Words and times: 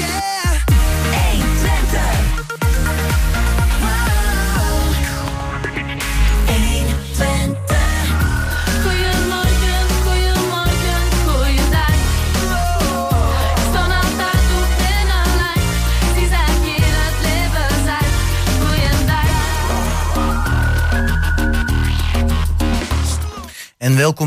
En 0.00 0.31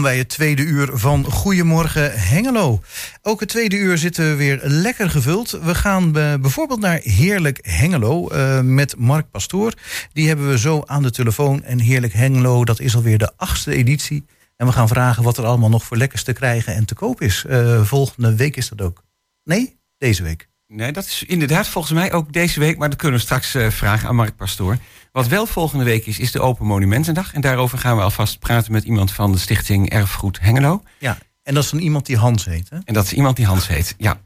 bij 0.05 0.17
het 0.17 0.29
tweede 0.29 0.61
uur 0.61 0.89
van 0.93 1.25
Goedemorgen 1.25 2.19
Hengelo. 2.19 2.81
Ook 3.21 3.39
het 3.39 3.49
tweede 3.49 3.75
uur 3.75 3.97
zitten 3.97 4.29
we 4.29 4.35
weer 4.35 4.59
lekker 4.63 5.09
gevuld. 5.09 5.51
We 5.51 5.75
gaan 5.75 6.11
bijvoorbeeld 6.11 6.79
naar 6.79 6.99
Heerlijk 7.03 7.59
Hengelo 7.61 8.31
uh, 8.31 8.61
met 8.61 8.97
Mark 8.97 9.31
Pastoor. 9.31 9.73
Die 10.13 10.27
hebben 10.27 10.49
we 10.49 10.57
zo 10.57 10.83
aan 10.85 11.03
de 11.03 11.11
telefoon. 11.11 11.63
En 11.63 11.79
Heerlijk 11.79 12.13
Hengelo, 12.13 12.65
dat 12.65 12.79
is 12.79 12.95
alweer 12.95 13.17
de 13.17 13.31
achtste 13.37 13.75
editie. 13.75 14.25
En 14.57 14.65
we 14.65 14.71
gaan 14.71 14.87
vragen 14.87 15.23
wat 15.23 15.37
er 15.37 15.45
allemaal 15.45 15.69
nog 15.69 15.83
voor 15.83 15.97
lekkers 15.97 16.23
te 16.23 16.33
krijgen 16.33 16.75
en 16.75 16.85
te 16.85 16.95
koop 16.95 17.21
is. 17.21 17.45
Uh, 17.47 17.83
volgende 17.83 18.35
week 18.35 18.55
is 18.55 18.69
dat 18.69 18.81
ook. 18.81 19.03
Nee, 19.43 19.77
deze 19.97 20.23
week. 20.23 20.47
Nee, 20.67 20.91
dat 20.91 21.05
is 21.05 21.23
inderdaad 21.27 21.67
volgens 21.67 21.93
mij 21.93 22.13
ook 22.13 22.33
deze 22.33 22.59
week. 22.59 22.77
Maar 22.77 22.89
dat 22.89 22.97
kunnen 22.97 23.17
we 23.17 23.25
straks 23.25 23.55
vragen 23.69 24.07
aan 24.07 24.15
Mark 24.15 24.35
Pastoor. 24.35 24.77
Wat 25.15 25.27
wel 25.27 25.45
volgende 25.45 25.83
week 25.83 26.05
is, 26.05 26.19
is 26.19 26.31
de 26.31 26.39
Open 26.39 26.65
Monumentendag. 26.65 27.33
En 27.33 27.41
daarover 27.41 27.77
gaan 27.77 27.95
we 27.95 28.03
alvast 28.03 28.39
praten 28.39 28.71
met 28.71 28.83
iemand 28.83 29.11
van 29.11 29.31
de 29.31 29.37
stichting 29.37 29.89
Erfgoed 29.89 30.39
Hengelo. 30.39 30.83
Ja, 30.99 31.17
en 31.43 31.53
dat 31.53 31.63
is 31.63 31.69
dan 31.69 31.79
iemand 31.79 32.05
die 32.05 32.17
Hans 32.17 32.45
heet, 32.45 32.69
hè? 32.69 32.77
En 32.85 32.93
dat 32.93 33.05
is 33.05 33.13
iemand 33.13 33.35
die 33.35 33.45
Hans 33.45 33.67
heet, 33.67 33.95
ja. 33.97 34.21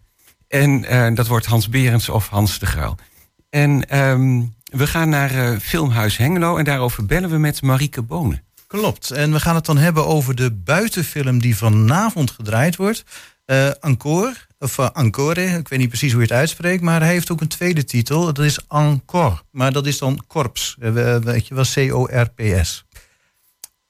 En 0.48 0.84
uh, 0.94 1.16
dat 1.16 1.28
wordt 1.28 1.46
Hans 1.46 1.70
Berends 1.70 2.10
of 2.10 2.28
Hans 2.28 2.60
de 2.60 2.66
Gruil. 2.66 2.98
En 3.50 3.98
um, 3.98 4.56
we 4.64 4.88
gaan 4.88 5.10
naar 5.10 5.36
uh, 5.36 5.60
Filmhuis 5.60 6.18
Hengelo 6.18 6.58
en 6.58 6.64
daarover 6.64 7.06
bellen 7.06 7.30
we 7.30 7.38
met 7.38 7.62
Marieke 7.62 8.02
Bonen. 8.02 8.44
Klopt. 8.68 9.12
En 9.12 9.32
we 9.32 9.40
gaan 9.40 9.56
het 9.56 9.66
dan 9.66 9.78
hebben 9.78 10.06
over 10.06 10.36
de 10.36 10.52
buitenfilm 10.52 11.40
die 11.40 11.58
vanavond 11.58 12.32
gedraaid 12.32 12.76
wordt. 12.76 13.04
Uh, 13.46 13.68
Encore, 13.80 14.34
of 14.60 14.78
uh, 14.78 14.90
Encore, 14.94 15.42
ik 15.42 15.68
weet 15.68 15.80
niet 15.80 15.88
precies 15.88 16.12
hoe 16.12 16.22
je 16.22 16.28
het 16.28 16.38
uitspreekt, 16.38 16.82
maar 16.82 17.02
hij 17.02 17.12
heeft 17.12 17.32
ook 17.32 17.42
een 17.42 17.48
tweede 17.48 17.84
titel. 17.84 18.26
Dat 18.26 18.40
is 18.46 18.60
Encore, 18.68 19.42
maar 19.52 19.72
dat 19.72 19.86
is 19.86 19.98
dan 19.98 20.24
Corps. 20.28 20.78
Uh, 20.80 21.18
weet 21.18 21.48
je 21.48 21.56
wel, 21.56 21.66
C-O-R-P-S. 21.74 22.86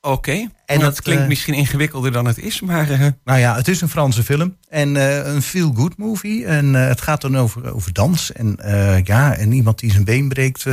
Oké, 0.02 0.14
okay. 0.16 0.50
en 0.66 0.80
dat, 0.80 0.96
dat 0.96 1.02
klinkt 1.02 1.28
misschien 1.28 1.54
ingewikkelder 1.54 2.12
dan 2.12 2.26
het 2.26 2.38
is, 2.38 2.62
maar... 2.62 3.16
Nou 3.24 3.40
ja, 3.40 3.56
het 3.56 3.68
is 3.68 3.82
een 3.82 3.90
Franse 3.90 4.24
film 4.24 4.58
en 4.68 4.96
een 4.96 5.42
feel-good 5.42 5.98
movie. 5.98 6.46
En 6.46 6.74
het 6.74 7.02
gaat 7.02 7.22
dan 7.22 7.38
over, 7.38 7.74
over 7.74 7.94
dans 7.94 8.32
en, 8.32 8.58
ja, 9.04 9.36
en 9.36 9.52
iemand 9.52 9.80
die 9.80 9.92
zijn 9.92 10.04
been 10.04 10.30
breekt 10.30 10.66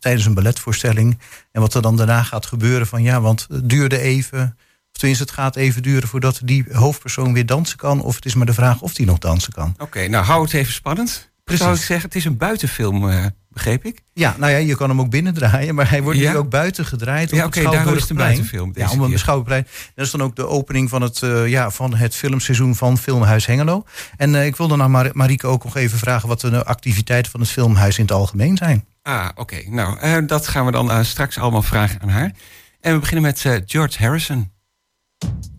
tijdens 0.00 0.26
een 0.26 0.34
balletvoorstelling. 0.34 1.18
En 1.52 1.60
wat 1.60 1.74
er 1.74 1.82
dan 1.82 1.96
daarna 1.96 2.22
gaat 2.22 2.46
gebeuren 2.46 2.86
van 2.86 3.02
ja, 3.02 3.20
want 3.20 3.46
het 3.48 3.68
duurde 3.68 3.98
even... 3.98 4.56
Of 4.94 5.00
tenminste, 5.00 5.24
het 5.24 5.34
gaat 5.34 5.56
even 5.56 5.82
duren 5.82 6.08
voordat 6.08 6.40
die 6.44 6.64
hoofdpersoon 6.72 7.32
weer 7.32 7.46
dansen 7.46 7.76
kan. 7.76 8.02
Of 8.02 8.14
het 8.14 8.24
is 8.24 8.34
maar 8.34 8.46
de 8.46 8.54
vraag 8.54 8.80
of 8.80 8.94
die 8.94 9.06
nog 9.06 9.18
dansen 9.18 9.52
kan. 9.52 9.70
Oké, 9.72 9.82
okay, 9.82 10.06
nou 10.06 10.24
hou 10.24 10.42
het 10.42 10.52
even 10.52 10.72
spannend. 10.72 11.30
Precies. 11.44 11.62
Zou 11.62 11.76
ik 11.76 11.82
zeggen, 11.82 12.06
het 12.08 12.14
is 12.14 12.24
een 12.24 12.36
buitenfilm, 12.36 13.08
uh, 13.08 13.24
begreep 13.48 13.84
ik? 13.84 14.02
Ja, 14.12 14.34
nou 14.38 14.52
ja, 14.52 14.58
je 14.58 14.76
kan 14.76 14.88
hem 14.88 15.00
ook 15.00 15.10
binnen 15.10 15.34
draaien, 15.34 15.74
maar 15.74 15.90
hij 15.90 16.02
wordt 16.02 16.18
ja? 16.18 16.30
nu 16.30 16.36
ook 16.36 16.50
buiten 16.50 16.86
gedraaid. 16.86 17.30
Ja, 17.30 17.46
oké, 17.46 17.58
okay, 17.58 17.72
daarom 17.72 17.94
is 17.94 18.00
het 18.00 18.10
een 18.10 18.16
buitenfilm. 18.16 18.72
Ja, 18.74 18.90
om 18.90 19.00
een 19.00 19.10
beschouwingsplein. 19.10 19.66
Dat 19.94 20.04
is 20.04 20.10
dan 20.10 20.22
ook 20.22 20.36
de 20.36 20.46
opening 20.46 20.90
van 20.90 21.02
het, 21.02 21.20
uh, 21.20 21.48
ja, 21.48 21.70
van 21.70 21.94
het 21.94 22.14
filmseizoen 22.14 22.74
van 22.74 22.98
Filmhuis 22.98 23.46
Hengelo. 23.46 23.84
En 24.16 24.34
uh, 24.34 24.46
ik 24.46 24.56
wilde 24.56 24.76
naar 24.76 24.90
Mar 24.90 25.10
Marieke 25.12 25.46
ook 25.46 25.64
nog 25.64 25.76
even 25.76 25.98
vragen 25.98 26.28
wat 26.28 26.40
de 26.40 26.64
activiteiten 26.64 27.30
van 27.30 27.40
het 27.40 27.50
Filmhuis 27.50 27.98
in 27.98 28.04
het 28.04 28.12
algemeen 28.12 28.56
zijn. 28.56 28.84
Ah, 29.02 29.28
oké. 29.30 29.40
Okay. 29.40 29.66
Nou, 29.70 30.26
dat 30.26 30.48
gaan 30.48 30.66
we 30.66 30.72
dan 30.72 31.04
straks 31.04 31.38
allemaal 31.38 31.62
vragen 31.62 32.00
aan 32.00 32.08
haar. 32.08 32.32
En 32.80 32.92
we 32.92 32.98
beginnen 32.98 33.22
met 33.22 33.62
George 33.66 34.02
Harrison. 34.02 34.52
you 35.22 35.53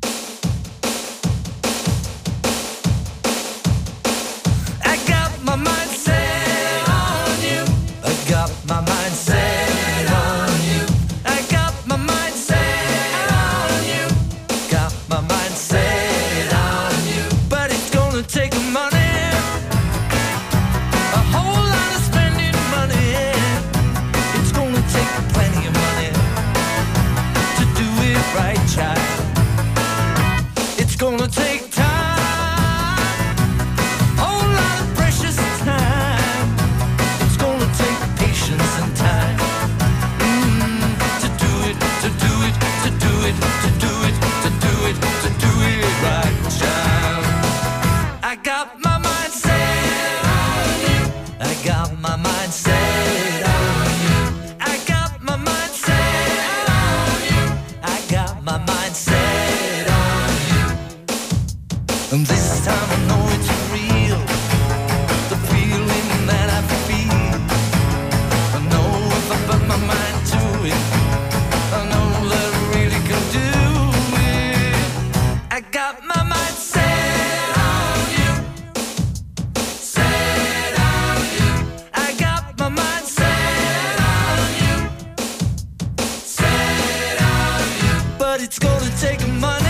it's 88.46 88.60
gonna 88.60 88.92
take 89.00 89.24
a 89.24 89.28
month. 89.28 89.65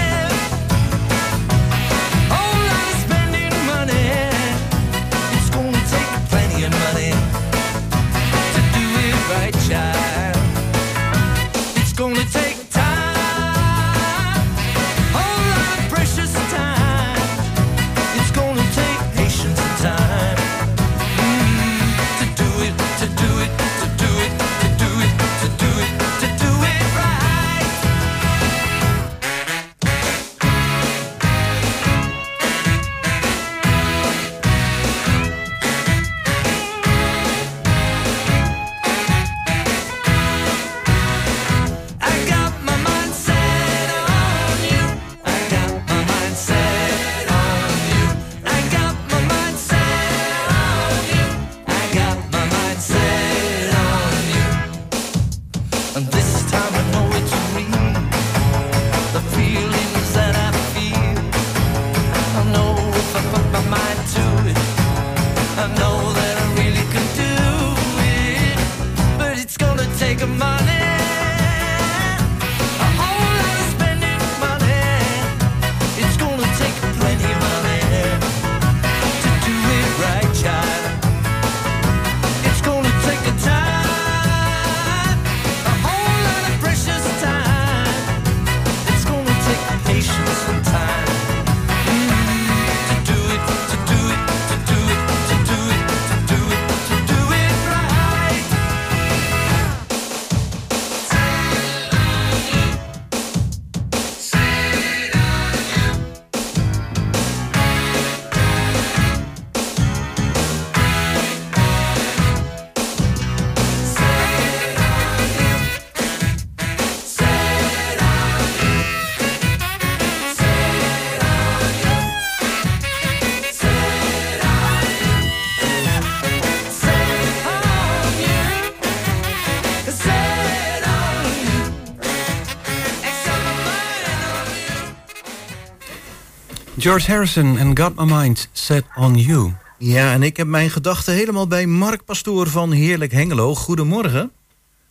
George 136.86 137.12
Harrison 137.12 137.58
en 137.58 137.78
Got 137.78 137.96
My 137.96 138.14
Mind 138.14 138.50
Set 138.52 138.84
On 138.96 139.16
You. 139.16 139.54
Ja, 139.78 140.12
en 140.12 140.24
ik 140.24 140.38
heb 140.38 140.48
mijn 140.48 140.70
gedachten 140.70 141.14
helemaal 141.14 141.48
bij 141.48 141.66
Mark 141.66 142.06
Pastoor 142.06 142.48
van 142.48 142.72
Heerlijk 142.72 143.12
Hengelo. 143.12 143.56
Goedemorgen. 143.56 144.32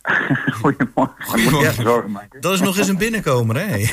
Goedemorgen. 0.61 1.25
Goedemorgen. 1.25 1.83
Ja, 1.83 1.83
zorgen 1.83 2.11
maken. 2.11 2.41
Dat 2.41 2.53
is 2.53 2.59
nog 2.59 2.77
eens 2.77 2.87
een 2.87 2.97
binnenkomer, 2.97 3.55
hè? 3.55 3.85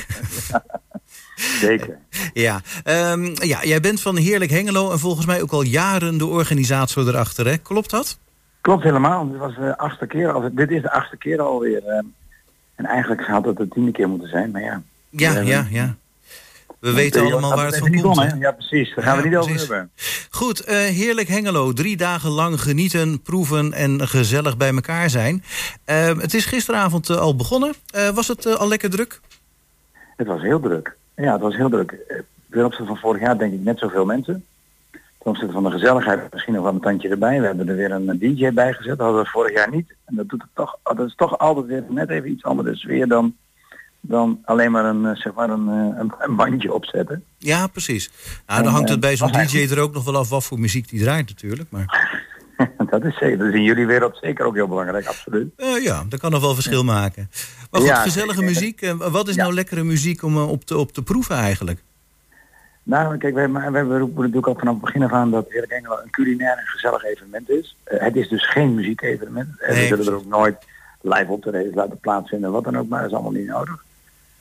Zeker. 1.66 1.98
Ja. 2.32 2.60
Um, 2.84 3.34
ja, 3.34 3.64
jij 3.64 3.80
bent 3.80 4.00
van 4.00 4.16
Heerlijk 4.16 4.50
Hengelo 4.50 4.90
en 4.90 4.98
volgens 4.98 5.26
mij 5.26 5.42
ook 5.42 5.52
al 5.52 5.62
jaren 5.62 6.18
de 6.18 6.26
organisator 6.26 7.08
erachter, 7.08 7.46
hè? 7.46 7.56
Klopt 7.56 7.90
dat? 7.90 8.18
Klopt 8.60 8.82
helemaal. 8.82 9.30
Dit 9.30 9.38
was 9.38 9.54
de 9.54 9.78
achtste 9.78 10.06
keer. 10.06 10.34
Of, 10.34 10.44
dit 10.52 10.70
is 10.70 10.82
de 10.82 10.92
achtste 10.92 11.16
keer 11.16 11.40
alweer. 11.40 11.82
Uh, 11.86 12.00
en 12.74 12.86
eigenlijk 12.86 13.26
had 13.26 13.44
het 13.44 13.56
de 13.56 13.68
tiende 13.68 13.92
keer 13.92 14.08
moeten 14.08 14.28
zijn, 14.28 14.50
maar 14.50 14.62
ja. 14.62 14.82
Ja, 15.08 15.40
ja, 15.40 15.66
ja. 15.70 15.96
We 16.82 16.92
weten 16.92 17.22
allemaal 17.22 17.54
waar 17.54 17.66
het 17.66 17.78
van 17.78 18.00
komt. 18.00 18.32
Om, 18.32 18.38
ja, 18.38 18.52
precies. 18.52 18.94
Daar 18.94 19.04
gaan 19.04 19.16
we 19.16 19.28
niet 19.28 19.36
over 19.36 19.58
hebben. 19.58 19.90
Goed, 20.30 20.68
uh, 20.68 20.74
heerlijk 20.74 21.28
Hengelo. 21.28 21.72
Drie 21.72 21.96
dagen 21.96 22.30
lang 22.30 22.60
genieten, 22.60 23.22
proeven 23.22 23.72
en 23.72 24.08
gezellig 24.08 24.56
bij 24.56 24.74
elkaar 24.74 25.10
zijn. 25.10 25.44
Uh, 25.86 26.18
het 26.18 26.34
is 26.34 26.44
gisteravond 26.44 27.08
uh, 27.08 27.16
al 27.16 27.36
begonnen. 27.36 27.74
was 28.14 28.28
het 28.28 28.46
al 28.58 28.68
lekker 28.68 28.90
druk? 28.90 29.20
Het 30.16 30.26
was 30.26 30.42
heel 30.42 30.60
druk. 30.60 30.96
Ja, 31.16 31.32
het 31.32 31.40
was 31.40 31.56
heel 31.56 31.68
druk. 31.68 31.94
Ten 32.50 32.64
opzichte 32.64 32.86
van 32.86 32.96
vorig 32.96 33.20
jaar 33.20 33.38
denk 33.38 33.52
ik 33.52 33.60
net 33.60 33.78
zoveel 33.78 34.04
mensen. 34.04 34.44
Ten 34.90 35.30
opzichte 35.30 35.52
van 35.52 35.64
de 35.64 35.70
gezelligheid 35.70 36.32
misschien 36.32 36.54
nog 36.54 36.62
wel 36.62 36.72
een 36.72 36.80
tandje 36.80 37.08
erbij. 37.08 37.40
We 37.40 37.46
hebben 37.46 37.68
er 37.68 37.76
weer 37.76 37.90
een 37.90 38.18
DJ 38.18 38.50
bij 38.50 38.72
gezet. 38.72 38.98
Dat 38.98 39.06
hadden 39.06 39.22
we 39.22 39.30
vorig 39.30 39.52
jaar 39.52 39.70
niet. 39.70 39.94
En 40.04 40.14
dat, 40.14 40.28
doet 40.28 40.42
het 40.42 40.50
toch, 40.54 40.78
dat 40.82 41.06
is 41.06 41.14
toch 41.14 41.38
altijd 41.38 41.66
weer 41.66 41.84
net 41.88 42.10
even 42.10 42.30
iets 42.30 42.44
andere 42.44 42.76
sfeer 42.76 43.08
dan 43.08 43.36
dan 44.04 44.38
alleen 44.44 44.70
maar 44.70 44.84
een, 44.84 45.06
eh, 45.06 45.14
zeg 45.14 45.34
maar 45.34 45.50
een, 45.50 45.68
eh, 45.68 45.98
een, 46.00 46.12
een 46.18 46.36
bandje 46.36 46.72
opzetten. 46.72 47.24
Ja, 47.38 47.66
precies. 47.66 48.10
Nou, 48.46 48.62
dan 48.62 48.72
hangt 48.72 48.88
het 48.88 49.00
bij 49.00 49.16
zo'n 49.16 49.32
DJ 49.32 49.66
er 49.70 49.80
ook 49.80 49.94
nog 49.94 50.04
wel 50.04 50.16
af 50.16 50.28
wat 50.28 50.44
voor 50.44 50.60
muziek 50.60 50.88
die 50.88 51.00
draait 51.00 51.28
natuurlijk. 51.28 51.70
Maar... 51.70 52.20
dat 52.90 53.04
is 53.04 53.18
zeker. 53.18 53.38
Dat 53.38 53.46
is 53.46 53.54
in 53.54 53.62
jullie 53.62 53.86
wereld 53.86 54.18
zeker 54.20 54.44
ook 54.44 54.54
heel 54.54 54.68
belangrijk, 54.68 55.06
absoluut. 55.06 55.52
Uh, 55.56 55.82
ja, 55.82 56.04
dat 56.08 56.20
kan 56.20 56.30
nog 56.30 56.40
wel 56.40 56.54
verschil 56.54 56.84
maken. 56.84 57.30
Maar 57.70 57.80
goed, 57.80 57.90
gezellige 57.90 58.42
muziek. 58.42 58.92
Wat 58.98 59.28
is 59.28 59.36
nou 59.36 59.54
lekkere 59.54 59.84
muziek 59.84 60.22
om 60.22 60.36
op, 60.36 60.64
te, 60.64 60.76
op 60.76 60.92
te 60.92 61.02
proeven 61.02 61.36
eigenlijk? 61.36 61.82
Nou, 62.82 63.16
kijk, 63.16 63.34
wij, 63.34 63.50
wij 63.50 63.82
roepen 63.82 64.20
natuurlijk 64.20 64.48
ook 64.48 64.58
vanaf 64.58 64.74
het 64.74 64.84
begin 64.84 65.02
af 65.02 65.12
aan 65.12 65.30
dat 65.30 65.46
Heerlijk 65.48 65.72
Engelo 65.72 65.98
een 66.02 66.10
culinair 66.10 66.58
en 66.58 66.66
gezellig 66.66 67.04
evenement 67.04 67.50
is. 67.50 67.76
Uh, 67.92 68.00
het 68.00 68.16
is 68.16 68.28
dus 68.28 68.48
geen 68.48 68.74
muziekevenement. 68.74 69.48
Nee, 69.60 69.80
we 69.80 69.86
zullen 69.86 70.06
er 70.06 70.14
ook 70.14 70.26
nooit 70.26 70.56
live 71.00 71.26
optredens 71.32 71.74
laten 71.74 71.98
plaatsvinden, 72.00 72.52
wat 72.52 72.64
dan 72.64 72.76
ook, 72.76 72.88
maar 72.88 73.00
dat 73.00 73.08
is 73.08 73.14
allemaal 73.14 73.32
niet 73.32 73.46
nodig. 73.46 73.84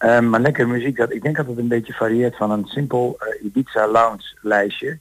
Um, 0.03 0.29
maar 0.29 0.39
lekker 0.39 0.67
muziek, 0.67 0.97
dat, 0.97 1.13
ik 1.13 1.21
denk 1.21 1.35
dat 1.35 1.47
het 1.47 1.57
een 1.57 1.67
beetje 1.67 1.93
varieert 1.93 2.35
van 2.35 2.51
een 2.51 2.65
simpel 2.65 3.17
uh, 3.19 3.45
Ibiza 3.45 3.87
lounge 3.87 4.37
lijstje 4.41 4.97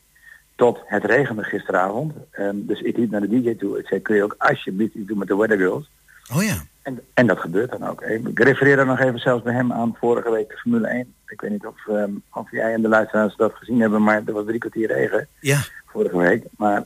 tot 0.56 0.78
het 0.86 1.04
regende 1.04 1.42
gisteravond. 1.42 2.12
Um, 2.38 2.66
dus 2.66 2.80
ik 2.80 2.96
liep 2.96 3.10
naar 3.10 3.20
de 3.20 3.40
DJ 3.40 3.54
toe. 3.54 3.78
Ik 3.78 3.86
zei, 3.86 4.00
kun 4.00 4.16
je 4.16 4.22
ook 4.22 4.34
alsjeblieft 4.38 4.94
iets 4.94 5.08
doen 5.08 5.18
met 5.18 5.28
de 5.28 5.36
Weather 5.36 5.56
Girls? 5.56 5.90
Oh 6.34 6.42
ja. 6.42 6.62
En, 6.82 7.00
en 7.14 7.26
dat 7.26 7.38
gebeurt 7.38 7.70
dan 7.70 7.86
ook. 7.86 8.02
Ik 8.02 8.38
refereerde 8.38 8.84
nog 8.84 9.00
even 9.00 9.18
zelfs 9.18 9.42
bij 9.42 9.54
hem 9.54 9.72
aan 9.72 9.96
vorige 10.00 10.30
week 10.30 10.48
de 10.48 10.56
Formule 10.56 10.86
1. 10.86 11.14
Ik 11.26 11.40
weet 11.40 11.50
niet 11.50 11.66
of, 11.66 11.86
um, 11.88 12.22
of 12.32 12.50
jij 12.50 12.72
en 12.72 12.82
de 12.82 12.88
luisteraars 12.88 13.36
dat 13.36 13.54
gezien 13.54 13.80
hebben, 13.80 14.02
maar 14.02 14.22
er 14.26 14.32
was 14.32 14.44
drie 14.46 14.58
kwartier 14.58 14.92
regen. 14.92 15.28
Ja. 15.40 15.58
Vorige 15.86 16.16
week. 16.16 16.44
Maar 16.56 16.84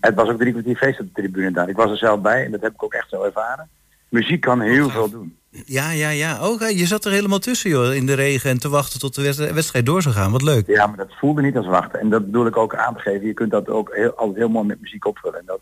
het 0.00 0.14
was 0.14 0.28
ook 0.28 0.38
drie 0.38 0.52
kwartier 0.52 0.76
feest 0.76 1.00
op 1.00 1.06
de 1.06 1.22
tribune 1.22 1.50
daar. 1.50 1.68
Ik 1.68 1.76
was 1.76 1.90
er 1.90 1.96
zelf 1.96 2.20
bij 2.20 2.44
en 2.44 2.50
dat 2.50 2.60
heb 2.60 2.72
ik 2.72 2.82
ook 2.82 2.92
echt 2.92 3.08
zo 3.08 3.22
ervaren. 3.22 3.68
Muziek 4.08 4.40
kan 4.40 4.60
heel 4.60 4.90
veel 4.90 5.10
doen. 5.10 5.36
Ja, 5.64 5.90
ja, 5.90 6.08
ja. 6.08 6.48
Oh, 6.48 6.70
je 6.70 6.86
zat 6.86 7.04
er 7.04 7.12
helemaal 7.12 7.38
tussen 7.38 7.70
joh, 7.70 7.94
in 7.94 8.06
de 8.06 8.14
regen 8.14 8.50
en 8.50 8.58
te 8.58 8.68
wachten 8.68 9.00
tot 9.00 9.14
de 9.14 9.52
wedstrijd 9.54 9.86
door 9.86 10.02
zou 10.02 10.14
gaan. 10.14 10.32
Wat 10.32 10.42
leuk. 10.42 10.66
Ja, 10.66 10.86
maar 10.86 10.96
dat 10.96 11.14
voelde 11.18 11.42
niet 11.42 11.56
als 11.56 11.66
wachten. 11.66 12.00
En 12.00 12.10
dat 12.10 12.24
bedoel 12.24 12.46
ik 12.46 12.56
ook 12.56 12.74
aan 12.74 12.94
te 12.94 13.00
geven. 13.00 13.26
Je 13.26 13.34
kunt 13.34 13.50
dat 13.50 13.68
ook 13.68 13.94
heel, 13.94 14.10
altijd 14.10 14.36
heel 14.36 14.48
mooi 14.48 14.66
met 14.66 14.80
muziek 14.80 15.06
opvullen. 15.06 15.38
En 15.38 15.46
dat 15.46 15.60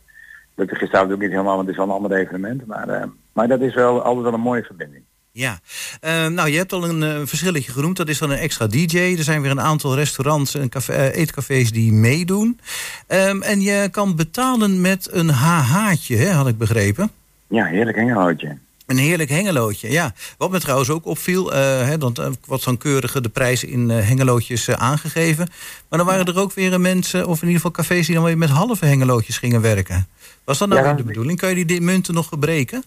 lukte 0.55 0.75
gisteravond 0.75 1.13
ook 1.13 1.21
niet 1.21 1.31
helemaal, 1.31 1.57
want 1.57 1.69
het 1.69 1.77
is 1.77 1.85
wel 1.85 1.95
een 1.95 2.03
ander 2.03 2.19
evenement. 2.19 2.67
Maar, 2.67 2.89
uh, 2.89 3.03
maar 3.33 3.49
dat 3.49 3.61
is 3.61 3.75
wel 3.75 4.03
altijd 4.03 4.25
wel 4.25 4.35
een 4.35 4.41
mooie 4.41 4.63
verbinding. 4.63 5.03
Ja, 5.37 5.61
uh, 6.05 6.27
nou 6.27 6.49
je 6.49 6.57
hebt 6.57 6.73
al 6.73 6.89
een 6.89 7.03
uh, 7.03 7.27
verschilletje 7.27 7.73
genoemd. 7.73 7.97
Dat 7.97 8.09
is 8.09 8.19
dan 8.19 8.31
een 8.31 8.39
extra 8.39 8.67
DJ. 8.67 8.99
Er 8.99 9.25
zijn 9.25 9.43
weer 9.43 9.51
een 9.51 9.61
aantal 9.61 9.95
restaurants 9.95 10.55
en 10.55 10.69
café, 10.69 10.93
uh, 10.93 11.17
eetcafés 11.17 11.73
die 11.73 11.93
meedoen. 11.93 12.61
Um, 13.09 13.43
en 13.43 13.61
je 13.61 13.89
kan 13.91 14.17
betalen 14.17 14.81
met 14.81 15.09
een 15.13 15.29
HH'tje, 15.29 16.31
had 16.31 16.49
ik 16.49 16.59
begrepen. 16.59 17.11
Ja, 17.47 17.65
heerlijk 17.65 17.97
hengelhoutje. 17.97 18.57
Een 18.87 18.97
heerlijk 18.97 19.31
hengelootje, 19.31 19.91
ja. 19.91 20.13
Wat 20.39 20.51
me 20.51 20.61
trouwens 20.61 20.91
ook 20.91 21.07
opviel, 21.07 21.53
uh, 21.53 21.59
hè, 21.89 21.99
dan 21.99 22.17
uh, 22.21 22.27
wat 22.47 22.61
zo'n 22.61 22.79
keurige 22.79 23.21
de 23.21 23.29
prijzen 23.29 23.69
in 23.69 23.91
uh, 23.91 23.97
hengelootjes 23.97 24.71
aangegeven. 24.71 25.49
Maar 25.89 25.99
dan 25.99 26.09
waren 26.09 26.27
er 26.27 26.39
ook 26.39 26.53
weer 26.53 26.81
mensen, 26.81 27.27
of 27.27 27.37
in 27.37 27.49
ieder 27.49 27.63
geval 27.63 27.71
cafés, 27.71 28.07
die 28.07 28.15
dan 28.15 28.25
weer 28.25 28.39
met 28.39 28.49
halve 28.49 28.87
hengelootjes 28.87 29.39
gingen 29.39 29.61
werken. 29.61 30.07
Was 30.45 30.59
dat 30.59 30.69
nou 30.69 30.81
ja, 30.81 30.87
weer 30.87 30.97
de 30.97 31.03
bedoeling? 31.03 31.39
Kan 31.39 31.57
je 31.57 31.65
die 31.65 31.81
munten 31.81 32.15
nog 32.15 32.29
gebreken? 32.29 32.83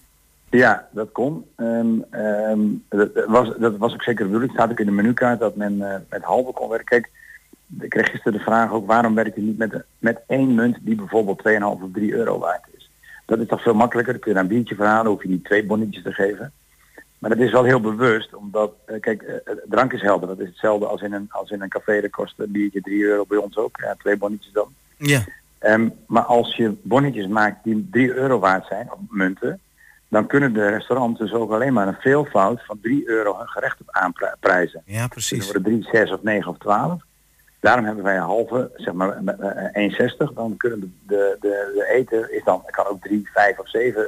Ja, 0.49 0.87
dat 0.91 1.11
kon. 1.11 1.45
Um, 1.57 2.05
um, 2.11 2.83
dat, 2.89 3.09
was, 3.27 3.53
dat 3.59 3.77
was 3.77 3.93
ook 3.93 4.03
zeker 4.03 4.25
de 4.25 4.31
bedoeling. 4.31 4.51
Het 4.51 4.61
staat 4.61 4.71
ook 4.71 4.79
in 4.79 4.85
de 4.85 4.91
menukaart 4.91 5.39
dat 5.39 5.55
men 5.55 5.77
met 6.09 6.23
halve 6.23 6.51
kon 6.51 6.69
werken. 6.69 6.85
Kijk, 6.85 7.09
ik 7.79 7.89
kreeg 7.89 8.09
gisteren 8.09 8.37
de 8.37 8.43
vraag 8.43 8.71
ook 8.71 8.87
waarom 8.87 9.15
werk 9.15 9.35
je 9.35 9.41
niet 9.41 9.57
met, 9.57 9.83
met 9.99 10.19
één 10.27 10.55
munt 10.55 10.77
die 10.81 10.95
bijvoorbeeld 10.95 11.41
2,5 11.47 11.63
of 11.63 11.79
3 11.93 12.13
euro 12.13 12.39
waard 12.39 12.63
is. 12.76 12.76
Dat 13.27 13.39
is 13.39 13.47
toch 13.47 13.61
veel 13.61 13.73
makkelijker. 13.73 14.13
Dan 14.13 14.21
kun 14.21 14.33
je 14.33 14.39
een 14.39 14.47
biertje 14.47 14.75
verhalen, 14.75 15.11
hoef 15.11 15.23
je 15.23 15.29
niet 15.29 15.45
twee 15.45 15.65
bonnetjes 15.65 16.03
te 16.03 16.13
geven. 16.13 16.51
Maar 17.19 17.29
dat 17.29 17.39
is 17.39 17.51
wel 17.51 17.63
heel 17.63 17.81
bewust, 17.81 18.35
omdat, 18.35 18.73
uh, 18.87 18.99
kijk, 18.99 19.21
uh, 19.21 19.53
drank 19.69 19.93
is 19.93 20.01
helder. 20.01 20.27
Dat 20.27 20.39
is 20.39 20.47
hetzelfde 20.47 20.85
als 20.85 21.01
in 21.01 21.13
een, 21.13 21.27
als 21.29 21.49
in 21.49 21.61
een 21.61 21.69
café. 21.69 22.01
Dat 22.01 22.11
kost 22.11 22.33
een 22.37 22.51
biertje 22.51 22.81
3 22.81 23.03
euro 23.03 23.25
bij 23.27 23.37
ons 23.37 23.57
ook. 23.57 23.77
Ja, 23.81 23.95
twee 23.97 24.17
bonnetjes 24.17 24.53
dan. 24.53 24.67
Ja. 24.97 25.23
Um, 25.59 25.93
maar 26.07 26.23
als 26.23 26.55
je 26.55 26.75
bonnetjes 26.81 27.27
maakt 27.27 27.63
die 27.63 27.87
3 27.91 28.13
euro 28.13 28.39
waard 28.39 28.65
zijn, 28.67 28.91
op 28.91 28.99
munten, 29.09 29.59
dan 30.07 30.27
kunnen 30.27 30.53
de 30.53 30.67
restaurants 30.67 31.19
dus 31.19 31.33
ook 31.33 31.51
alleen 31.51 31.73
maar 31.73 31.87
een 31.87 31.97
veelvoud 31.99 32.65
van 32.65 32.79
3 32.81 33.09
euro 33.09 33.37
hun 33.37 33.47
gerecht 33.47 33.81
op 33.81 33.87
aanprijzen. 33.89 34.81
Ja, 34.85 35.07
precies. 35.07 35.37
Dus 35.37 35.45
worden 35.45 35.63
3, 35.63 35.87
6 35.91 36.11
of 36.11 36.23
9 36.23 36.51
of 36.51 36.57
12. 36.57 37.01
Daarom 37.59 37.85
hebben 37.85 38.03
wij 38.03 38.15
een 38.15 38.21
halve, 38.21 38.71
zeg 38.75 38.93
maar 38.93 39.15
1,60. 39.15 40.33
Dan 40.33 40.57
kunnen 40.57 40.79
de, 41.07 41.37
de, 41.39 41.71
de, 41.73 41.87
eten 41.89 42.33
is 42.33 42.43
dan, 42.43 42.63
kan 42.65 42.85
ook 42.85 43.01
3, 43.01 43.29
5 43.33 43.59
of 43.59 43.69
7 43.69 44.07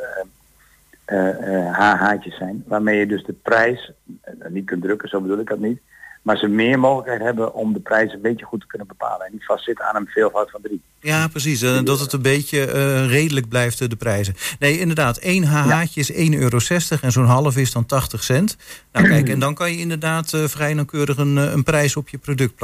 uh, 1.08 1.40
uh, 1.72 2.22
zijn. 2.38 2.64
Waarmee 2.68 3.00
je 3.00 3.06
dus 3.06 3.24
de 3.24 3.34
prijs 3.34 3.92
uh, 4.08 4.50
niet 4.50 4.66
kunt 4.66 4.82
drukken, 4.82 5.10
zo 5.10 5.22
bedoel 5.22 5.40
ik 5.40 5.50
dat 5.50 5.60
niet. 5.60 5.82
Maar 6.22 6.38
ze 6.38 6.48
meer 6.48 6.80
mogelijkheid 6.80 7.22
hebben 7.22 7.54
om 7.54 7.74
de 7.74 7.80
prijs 7.80 8.14
een 8.14 8.22
beetje 8.22 8.46
goed 8.46 8.60
te 8.60 8.68
kunnen 8.68 8.88
bepalen. 8.88 9.26
En 9.26 9.32
niet 9.32 9.46
vastzitten 9.46 9.86
aan 9.86 9.96
een 9.96 10.08
veelvoud 10.08 10.52
van 10.52 10.62
drie. 10.62 10.82
Ja, 11.00 11.28
precies. 11.28 11.62
Uh, 11.62 11.84
dat 11.84 12.00
het 12.00 12.14
een 12.14 12.22
beetje 12.22 12.68
uh, 12.68 13.10
redelijk 13.10 13.50
blijft, 13.50 13.80
uh, 13.80 13.90
de 13.90 13.96
prijzen. 13.96 14.34
Nee, 14.60 14.80
inderdaad. 14.80 15.18
één 15.18 15.44
HH'tje 15.44 16.00
is 16.00 16.12
1,60 16.12 16.40
euro 16.40 16.58
en 17.02 17.12
zo'n 17.12 17.26
half 17.26 17.58
is 17.58 17.72
dan 17.72 17.86
80 17.86 18.24
cent. 18.24 18.58
Nou 18.92 19.08
kijk, 19.08 19.30
en 19.30 19.40
dan 19.40 19.54
kan 19.54 19.72
je 19.72 19.78
inderdaad 19.78 20.38
vrij 20.46 20.74
nauwkeurig 20.74 21.18
een, 21.18 21.36
een 21.36 21.64
prijs 21.64 21.96
op 21.96 22.10
je 22.10 22.18
product 22.18 22.56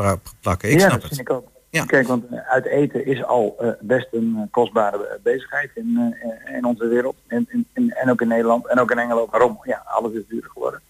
plakken. 0.42 0.70
Ik 0.70 0.80
ja, 0.80 0.88
snap 0.88 0.92
dat 0.92 1.02
het. 1.02 1.16
vind 1.16 1.30
ik 1.30 1.36
ook. 1.36 1.48
Ja. 1.70 1.86
Kijk, 1.86 2.08
want 2.08 2.26
uit 2.48 2.66
eten 2.66 3.06
is 3.06 3.24
al 3.24 3.76
best 3.80 4.08
een 4.12 4.48
kostbare 4.52 5.20
bezigheid 5.24 5.72
in, 5.76 6.16
in 6.56 6.66
onze 6.66 6.88
wereld. 6.88 7.16
En, 7.28 7.48
in, 7.74 7.92
en 7.92 8.12
ook 8.12 8.22
in 8.22 8.28
Nederland 8.28 8.68
en 8.68 8.80
ook 8.80 8.92
in 8.92 9.00
Engeland. 9.00 9.32
Waarom? 9.32 9.60
Ja, 9.64 9.84
alles 9.86 10.14
is 10.14 10.24
duurder 10.28 10.50
geworden. 10.50 10.82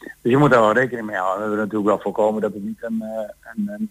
Dus 0.00 0.32
je 0.32 0.36
moet 0.36 0.50
daar 0.50 0.60
wel 0.60 0.72
rekening 0.72 1.06
mee 1.06 1.16
houden. 1.16 1.42
We 1.42 1.50
willen 1.50 1.64
natuurlijk 1.64 1.90
wel 1.90 2.00
voorkomen 2.00 2.42
dat 2.42 2.52
het 2.52 2.62
niet 2.62 2.82
een, 2.82 3.02
een, 3.54 3.68
een 3.68 3.90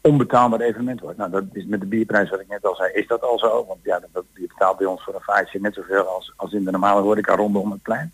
onbetaalbaar 0.00 0.60
evenement 0.60 1.00
wordt. 1.00 1.18
Nou, 1.18 1.30
dat 1.30 1.44
is 1.52 1.64
met 1.64 1.80
de 1.80 1.86
bierprijs 1.86 2.30
wat 2.30 2.40
ik 2.40 2.48
net 2.48 2.64
al 2.64 2.74
zei, 2.74 2.92
is 2.92 3.06
dat 3.06 3.22
al 3.22 3.38
zo. 3.38 3.64
Want 3.66 3.78
ja, 3.82 4.00
dat, 4.12 4.24
je 4.34 4.46
betaalt 4.46 4.78
bij 4.78 4.86
ons 4.86 5.02
voor 5.02 5.14
een 5.14 5.20
vaartje 5.20 5.60
net 5.60 5.74
zoveel 5.74 6.06
als, 6.06 6.32
als 6.36 6.52
in 6.52 6.64
de 6.64 6.70
normale 6.70 7.00
horeca 7.00 7.36
rondom 7.36 7.70
het 7.70 7.82
plein. 7.82 8.12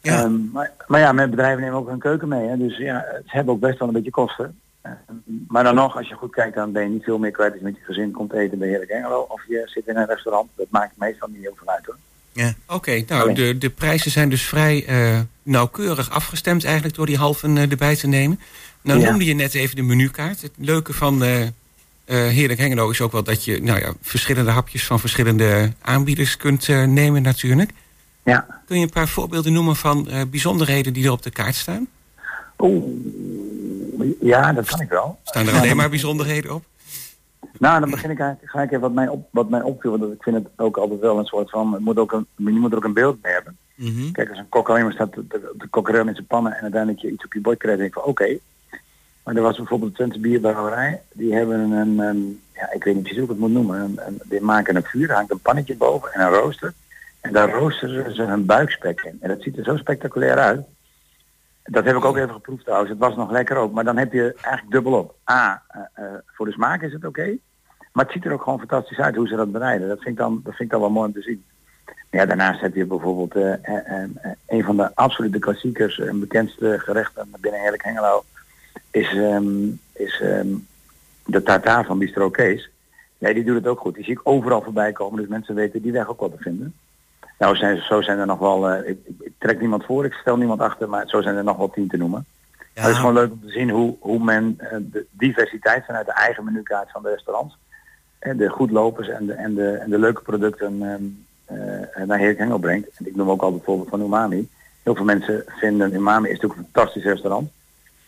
Ja. 0.00 0.22
Um, 0.22 0.50
maar, 0.52 0.72
maar 0.86 1.00
ja, 1.00 1.12
met 1.12 1.30
bedrijven 1.30 1.62
nemen 1.62 1.78
ook 1.78 1.88
hun 1.88 1.98
keuken 1.98 2.28
mee. 2.28 2.48
Hè. 2.48 2.56
Dus 2.56 2.76
ja, 2.76 3.04
ze 3.10 3.22
hebben 3.24 3.54
ook 3.54 3.60
best 3.60 3.78
wel 3.78 3.88
een 3.88 3.94
beetje 3.94 4.10
kosten. 4.10 4.60
Uh, 4.86 4.92
maar 5.48 5.64
dan 5.64 5.74
nog, 5.74 5.96
als 5.96 6.08
je 6.08 6.14
goed 6.14 6.34
kijkt, 6.34 6.54
dan 6.54 6.72
ben 6.72 6.82
je 6.82 6.88
niet 6.88 7.04
veel 7.04 7.18
meer 7.18 7.30
kwijt 7.30 7.50
als 7.50 7.60
je 7.60 7.66
met 7.66 7.76
je 7.76 7.84
gezin 7.84 8.12
komt 8.12 8.32
eten 8.32 8.58
bij 8.58 8.68
Heerlijk 8.68 8.90
Engelo. 8.90 9.26
Of 9.28 9.42
je 9.48 9.62
zit 9.64 9.86
in 9.86 9.96
een 9.96 10.06
restaurant. 10.06 10.50
Dat 10.54 10.66
maakt 10.70 10.96
meestal 10.96 11.28
niet 11.28 11.42
heel 11.42 11.54
veel 11.56 11.68
uit 11.68 11.86
hoor. 11.86 11.96
Ja. 12.32 12.54
Oké, 12.66 12.74
okay, 12.74 13.04
nou 13.08 13.34
de, 13.34 13.58
de 13.58 13.70
prijzen 13.70 14.10
zijn 14.10 14.28
dus 14.28 14.42
vrij 14.42 14.88
uh, 14.88 15.18
nauwkeurig 15.42 16.10
afgestemd 16.10 16.64
eigenlijk 16.64 16.94
door 16.94 17.06
die 17.06 17.16
halven 17.16 17.56
uh, 17.56 17.70
erbij 17.70 17.96
te 17.96 18.06
nemen. 18.06 18.40
Nou 18.82 19.00
ja. 19.00 19.10
noemde 19.10 19.24
je 19.24 19.34
net 19.34 19.54
even 19.54 19.76
de 19.76 19.82
menukaart. 19.82 20.42
Het 20.42 20.52
leuke 20.56 20.92
van 20.92 21.24
uh, 21.24 21.46
Heerlijk 22.04 22.60
Hengelo 22.60 22.90
is 22.90 23.00
ook 23.00 23.12
wel 23.12 23.22
dat 23.22 23.44
je 23.44 23.62
nou 23.62 23.80
ja, 23.80 23.92
verschillende 24.02 24.50
hapjes 24.50 24.84
van 24.84 25.00
verschillende 25.00 25.72
aanbieders 25.80 26.36
kunt 26.36 26.68
nemen 26.68 27.22
natuurlijk. 27.22 27.70
Ja. 28.24 28.62
Kun 28.66 28.76
je 28.76 28.82
een 28.82 28.90
paar 28.90 29.08
voorbeelden 29.08 29.52
noemen 29.52 29.76
van 29.76 30.08
bijzonderheden 30.30 30.92
die 30.92 31.04
er 31.04 31.12
op 31.12 31.22
de 31.22 31.30
kaart 31.30 31.54
staan? 31.54 31.86
Oeh, 32.58 32.84
ja, 34.20 34.52
dat 34.52 34.66
kan 34.66 34.80
ik 34.80 34.88
wel. 34.88 35.18
Staan 35.24 35.48
er 35.48 35.54
alleen 35.54 35.76
maar 35.76 35.90
bijzonderheden 35.90 36.54
op? 36.54 36.64
Nou, 37.60 37.80
dan 37.80 37.90
begin 37.90 38.10
ik 38.10 38.18
eigenlijk 38.20 38.50
gelijk 38.50 38.70
even 38.70 38.82
wat 38.82 38.92
mij, 38.92 39.08
op, 39.08 39.28
wat 39.30 39.48
mij 39.48 39.62
opviel. 39.62 39.98
Want 39.98 40.12
ik 40.12 40.22
vind 40.22 40.36
het 40.36 40.48
ook 40.56 40.76
altijd 40.76 41.00
wel 41.00 41.18
een 41.18 41.24
soort 41.24 41.50
van... 41.50 41.72
Het 41.72 41.82
moet 41.82 41.98
ook 41.98 42.12
een, 42.12 42.26
je 42.36 42.50
moet 42.50 42.70
er 42.70 42.76
ook 42.76 42.84
een 42.84 42.92
beeld 42.92 43.20
bij 43.20 43.32
hebben. 43.32 43.56
Mm 43.74 43.86
-hmm. 43.86 44.12
Kijk, 44.12 44.28
als 44.28 44.38
een 44.38 44.48
kok 44.48 44.68
alleen 44.68 44.82
maar 44.82 44.92
staat 44.92 45.14
de, 45.14 45.26
de, 45.26 45.54
de 45.58 45.66
kokkerel 45.66 46.06
in 46.06 46.14
zijn 46.14 46.26
pannen... 46.26 46.56
en 46.56 46.62
uiteindelijk 46.62 47.02
je 47.02 47.10
iets 47.10 47.24
op 47.24 47.32
je 47.32 47.40
bord 47.40 47.58
krijgt... 47.58 47.78
denk 47.78 47.90
ik 47.90 48.00
van 48.00 48.10
oké. 48.10 48.22
Okay. 48.22 48.40
Maar 49.24 49.36
er 49.36 49.42
was 49.42 49.56
bijvoorbeeld 49.56 49.90
de 49.90 49.96
Twente 49.96 50.20
Bierbrouwerij. 50.20 51.02
Die 51.12 51.34
hebben 51.34 51.70
een, 51.70 51.98
een, 51.98 52.40
ja, 52.54 52.72
ik 52.72 52.84
weet 52.84 52.94
niet 52.94 53.02
precies 53.02 53.20
hoe 53.20 53.28
ik 53.28 53.30
het 53.30 53.40
moet 53.40 53.52
noemen. 53.52 53.80
Een, 53.80 54.00
een, 54.06 54.20
die 54.24 54.40
maken 54.40 54.76
een 54.76 54.84
vuur, 54.84 55.12
hangt 55.12 55.30
een 55.30 55.40
pannetje 55.40 55.76
boven 55.76 56.12
en 56.12 56.20
een 56.20 56.32
rooster. 56.32 56.72
En 57.20 57.32
daar 57.32 57.50
roosteren 57.50 58.14
ze 58.14 58.22
hun 58.22 58.46
buikspek 58.46 59.00
in. 59.00 59.18
En 59.20 59.28
dat 59.28 59.42
ziet 59.42 59.58
er 59.58 59.64
zo 59.64 59.76
spectaculair 59.76 60.38
uit. 60.38 60.66
Dat 61.64 61.84
heb 61.84 61.96
ik 61.96 62.04
ook 62.04 62.16
even 62.16 62.32
geproefd 62.32 62.64
trouwens. 62.64 62.90
Het 62.90 62.98
was 62.98 63.16
nog 63.16 63.30
lekker 63.30 63.56
ook. 63.56 63.72
Maar 63.72 63.84
dan 63.84 63.96
heb 63.96 64.12
je 64.12 64.34
eigenlijk 64.34 64.72
dubbel 64.72 64.92
op. 64.92 65.14
A, 65.30 65.62
uh, 65.76 66.04
uh, 66.04 66.10
voor 66.26 66.46
de 66.46 66.52
smaak 66.52 66.82
is 66.82 66.92
het 66.92 67.04
oké. 67.04 67.36
Maar 67.92 68.04
het 68.04 68.12
ziet 68.12 68.24
er 68.24 68.32
ook 68.32 68.42
gewoon 68.42 68.58
fantastisch 68.58 68.98
uit 68.98 69.16
hoe 69.16 69.28
ze 69.28 69.36
dat 69.36 69.52
bereiden. 69.52 69.88
Dat 69.88 69.98
vind 69.98 70.10
ik 70.10 70.16
dan, 70.16 70.40
dat 70.44 70.54
vind 70.54 70.62
ik 70.62 70.70
dan 70.70 70.80
wel 70.80 70.90
mooi 70.90 71.06
om 71.06 71.12
te 71.12 71.22
zien. 71.22 71.44
Ja, 72.10 72.26
daarnaast 72.26 72.60
heb 72.60 72.74
je 72.74 72.84
bijvoorbeeld 72.84 73.36
uh, 73.36 73.54
een 74.46 74.64
van 74.64 74.76
de 74.76 74.94
absolute 74.94 75.38
klassiekers, 75.38 75.98
een 75.98 76.20
bekendste 76.20 76.78
gerechten 76.78 77.28
binnen 77.40 77.60
Heerlijk 77.60 77.84
Hengelo, 77.84 78.24
is, 78.90 79.12
um, 79.12 79.80
is 79.92 80.20
um, 80.20 80.66
de 81.26 81.42
tartaar 81.42 81.84
van 81.84 81.98
Bistro 81.98 82.30
Kees. 82.30 82.70
Ja, 83.18 83.32
die 83.32 83.44
doet 83.44 83.54
het 83.54 83.66
ook 83.66 83.80
goed. 83.80 83.94
Die 83.94 84.04
zie 84.04 84.12
ik 84.12 84.20
overal 84.22 84.62
voorbij 84.62 84.92
komen, 84.92 85.20
dus 85.20 85.28
mensen 85.28 85.54
weten 85.54 85.82
die 85.82 85.92
weg 85.92 86.08
ook 86.08 86.20
wel 86.20 86.30
te 86.30 86.42
vinden. 86.42 86.74
Nou, 87.38 87.56
zijn, 87.56 87.82
zo 87.82 88.02
zijn 88.02 88.18
er 88.18 88.26
nog 88.26 88.38
wel, 88.38 88.74
ik, 88.74 88.98
ik, 89.20 89.32
trek 89.38 89.60
niemand 89.60 89.84
voor, 89.84 90.04
ik 90.04 90.12
stel 90.12 90.36
niemand 90.36 90.60
achter, 90.60 90.88
maar 90.88 91.08
zo 91.08 91.22
zijn 91.22 91.36
er 91.36 91.44
nog 91.44 91.56
wel 91.56 91.70
tien 91.70 91.88
te 91.88 91.96
noemen. 91.96 92.24
Ja. 92.58 92.66
Maar 92.74 92.84
het 92.84 92.92
is 92.92 92.98
gewoon 92.98 93.14
leuk 93.14 93.32
om 93.32 93.40
te 93.40 93.50
zien 93.50 93.70
hoe, 93.70 93.96
hoe 94.00 94.24
men 94.24 94.56
de 94.80 95.06
diversiteit 95.10 95.84
vanuit 95.84 96.06
de 96.06 96.12
eigen 96.12 96.44
menukaart 96.44 96.90
van 96.90 97.02
de 97.02 97.10
restaurants, 97.10 97.58
de 98.20 98.48
goedlopers 98.48 99.08
en 99.08 99.26
de, 99.26 99.32
en 99.32 99.54
de, 99.54 99.70
en 99.70 99.90
de 99.90 99.98
leuke 99.98 100.22
producten 100.22 100.82
uh, 100.82 102.06
naar 102.06 102.18
Heerlijk 102.18 102.38
Hengel 102.38 102.58
brengt. 102.58 102.88
En 102.94 103.06
ik 103.06 103.16
noem 103.16 103.30
ook 103.30 103.42
al 103.42 103.50
bijvoorbeeld 103.50 103.88
van 103.88 104.00
Umami. 104.00 104.48
Heel 104.82 104.94
veel 104.94 105.04
mensen 105.04 105.44
vinden 105.46 105.94
Umami 105.94 106.28
is 106.28 106.34
natuurlijk 106.34 106.60
een 106.60 106.68
fantastisch 106.72 107.04
restaurant. 107.04 107.50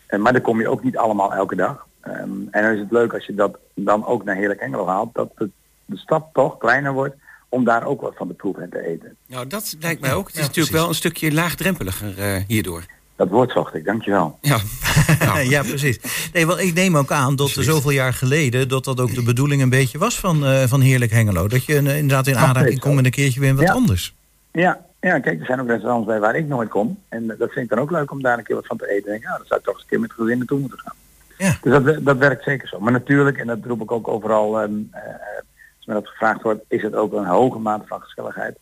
Uh, 0.09 0.19
maar 0.19 0.31
daar 0.31 0.41
kom 0.41 0.59
je 0.59 0.67
ook 0.67 0.83
niet 0.83 0.97
allemaal 0.97 1.33
elke 1.33 1.55
dag. 1.55 1.87
Um, 2.07 2.47
en 2.51 2.63
dan 2.63 2.71
is 2.71 2.79
het 2.79 2.91
leuk 2.91 3.13
als 3.13 3.25
je 3.25 3.35
dat 3.35 3.57
dan 3.73 4.05
ook 4.05 4.23
naar 4.23 4.35
Heerlijk 4.35 4.59
Hengelo 4.59 4.87
haalt, 4.87 5.13
dat 5.13 5.31
de, 5.37 5.49
de 5.85 5.97
stad 5.97 6.25
toch 6.33 6.57
kleiner 6.57 6.93
wordt 6.93 7.15
om 7.49 7.63
daar 7.63 7.85
ook 7.85 8.01
wat 8.01 8.15
van 8.15 8.27
de 8.27 8.33
proef 8.33 8.57
in 8.57 8.69
te 8.69 8.85
eten. 8.85 9.15
Nou, 9.27 9.47
dat 9.47 9.75
lijkt 9.79 10.01
mij 10.01 10.13
ook. 10.13 10.25
Het 10.27 10.35
is 10.35 10.41
ja, 10.41 10.47
natuurlijk 10.47 10.75
wel 10.75 10.87
een 10.87 10.95
stukje 10.95 11.33
laagdrempeliger 11.33 12.19
uh, 12.19 12.43
hierdoor. 12.47 12.85
Dat 13.15 13.29
woord 13.29 13.51
zocht 13.51 13.75
ik, 13.75 13.85
dankjewel. 13.85 14.37
Ja, 14.41 14.57
nou. 15.19 15.39
ja 15.55 15.61
precies. 15.61 15.99
Nee, 16.33 16.47
wel, 16.47 16.59
ik 16.59 16.73
neem 16.73 16.97
ook 16.97 17.11
aan 17.11 17.35
dat 17.35 17.49
er 17.55 17.63
zoveel 17.63 17.91
jaar 17.91 18.13
geleden... 18.13 18.69
dat 18.69 18.83
dat 18.83 18.99
ook 18.99 19.13
de 19.13 19.23
bedoeling 19.23 19.61
een 19.61 19.69
beetje 19.69 19.97
was 19.97 20.19
van, 20.19 20.43
uh, 20.43 20.63
van 20.63 20.81
Heerlijk 20.81 21.11
Hengelo. 21.11 21.47
Dat 21.47 21.65
je 21.65 21.81
uh, 21.81 21.97
inderdaad 21.97 22.27
in 22.27 22.37
aanraking 22.37 22.79
komt 22.79 22.95
met 22.95 23.05
een 23.05 23.11
keertje 23.11 23.39
weer 23.39 23.55
wat 23.55 23.67
ja. 23.67 23.73
anders. 23.73 24.15
Ja. 24.51 24.85
ja, 24.99 25.19
kijk, 25.19 25.39
er 25.39 25.45
zijn 25.45 25.61
ook 25.61 25.67
restaurants 25.67 26.07
bij 26.07 26.19
waar 26.19 26.35
ik 26.35 26.47
nooit 26.47 26.69
kom. 26.69 26.99
En 27.09 27.27
dat 27.27 27.51
vind 27.51 27.65
ik 27.65 27.69
dan 27.69 27.79
ook 27.79 27.91
leuk 27.91 28.11
om 28.11 28.21
daar 28.21 28.37
een 28.37 28.43
keer 28.43 28.55
wat 28.55 28.67
van 28.67 28.77
te 28.77 28.89
eten. 28.89 29.11
Denk, 29.11 29.23
ja, 29.23 29.37
dan 29.37 29.45
zou 29.45 29.59
ik 29.59 29.65
toch 29.65 29.73
eens 29.73 29.83
een 29.83 29.89
keer 29.89 29.99
met 29.99 30.13
gezin 30.13 30.37
naartoe 30.37 30.59
moeten 30.59 30.79
gaan. 30.79 30.95
Ja. 31.37 31.57
Dus 31.61 31.83
dat, 31.83 32.05
dat 32.05 32.17
werkt 32.17 32.43
zeker 32.43 32.67
zo. 32.67 32.79
Maar 32.79 32.91
natuurlijk, 32.91 33.37
en 33.37 33.47
dat 33.47 33.59
roep 33.63 33.81
ik 33.81 33.91
ook 33.91 34.07
overal... 34.07 34.61
Um, 34.61 34.91
als 35.85 35.95
me 35.95 36.01
dat 36.01 36.11
gevraagd 36.11 36.41
wordt, 36.41 36.63
is 36.67 36.81
het 36.81 36.95
ook 36.95 37.13
een 37.13 37.25
hoge 37.25 37.59
mate 37.59 37.87
van 37.87 38.01
gezelligheid. 38.01 38.57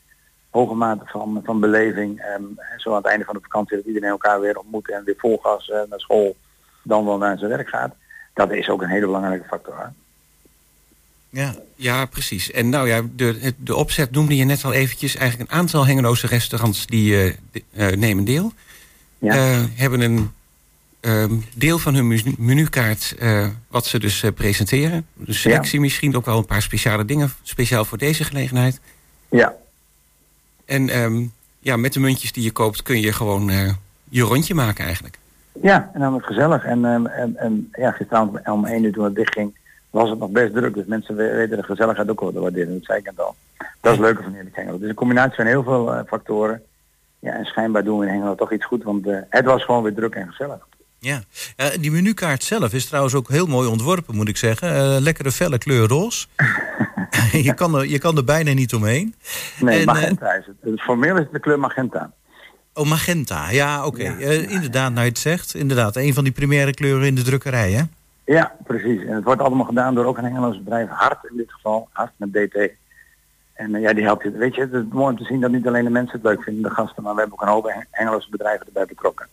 Hoge 0.51 0.73
mate 0.73 1.05
van, 1.05 1.41
van 1.43 1.59
beleving. 1.59 2.19
En 2.19 2.59
zo 2.77 2.89
aan 2.89 2.95
het 2.95 3.05
einde 3.05 3.25
van 3.25 3.35
de 3.35 3.41
vakantie 3.41 3.77
dat 3.77 3.85
iedereen 3.85 4.09
elkaar 4.09 4.39
weer 4.39 4.57
ontmoet 4.57 4.91
en 4.91 5.03
weer 5.03 5.15
vol 5.17 5.39
gas 5.43 5.67
uh, 5.67 5.75
naar 5.89 5.99
school 5.99 6.35
dan 6.83 7.05
wel 7.05 7.17
naar 7.17 7.37
zijn 7.37 7.49
werk 7.49 7.69
gaat. 7.69 7.93
Dat 8.33 8.51
is 8.51 8.69
ook 8.69 8.81
een 8.81 8.89
hele 8.89 9.05
belangrijke 9.05 9.47
factor. 9.47 9.77
Hè? 9.77 9.85
Ja. 11.29 11.55
ja, 11.75 12.05
precies. 12.05 12.51
En 12.51 12.69
nou 12.69 12.87
ja, 12.87 13.01
de, 13.15 13.53
de 13.57 13.75
opzet 13.75 14.11
noemde 14.11 14.35
je 14.35 14.43
net 14.43 14.63
al 14.63 14.73
eventjes. 14.73 15.15
Eigenlijk 15.15 15.51
een 15.51 15.57
aantal 15.57 15.85
Hengeloze 15.85 16.27
restaurants 16.27 16.85
die 16.85 17.25
uh, 17.25 17.33
de, 17.51 17.63
uh, 17.73 17.87
nemen 17.87 18.23
deel. 18.23 18.53
Ja. 19.17 19.35
Hebben 19.75 20.01
een 20.01 20.31
um, 21.01 21.43
deel 21.55 21.79
van 21.79 21.93
hun 21.93 22.35
menukaart 22.37 23.15
uh, 23.19 23.47
wat 23.67 23.85
ze 23.85 23.99
dus 23.99 24.23
uh, 24.23 24.31
presenteren. 24.31 25.05
De 25.13 25.33
selectie 25.33 25.75
ja. 25.75 25.81
misschien 25.81 26.15
ook 26.15 26.25
wel 26.25 26.37
een 26.37 26.45
paar 26.45 26.61
speciale 26.61 27.05
dingen, 27.05 27.33
speciaal 27.43 27.85
voor 27.85 27.97
deze 27.97 28.23
gelegenheid. 28.23 28.79
Ja. 29.29 29.53
En 30.71 31.01
um, 31.01 31.31
ja, 31.59 31.77
met 31.77 31.93
de 31.93 31.99
muntjes 31.99 32.31
die 32.31 32.43
je 32.43 32.51
koopt 32.51 32.83
kun 32.83 32.99
je 32.99 33.13
gewoon 33.13 33.49
uh, 33.49 33.73
je 34.09 34.21
rondje 34.21 34.53
maken 34.53 34.85
eigenlijk. 34.85 35.19
Ja, 35.61 35.89
en 35.93 35.99
dan 35.99 36.13
het 36.13 36.25
gezellig. 36.25 36.65
En, 36.65 36.85
um, 36.85 37.07
en, 37.07 37.37
en 37.37 37.69
ja, 37.71 37.91
gisteravond 37.91 38.39
om 38.47 38.65
1 38.65 38.83
uur 38.83 38.93
toen 38.93 39.03
het 39.03 39.15
dichtging, 39.15 39.57
was 39.89 40.09
het 40.09 40.19
nog 40.19 40.29
best 40.29 40.53
druk. 40.53 40.73
Dus 40.73 40.85
mensen 40.85 41.15
weten 41.15 41.57
de 41.57 41.63
gezelligheid 41.63 42.09
ook 42.09 42.19
wel 42.19 42.31
te 42.31 42.39
waarderen. 42.39 42.73
Dat 42.73 42.85
zei 42.85 42.99
ik 42.99 43.05
net 43.05 43.19
al. 43.19 43.35
Dat 43.57 43.91
is 43.91 43.97
het 43.97 43.99
leuke 43.99 44.23
van 44.23 44.33
Heerlijk 44.33 44.55
Hengelo. 44.55 44.77
Is 44.77 44.89
een 44.89 44.93
combinatie 44.93 45.35
van 45.35 45.45
heel 45.45 45.63
veel 45.63 45.93
uh, 45.93 45.99
factoren. 46.07 46.61
Ja, 47.19 47.33
en 47.33 47.45
schijnbaar 47.45 47.83
doen 47.83 47.99
we 47.99 48.05
in 48.05 48.11
Hengelo 48.11 48.35
toch 48.35 48.51
iets 48.51 48.65
goed, 48.65 48.83
want 48.83 49.07
uh, 49.07 49.17
het 49.29 49.45
was 49.45 49.63
gewoon 49.63 49.83
weer 49.83 49.93
druk 49.93 50.15
en 50.15 50.27
gezellig. 50.27 50.67
Ja, 51.03 51.21
uh, 51.57 51.65
die 51.79 51.91
menukaart 51.91 52.43
zelf 52.43 52.73
is 52.73 52.85
trouwens 52.85 53.13
ook 53.13 53.29
heel 53.29 53.45
mooi 53.45 53.67
ontworpen, 53.67 54.15
moet 54.15 54.27
ik 54.27 54.37
zeggen. 54.37 54.75
Uh, 54.75 54.99
lekkere 54.99 55.31
felle 55.31 55.57
kleur 55.57 55.87
roze. 55.87 56.27
je, 57.47 57.53
kan 57.53 57.75
er, 57.75 57.87
je 57.87 57.99
kan 57.99 58.17
er 58.17 58.23
bijna 58.23 58.53
niet 58.53 58.73
omheen. 58.73 59.15
Nee, 59.59 59.79
en, 59.79 59.85
magenta 59.85 60.33
is 60.33 60.45
het. 60.45 60.81
Formeel 60.81 61.15
is 61.15 61.23
het 61.23 61.31
de 61.31 61.39
kleur 61.39 61.59
magenta. 61.59 62.11
Oh, 62.73 62.85
magenta. 62.85 63.49
Ja, 63.49 63.85
oké. 63.85 64.01
Okay. 64.01 64.19
Ja, 64.19 64.27
uh, 64.27 64.51
inderdaad, 64.51 64.91
nou 64.91 65.03
je 65.03 65.09
het 65.09 65.19
zegt. 65.19 65.55
Inderdaad, 65.55 65.95
een 65.95 66.13
van 66.13 66.23
die 66.23 66.33
primaire 66.33 66.73
kleuren 66.73 67.07
in 67.07 67.15
de 67.15 67.23
drukkerij, 67.23 67.71
hè? 67.71 67.83
Ja, 68.23 68.55
precies. 68.63 69.03
En 69.03 69.15
het 69.15 69.23
wordt 69.23 69.41
allemaal 69.41 69.65
gedaan 69.65 69.95
door 69.95 70.05
ook 70.05 70.17
een 70.17 70.25
Engels 70.25 70.57
bedrijf. 70.63 70.89
Hart 70.89 71.29
in 71.29 71.37
dit 71.37 71.51
geval. 71.51 71.89
Hart 71.91 72.11
met 72.15 72.33
DT. 72.33 72.69
En 73.53 73.79
ja, 73.79 73.93
die 73.93 74.03
helpt 74.03 74.23
je. 74.23 74.31
Weet 74.31 74.55
je, 74.55 74.61
het 74.61 74.73
is 74.73 74.83
mooi 74.91 75.11
om 75.11 75.17
te 75.17 75.25
zien 75.25 75.39
dat 75.39 75.51
niet 75.51 75.67
alleen 75.67 75.83
de 75.83 75.89
mensen 75.89 76.19
het 76.21 76.27
leuk 76.27 76.43
vinden, 76.43 76.63
de 76.63 76.69
gasten, 76.69 77.03
maar 77.03 77.13
we 77.13 77.19
hebben 77.19 77.39
ook 77.39 77.47
een 77.47 77.53
hoop 77.53 77.85
Engelse 77.91 78.29
bedrijven 78.29 78.65
erbij 78.65 78.85
betrokken. 78.85 79.27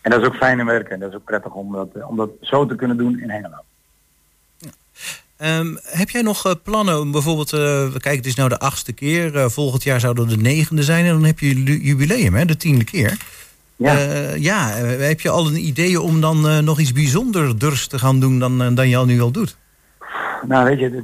En 0.00 0.10
dat 0.10 0.20
is 0.20 0.26
ook 0.26 0.36
fijn 0.36 0.58
in 0.58 0.66
werken. 0.66 0.90
En 0.90 1.00
dat 1.00 1.08
is 1.08 1.14
ook 1.14 1.24
prettig 1.24 1.52
om 1.52 1.72
dat, 1.72 1.88
om 2.06 2.16
dat 2.16 2.30
zo 2.40 2.66
te 2.66 2.74
kunnen 2.74 2.96
doen 2.96 3.20
in 3.20 3.30
Hengelo. 3.30 3.56
Ja. 4.58 5.58
Um, 5.58 5.78
heb 5.82 6.10
jij 6.10 6.22
nog 6.22 6.46
uh, 6.46 6.52
plannen 6.62 7.10
bijvoorbeeld, 7.10 7.52
uh, 7.52 7.94
kijk 7.96 8.16
het 8.16 8.26
is 8.26 8.34
nou 8.34 8.48
de 8.48 8.58
achtste 8.58 8.92
keer, 8.92 9.34
uh, 9.34 9.48
volgend 9.48 9.82
jaar 9.82 10.00
zou 10.00 10.14
dat 10.14 10.28
de 10.28 10.36
negende 10.36 10.82
zijn 10.82 11.04
en 11.04 11.12
dan 11.12 11.24
heb 11.24 11.38
je 11.38 11.62
jubileum, 11.62 12.34
hè, 12.34 12.44
de 12.44 12.56
tiende 12.56 12.84
keer. 12.84 13.16
Ja, 13.76 13.98
ja 14.34 14.68
heb 14.68 15.20
je 15.20 15.30
al 15.30 15.46
een 15.46 15.66
idee 15.66 16.00
om 16.00 16.20
dan 16.20 16.64
nog 16.64 16.78
iets 16.78 16.92
bijzonderders 16.92 17.86
te 17.86 17.98
gaan 17.98 18.20
doen 18.20 18.38
dan, 18.38 18.74
dan 18.74 18.88
je 18.88 18.96
al 18.96 19.04
nu 19.04 19.20
al 19.20 19.30
doet? 19.30 19.56
Nou 20.46 20.64
weet 20.64 20.78
je, 20.78 21.02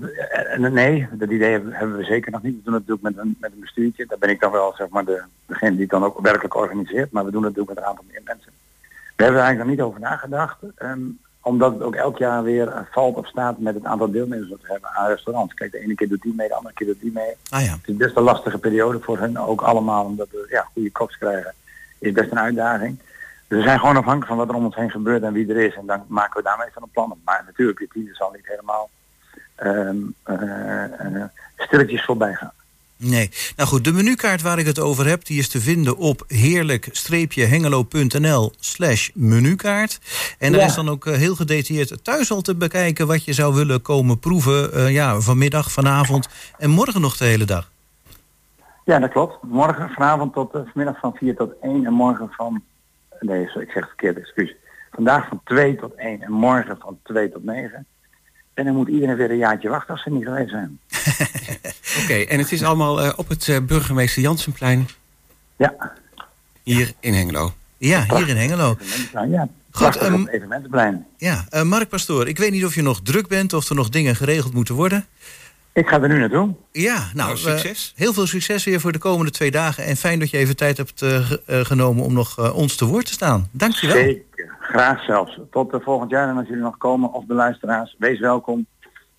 nee, 0.73 1.09
dat 1.13 1.31
idee 1.31 1.51
hebben 1.51 1.97
we 1.97 2.05
zeker 2.05 2.33
nog 2.33 2.43
niet. 2.43 2.55
We 2.55 2.61
doen 2.65 2.75
het 2.75 2.87
natuurlijk 2.87 3.17
met 3.17 3.25
een, 3.25 3.37
met 3.41 3.53
een 3.53 3.61
bestuurtje. 3.61 4.07
Daar 4.07 4.19
ben 4.19 4.31
ik 4.31 4.41
dan 4.41 4.53
wel 4.53 4.75
zeg 4.77 4.89
maar 4.89 5.05
de, 5.05 5.23
degene 5.47 5.71
die 5.71 5.81
het 5.81 5.91
dan 5.91 6.05
ook 6.05 6.21
werkelijk 6.21 6.57
organiseert. 6.57 7.13
Maar 7.13 7.25
we 7.25 7.31
doen 7.31 7.45
het 7.45 7.57
natuurlijk 7.57 7.79
met 7.79 7.85
een 7.85 7.91
aantal 7.91 8.05
meer 8.11 8.23
mensen. 8.25 8.53
We 9.17 9.23
hebben 9.23 9.41
er 9.41 9.47
eigenlijk 9.47 9.59
nog 9.59 9.69
niet 9.69 9.81
over 9.81 10.01
nagedacht. 10.01 10.57
Um, 10.79 11.19
omdat 11.47 11.73
het 11.73 11.83
ook 11.83 11.95
elk 11.95 12.19
jaar 12.19 12.43
weer 12.43 12.67
uh, 12.67 12.79
valt 12.91 13.17
of 13.17 13.27
staat 13.27 13.59
met 13.59 13.75
het 13.75 13.85
aantal 13.85 14.11
deelnemers 14.11 14.51
dat 14.51 14.61
we 14.63 14.73
hebben 14.73 14.91
aan 14.91 15.09
restaurants. 15.09 15.55
Kijk, 15.55 15.73
de 15.73 15.79
ene 15.79 15.95
keer 15.95 16.09
doet 16.09 16.23
die 16.23 16.35
mee, 16.35 16.49
de 16.49 16.55
andere 16.55 16.75
keer 16.75 16.87
doet 16.87 17.01
die 17.01 17.13
mee. 17.13 17.37
Ah, 17.51 17.65
ja. 17.65 17.71
Het 17.71 17.89
is 17.89 17.97
best 17.97 18.17
een 18.17 18.23
lastige 18.23 18.59
periode 18.59 19.01
voor 19.01 19.19
hen 19.19 19.37
ook 19.37 19.61
allemaal, 19.61 20.05
omdat 20.05 20.29
we 20.31 20.47
ja, 20.51 20.69
goede 20.73 20.91
koks 20.91 21.19
krijgen. 21.19 21.55
Is 21.99 22.13
best 22.13 22.31
een 22.31 22.39
uitdaging. 22.39 22.99
Dus 23.49 23.59
we 23.59 23.65
zijn 23.65 23.79
gewoon 23.79 23.97
afhankelijk 23.97 24.27
van 24.27 24.37
wat 24.37 24.49
er 24.49 24.55
om 24.55 24.65
ons 24.65 24.75
heen 24.75 24.91
gebeurt 24.91 25.23
en 25.23 25.33
wie 25.33 25.49
er 25.49 25.65
is. 25.65 25.75
En 25.75 25.87
dan 25.87 26.05
maken 26.07 26.37
we 26.37 26.49
daarmee 26.49 26.69
van 26.73 26.83
een 26.83 26.91
plan. 26.93 27.21
Maar 27.25 27.43
natuurlijk, 27.47 27.79
je 27.79 27.89
tiende 27.93 28.15
zal 28.15 28.31
niet 28.31 28.47
helemaal 28.47 28.91
um, 29.63 30.15
uh, 30.27 31.13
uh, 31.13 31.25
stilletjes 31.57 32.05
voorbij 32.05 32.35
gaan. 32.35 32.53
Nee. 32.99 33.31
Nou 33.57 33.69
goed, 33.69 33.85
de 33.85 33.93
menukaart 33.93 34.43
waar 34.43 34.59
ik 34.59 34.67
het 34.67 34.81
over 34.81 35.07
heb... 35.07 35.25
die 35.25 35.39
is 35.39 35.49
te 35.49 35.61
vinden 35.61 35.97
op 35.97 36.25
heerlijk-hengelo.nl 36.27 38.53
slash 38.59 39.09
menukaart. 39.15 40.01
En 40.39 40.53
ja. 40.53 40.59
er 40.59 40.65
is 40.65 40.75
dan 40.75 40.89
ook 40.89 41.07
uh, 41.07 41.15
heel 41.15 41.35
gedetailleerd 41.35 42.05
thuis 42.05 42.31
al 42.31 42.41
te 42.41 42.55
bekijken... 42.55 43.07
wat 43.07 43.25
je 43.25 43.33
zou 43.33 43.55
willen 43.55 43.83
komen 43.83 44.19
proeven 44.19 44.71
uh, 44.75 44.91
ja, 44.91 45.21
vanmiddag, 45.21 45.73
vanavond 45.73 46.29
en 46.59 46.71
morgen 46.71 47.01
nog 47.01 47.17
de 47.17 47.25
hele 47.25 47.45
dag. 47.45 47.71
Ja, 48.85 48.99
dat 48.99 49.11
klopt. 49.11 49.43
Morgen, 49.43 49.91
vanavond 49.91 50.33
tot 50.33 50.55
uh, 50.55 50.61
vanmiddag 50.65 50.99
van 50.99 51.17
4 51.17 51.37
tot 51.37 51.53
1 51.61 51.87
en 51.87 51.93
morgen 51.93 52.29
van... 52.31 52.63
Nee, 53.21 53.43
ik 53.43 53.51
zeg 53.51 53.65
het 53.65 53.87
verkeerd, 53.87 54.19
excuus. 54.19 54.55
Vandaag 54.91 55.29
van 55.29 55.41
2 55.45 55.77
tot 55.77 55.95
1 55.95 56.23
en 56.23 56.33
morgen 56.33 56.79
van 56.79 56.99
2 57.03 57.33
tot 57.33 57.45
9... 57.45 57.87
En 58.57 58.65
dan 58.65 58.75
moet 58.75 58.89
iedereen 58.89 59.17
weer 59.17 59.31
een 59.31 59.37
jaartje 59.37 59.69
wachten 59.69 59.95
als 59.95 60.03
ze 60.03 60.11
niet 60.11 60.25
geweest 60.25 60.51
zijn. 60.51 60.79
Oké, 60.89 62.03
okay, 62.03 62.25
en 62.25 62.39
het 62.39 62.53
is 62.53 62.63
allemaal 62.63 63.05
uh, 63.05 63.13
op 63.17 63.29
het 63.29 63.47
uh, 63.47 63.59
burgemeester 63.63 64.23
Jansenplein? 64.23 64.89
Ja. 65.57 65.93
Hier 66.63 66.93
in 67.01 67.15
Hengelo? 67.15 67.55
Ja, 67.79 68.05
hier 68.17 68.29
in 68.29 68.37
Hengelo. 68.37 68.77
Ja, 69.13 69.49
Goed, 69.71 70.03
um, 70.03 70.29
evenementenplein. 70.29 71.07
Ja, 71.17 71.45
uh, 71.51 71.63
Mark 71.63 71.89
Pastoor, 71.89 72.29
ik 72.29 72.39
weet 72.39 72.51
niet 72.51 72.65
of 72.65 72.75
je 72.75 72.83
nog 72.83 73.01
druk 73.03 73.29
bent... 73.29 73.53
of 73.53 73.69
er 73.69 73.75
nog 73.75 73.89
dingen 73.89 74.17
geregeld 74.17 74.55
moeten 74.55 74.75
worden. 74.75 75.07
Ik 75.73 75.89
ga 75.89 76.01
er 76.01 76.09
nu 76.09 76.19
naartoe. 76.19 76.55
Ja, 76.73 77.11
nou, 77.15 77.15
nou 77.15 77.37
succes. 77.37 77.93
heel 77.97 78.13
veel 78.13 78.27
succes 78.27 78.65
weer 78.65 78.81
voor 78.81 78.93
de 78.93 78.99
komende 78.99 79.31
twee 79.31 79.51
dagen. 79.51 79.85
En 79.85 79.97
fijn 79.97 80.19
dat 80.19 80.31
je 80.31 80.37
even 80.39 80.57
tijd 80.57 80.77
hebt 80.77 81.05
genomen 81.47 82.05
om 82.05 82.13
nog 82.13 82.53
ons 82.53 82.77
te 82.77 82.85
woord 82.85 83.07
te 83.07 83.13
staan. 83.13 83.49
Dank 83.51 83.75
je 83.75 83.87
wel. 83.87 83.97
Zeker. 83.97 84.56
Graag 84.69 85.05
zelfs. 85.05 85.39
Tot 85.51 85.75
uh, 85.75 85.81
volgend 85.81 86.11
jaar 86.11 86.29
en 86.29 86.37
als 86.37 86.47
jullie 86.47 86.63
nog 86.63 86.77
komen 86.77 87.13
of 87.13 87.25
de 87.25 87.35
luisteraars, 87.35 87.95
wees 87.99 88.19
welkom. 88.19 88.67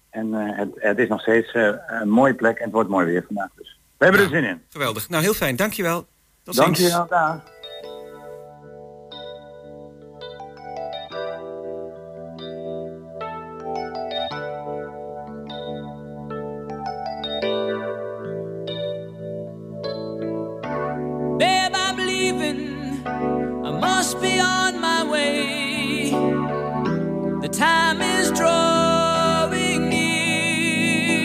En 0.10 0.34
eh, 0.34 0.58
het, 0.58 0.70
het, 0.75 0.98
is 0.98 1.08
nog 1.08 1.22
steeds 1.22 1.51
eh, 1.51 1.74
een 1.88 2.10
mooie 2.10 2.34
plek 2.34 2.58
en 2.58 2.63
het 2.63 2.74
wordt 2.74 2.89
mooi 2.89 3.06
weer 3.06 3.24
vandaag. 3.27 3.50
Dus 3.56 3.80
we 3.98 4.06
hebben 4.06 4.24
er 4.24 4.30
zin 4.30 4.44
in. 4.44 4.62
Geweldig. 4.70 5.10
Nou, 5.10 5.24
heel 5.24 5.34
fijn. 5.34 5.56
Dankjewel. 5.56 6.08
Tot 6.44 6.56
ziens. 6.56 6.80
Dankjewel. 6.80 7.08
daar. 7.08 7.56
Babe, 21.38 21.77
I'm 21.77 22.06
leaving. 22.06 22.68
I 23.66 23.80
away. 25.18 26.10
The 27.42 27.50
time 27.50 28.02
is 28.02 28.32
drawing 28.32 29.90
near. 29.90 31.18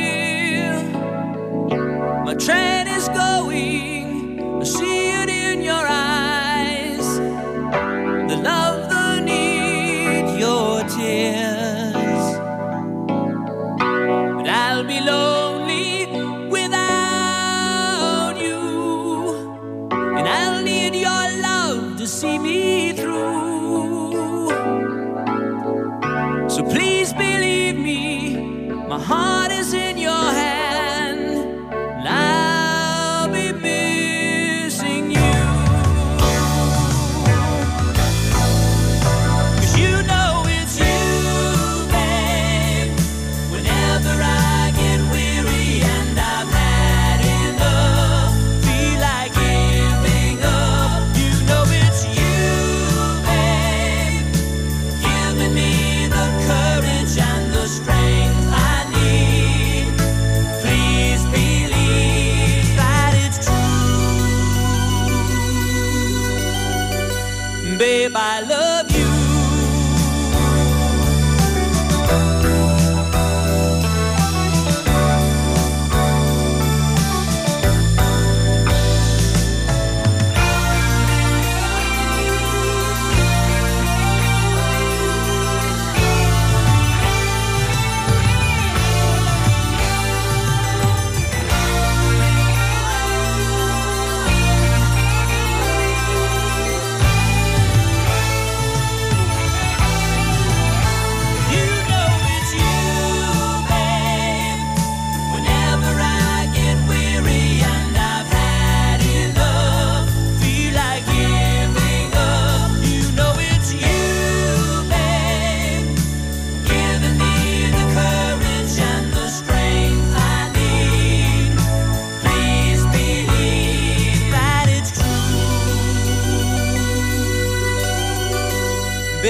My 2.25 2.35
train 2.35 2.89
is 2.89 3.09
going. 3.09 4.61
I 4.61 4.65
see 4.65 5.11
it 5.11 5.29
in 5.29 5.63
your 5.63 5.87
eyes. 5.87 7.19
The 8.31 8.37
love, 8.37 8.89
the 8.89 9.21
need, 9.21 10.39
your 10.39 10.83
tears. 10.97 12.25
But 14.37 14.49
I'll 14.49 14.85
be 14.85 15.01
low. 15.01 15.22
My 28.93 29.01
heart 29.01 29.42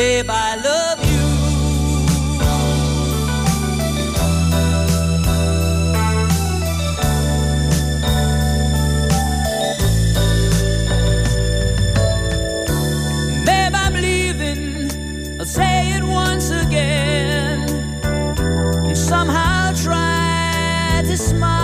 Babe, 0.02 0.30
I 0.30 0.56
love 0.56 1.00
you. 1.12 1.24
Babe, 13.46 13.74
I'm 13.76 13.94
leaving. 13.94 14.90
I'll 15.38 15.46
say 15.46 15.92
it 15.96 16.02
once 16.02 16.50
again. 16.50 17.60
And 18.88 18.98
somehow 18.98 19.72
try 19.72 21.04
to 21.06 21.16
smile. 21.16 21.62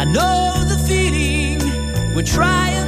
I 0.00 0.04
know 0.06 0.64
the 0.66 0.78
feeling 0.88 1.60
we're 2.16 2.22
trying 2.22 2.85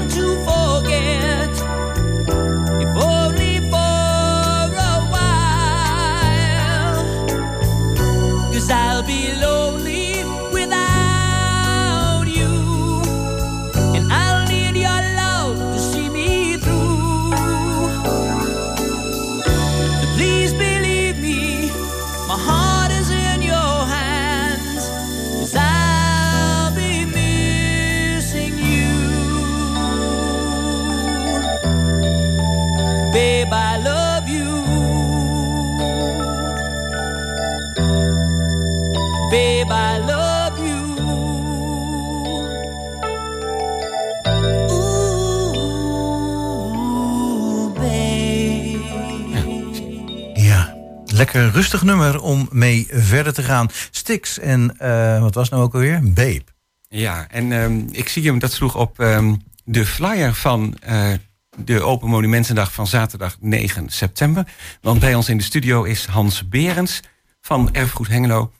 lekker 51.18 51.50
rustig 51.50 51.82
nummer 51.82 52.20
om 52.20 52.48
mee 52.50 52.86
verder 52.90 53.32
te 53.32 53.42
gaan. 53.42 53.68
Stix 53.90 54.38
en 54.38 54.78
eh, 54.78 55.20
wat 55.20 55.34
was 55.34 55.48
nou 55.48 55.62
ook 55.62 55.74
alweer? 55.74 56.12
Babe. 56.12 56.44
Ja, 56.88 57.26
en 57.30 57.52
ehm, 57.52 57.82
ik 57.90 58.08
zie 58.08 58.24
hem, 58.24 58.38
dat 58.38 58.52
sloeg 58.52 58.76
op 58.76 59.00
ehm, 59.00 59.34
de 59.64 59.86
flyer 59.86 60.34
van 60.34 60.76
eh, 60.80 61.12
de 61.56 61.82
Open 61.82 62.08
Monumentendag 62.08 62.72
van 62.72 62.86
zaterdag 62.86 63.36
9 63.40 63.88
september. 63.88 64.46
Want 64.80 65.00
bij 65.00 65.14
ons 65.14 65.28
in 65.28 65.36
de 65.36 65.42
studio 65.42 65.82
is 65.82 66.06
Hans 66.06 66.48
Berends 66.48 67.00
van 67.40 67.74
Erfgoed 67.74 68.08
Hengelo. 68.08 68.52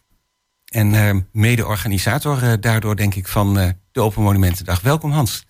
En 0.65 0.95
ehm, 0.95 1.21
mede-organisator 1.33 2.43
eh, 2.43 2.53
daardoor, 2.61 2.97
denk 2.97 3.15
ik, 3.15 3.29
van 3.29 3.59
eh, 3.59 3.69
de 3.93 4.01
Open 4.01 4.23
Monumentendag. 4.23 4.81
Welkom 4.81 5.11
Hans. 5.11 5.47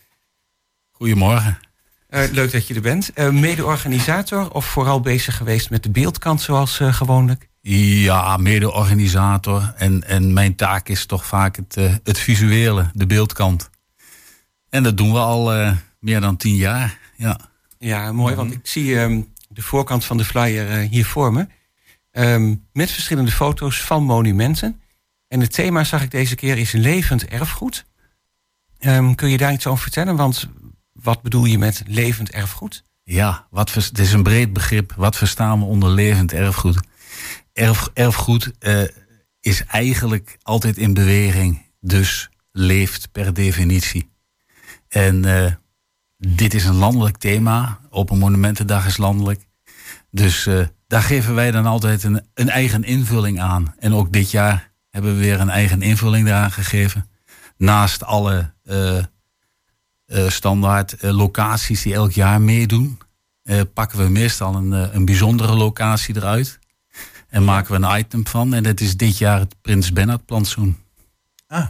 Goedemorgen. 0.91 1.68
Eh, 2.09 2.31
leuk 2.31 2.53
dat 2.53 2.67
je 2.67 2.75
er 2.75 2.81
bent. 2.81 3.13
Eh, 3.13 3.31
mede-organisator 3.31 4.51
of 4.51 4.65
vooral 4.65 5.01
bezig 5.01 5.37
geweest 5.37 5.71
met 5.71 5.83
de 5.83 5.91
beeldkant 5.91 6.41
zoals 6.41 6.81
eh, 6.81 6.95
gewoonlijk? 6.95 7.49
Ja, 7.61 8.37
mede-organisator. 8.37 9.75
En, 9.77 10.07
en 10.07 10.33
mijn 10.33 10.55
taak 10.55 10.89
is 10.89 11.07
toch 11.07 11.27
vaak 11.27 11.57
het, 11.57 11.75
het 12.03 12.19
visuele, 12.19 12.91
de 12.95 13.07
beeldkant. 13.07 13.71
En 14.71 14.83
dat 14.83 14.97
doen 14.97 15.13
we 15.13 15.19
al 15.19 15.75
meer 16.01 16.21
dan 16.21 16.37
tien 16.37 16.55
jaar. 16.55 16.99
Ja. 17.17 17.41
Ja, 17.79 18.13
mooi, 18.13 18.35
want 18.35 18.53
ik 18.53 18.61
zie 18.63 18.99
ehm, 18.99 19.21
de 19.49 19.63
voorkant 19.63 20.05
van 20.05 20.17
de 20.17 20.25
flyer 20.25 20.79
hier 20.79 21.07
voor 21.07 21.33
me. 21.33 21.47
Ehm, 22.11 22.55
met 22.73 22.91
verschillende 22.91 23.31
foto's 23.31 23.81
van 23.81 24.05
monumenten. 24.05 24.81
En 25.29 25.41
het 25.41 25.53
thema, 25.53 25.85
zag 25.85 26.03
ik 26.03 26.11
deze 26.11 26.35
keer, 26.35 26.59
is 26.59 26.73
levend 26.73 27.27
erfgoed. 27.27 27.85
Ehm, 28.79 29.15
kun 29.15 29.29
je 29.29 29.39
daar 29.39 29.53
iets 29.53 29.67
over 29.67 29.83
vertellen? 29.83 30.17
Want 30.17 30.49
wat 31.03 31.23
bedoel 31.23 31.45
je 31.45 31.59
met 31.59 31.83
levend 31.87 32.31
erfgoed? 32.31 32.85
Ja, 33.03 33.47
wat 33.51 33.75
het 33.75 33.99
is 33.99 34.13
een 34.13 34.23
breed 34.23 34.53
begrip. 34.53 34.93
Wat 34.97 35.17
verstaan 35.17 35.59
we 35.59 35.65
onder 35.65 35.91
levend 35.91 36.33
erfgoed? 36.33 36.81
Erf, 37.53 37.89
erfgoed 37.95 38.53
eh, 38.59 38.83
is 39.41 39.65
eigenlijk 39.65 40.39
altijd 40.43 40.77
in 40.77 40.95
beweging, 40.95 41.63
dus 41.81 42.31
leeft 42.53 43.13
per 43.13 43.35
definitie. 43.35 44.11
En 44.89 45.25
eh, 45.25 45.53
dit 46.17 46.55
is 46.55 46.65
een 46.65 46.75
landelijk 46.75 47.17
thema. 47.17 47.81
Open 47.91 48.19
Monumentendag 48.19 48.87
is 48.87 48.97
landelijk. 48.97 49.47
Dus 50.11 50.47
eh, 50.47 50.67
daar 50.87 51.03
geven 51.03 51.35
wij 51.35 51.51
dan 51.51 51.67
altijd 51.67 52.03
een, 52.03 52.27
een 52.35 52.49
eigen 52.49 52.85
invulling 52.85 53.41
aan. 53.41 53.75
En 53.79 53.95
ook 53.95 54.13
dit 54.13 54.31
jaar 54.31 54.73
hebben 54.91 55.15
we 55.15 55.21
weer 55.21 55.41
een 55.41 55.51
eigen 55.51 55.83
invulling 55.83 56.27
daaraan 56.27 56.53
gegeven. 56.53 57.09
Naast 57.57 58.05
alle 58.05 58.57
standaard 60.29 60.93
eh, 60.93 61.11
locaties 61.17 61.83
die 61.83 61.95
elk 61.95 62.13
jaar 62.13 62.41
meedoen, 62.41 62.99
eh, 63.43 63.61
pakken 63.75 63.99
we 63.99 64.09
meestal 64.09 64.55
een, 64.55 64.73
eh, 64.73 64.95
een 64.95 65.05
bijzondere 65.05 65.53
locatie 65.55 66.17
eruit. 66.17 66.59
En 67.29 67.45
maken 67.45 67.81
we 67.81 67.87
een 67.87 67.99
item 67.99 68.27
van. 68.27 68.55
En 68.55 68.63
dat 68.63 68.81
is 68.81 68.97
dit 68.97 69.19
jaar 69.19 69.39
het 69.39 69.55
Prins 69.61 69.93
Bernhard 69.93 70.25
plantsoen. 70.27 70.77
Ah, 71.47 71.67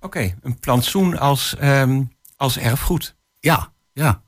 Oké, 0.00 0.34
een 0.42 0.58
plantsoen 0.58 1.18
als, 1.18 1.56
ehm, 1.56 2.02
als 2.36 2.58
erfgoed. 2.58 3.16
Ja, 3.40 3.72
ja. 3.92 4.22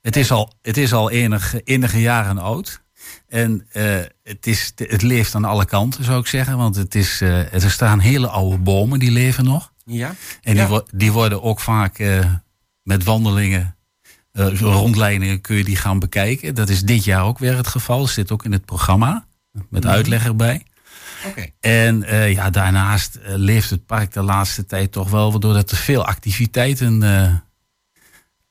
Het 0.00 0.16
is 0.16 0.30
al, 0.30 0.52
het 0.62 0.76
is 0.76 0.92
al 0.92 1.10
enige, 1.10 1.60
enige 1.62 2.00
jaren 2.00 2.38
oud. 2.38 2.82
En 3.28 3.66
eh, 3.72 3.98
het, 4.22 4.46
is, 4.46 4.72
het 4.76 5.02
leeft 5.02 5.34
aan 5.34 5.44
alle 5.44 5.64
kanten, 5.64 6.04
zou 6.04 6.20
ik 6.20 6.26
zeggen. 6.26 6.56
Want 6.56 6.76
het 6.76 6.94
is, 6.94 7.20
eh, 7.20 7.52
er 7.64 7.70
staan 7.70 7.98
hele 7.98 8.28
oude 8.28 8.58
bomen, 8.58 8.98
die 8.98 9.10
leven 9.10 9.44
nog. 9.44 9.72
Ja. 9.84 10.14
En 10.42 10.54
Ja. 10.54 10.66
die, 10.68 10.82
die 10.94 11.12
worden 11.12 11.42
ook 11.42 11.60
vaak 11.60 11.98
eh, 11.98 12.32
met 12.82 13.04
wandelingen, 13.04 13.76
eh, 14.32 14.58
rondleidingen 14.60 15.40
kun 15.40 15.56
je 15.56 15.64
die 15.64 15.76
gaan 15.76 15.98
bekijken. 15.98 16.54
Dat 16.54 16.68
is 16.68 16.82
dit 16.82 17.04
jaar 17.04 17.24
ook 17.24 17.38
weer 17.38 17.56
het 17.56 17.66
geval. 17.66 18.06
Zit 18.06 18.30
ook 18.32 18.44
in 18.44 18.52
het 18.52 18.64
programma, 18.64 19.26
met 19.68 19.86
uitleg 19.86 20.24
erbij. 20.24 20.64
Oké. 21.26 21.46
En 21.60 22.02
eh, 22.02 22.32
ja, 22.32 22.50
daarnaast 22.50 23.14
eh, 23.14 23.34
leeft 23.34 23.70
het 23.70 23.86
park 23.86 24.12
de 24.12 24.22
laatste 24.22 24.66
tijd 24.66 24.92
toch 24.92 25.10
wel... 25.10 25.40
doordat 25.40 25.70
er 25.70 25.76
veel 25.76 26.04
activiteiten 26.06 27.02
eh, 27.02 27.34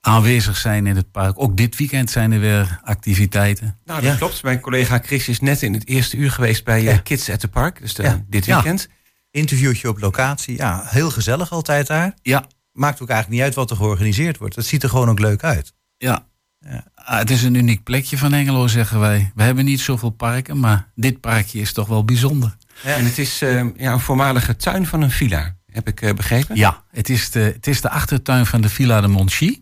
aanwezig 0.01 0.57
zijn 0.57 0.87
in 0.87 0.95
het 0.95 1.11
park. 1.11 1.33
Ook 1.41 1.57
dit 1.57 1.75
weekend 1.77 2.09
zijn 2.09 2.31
er 2.31 2.39
weer 2.39 2.79
activiteiten. 2.83 3.77
Nou, 3.85 4.01
dat 4.01 4.11
Ja. 4.11 4.17
klopt. 4.17 4.43
Mijn 4.43 4.59
collega 4.59 4.99
Chris 5.03 5.27
is 5.27 5.39
net 5.39 5.61
in 5.61 5.73
het 5.73 5.87
eerste 5.87 6.17
uur 6.17 6.31
geweest 6.31 6.63
bij 6.63 6.81
Ja. 6.83 6.97
Kids 6.97 7.29
at 7.29 7.39
the 7.39 7.47
Park. 7.47 7.81
Dus 7.81 7.93
de- 7.93 8.03
Ja. 8.03 8.23
dit 8.27 8.45
Ja. 8.45 8.55
weekend. 8.55 8.87
Interviewtje 9.31 9.89
op 9.89 9.99
locatie. 9.99 10.55
Ja, 10.57 10.83
heel 10.85 11.11
gezellig 11.11 11.51
altijd 11.51 11.87
daar. 11.87 12.13
Ja, 12.21 12.45
Maakt 12.79 13.01
ook 13.01 13.09
eigenlijk 13.09 13.39
niet 13.39 13.47
uit 13.47 13.55
wat 13.55 13.69
er 13.69 13.75
georganiseerd 13.75 14.37
wordt. 14.37 14.55
Het 14.55 14.65
ziet 14.65 14.83
er 14.83 14.89
gewoon 14.89 15.09
ook 15.09 15.19
leuk 15.19 15.43
uit. 15.43 15.73
ja. 15.97 16.27
Ja. 16.59 16.83
Ah, 16.95 17.17
het 17.17 17.29
is 17.29 17.43
een 17.43 17.53
uniek 17.53 17.83
plekje 17.83 18.17
van 18.17 18.33
Engelo, 18.33 18.67
zeggen 18.67 18.99
wij. 18.99 19.31
We 19.35 19.43
hebben 19.43 19.65
niet 19.65 19.79
zoveel 19.79 20.09
parken, 20.09 20.59
maar 20.59 20.91
dit 20.95 21.19
parkje 21.19 21.59
is 21.59 21.73
toch 21.73 21.87
wel 21.87 22.05
bijzonder. 22.05 22.55
Ja. 22.83 22.95
En 22.95 23.05
het 23.05 23.17
is 23.17 23.41
eh, 23.41 23.65
ja, 23.77 23.91
een 23.91 23.99
voormalige 23.99 24.55
tuin 24.55 24.85
van 24.85 25.01
een 25.01 25.11
villa, 25.11 25.55
heb 25.71 25.87
ik 25.87 26.01
eh, 26.01 26.13
begrepen. 26.13 26.55
Ja, 26.55 26.83
het 26.91 27.09
is 27.09 27.31
de, 27.31 27.39
het 27.39 27.67
is 27.67 27.81
de 27.81 27.89
achtertuin 27.89 28.45
van 28.45 28.61
de 28.61 28.69
Villa 28.69 29.01
de 29.01 29.07
Monchy. 29.07 29.61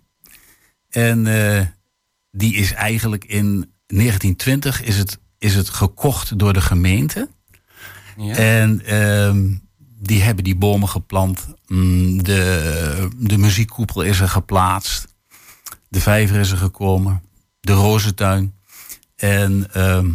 En 0.89 1.27
eh, 1.27 1.65
die 2.31 2.53
is 2.55 2.73
eigenlijk 2.73 3.25
in 3.25 3.73
1920 3.87 4.81
is 4.81 4.97
het, 4.97 5.19
is 5.37 5.55
het 5.55 5.69
gekocht 5.69 6.39
door 6.39 6.53
de 6.53 6.61
gemeente. 6.61 7.29
Ja. 8.17 8.35
En 8.35 8.85
ehm, 8.85 9.47
die 9.99 10.21
hebben 10.21 10.43
die 10.43 10.55
bomen 10.55 10.89
geplant. 10.89 11.47
Mm, 11.67 12.23
De, 12.23 13.09
de 13.17 13.37
muziekkoepel 13.37 14.01
is 14.01 14.19
er 14.19 14.29
geplaatst. 14.29 15.15
De 15.89 16.01
vijver 16.01 16.39
is 16.39 16.51
er 16.51 16.57
gekomen. 16.57 17.21
De 17.59 17.73
rozentuin. 17.73 18.53
En 19.15 19.73
ehm, 19.73 20.11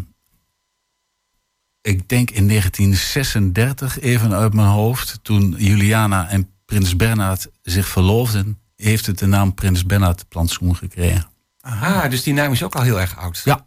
ik 1.80 2.08
denk 2.08 2.30
in 2.30 2.48
1936, 2.48 4.00
even 4.00 4.32
uit 4.34 4.54
mijn 4.54 4.68
hoofd, 4.68 5.18
toen 5.22 5.54
Juliana 5.58 6.28
en 6.28 6.50
prins 6.64 6.96
Bernhard 6.96 7.48
zich 7.62 7.88
verloofden, 7.88 8.58
heeft 8.76 9.06
het 9.06 9.18
de 9.18 9.26
naam 9.26 9.54
Prins 9.54 9.86
Bernhard 9.86 10.28
plantsoen 10.28 10.76
gekregen. 10.76 11.26
Ah, 11.60 12.10
dus 12.10 12.22
die 12.22 12.34
naam 12.34 12.52
is 12.52 12.62
ook 12.62 12.74
al 12.74 12.82
heel 12.82 13.00
erg 13.00 13.16
oud. 13.18 13.42
Ja. 13.44 13.66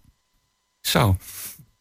Zo. 0.81 1.17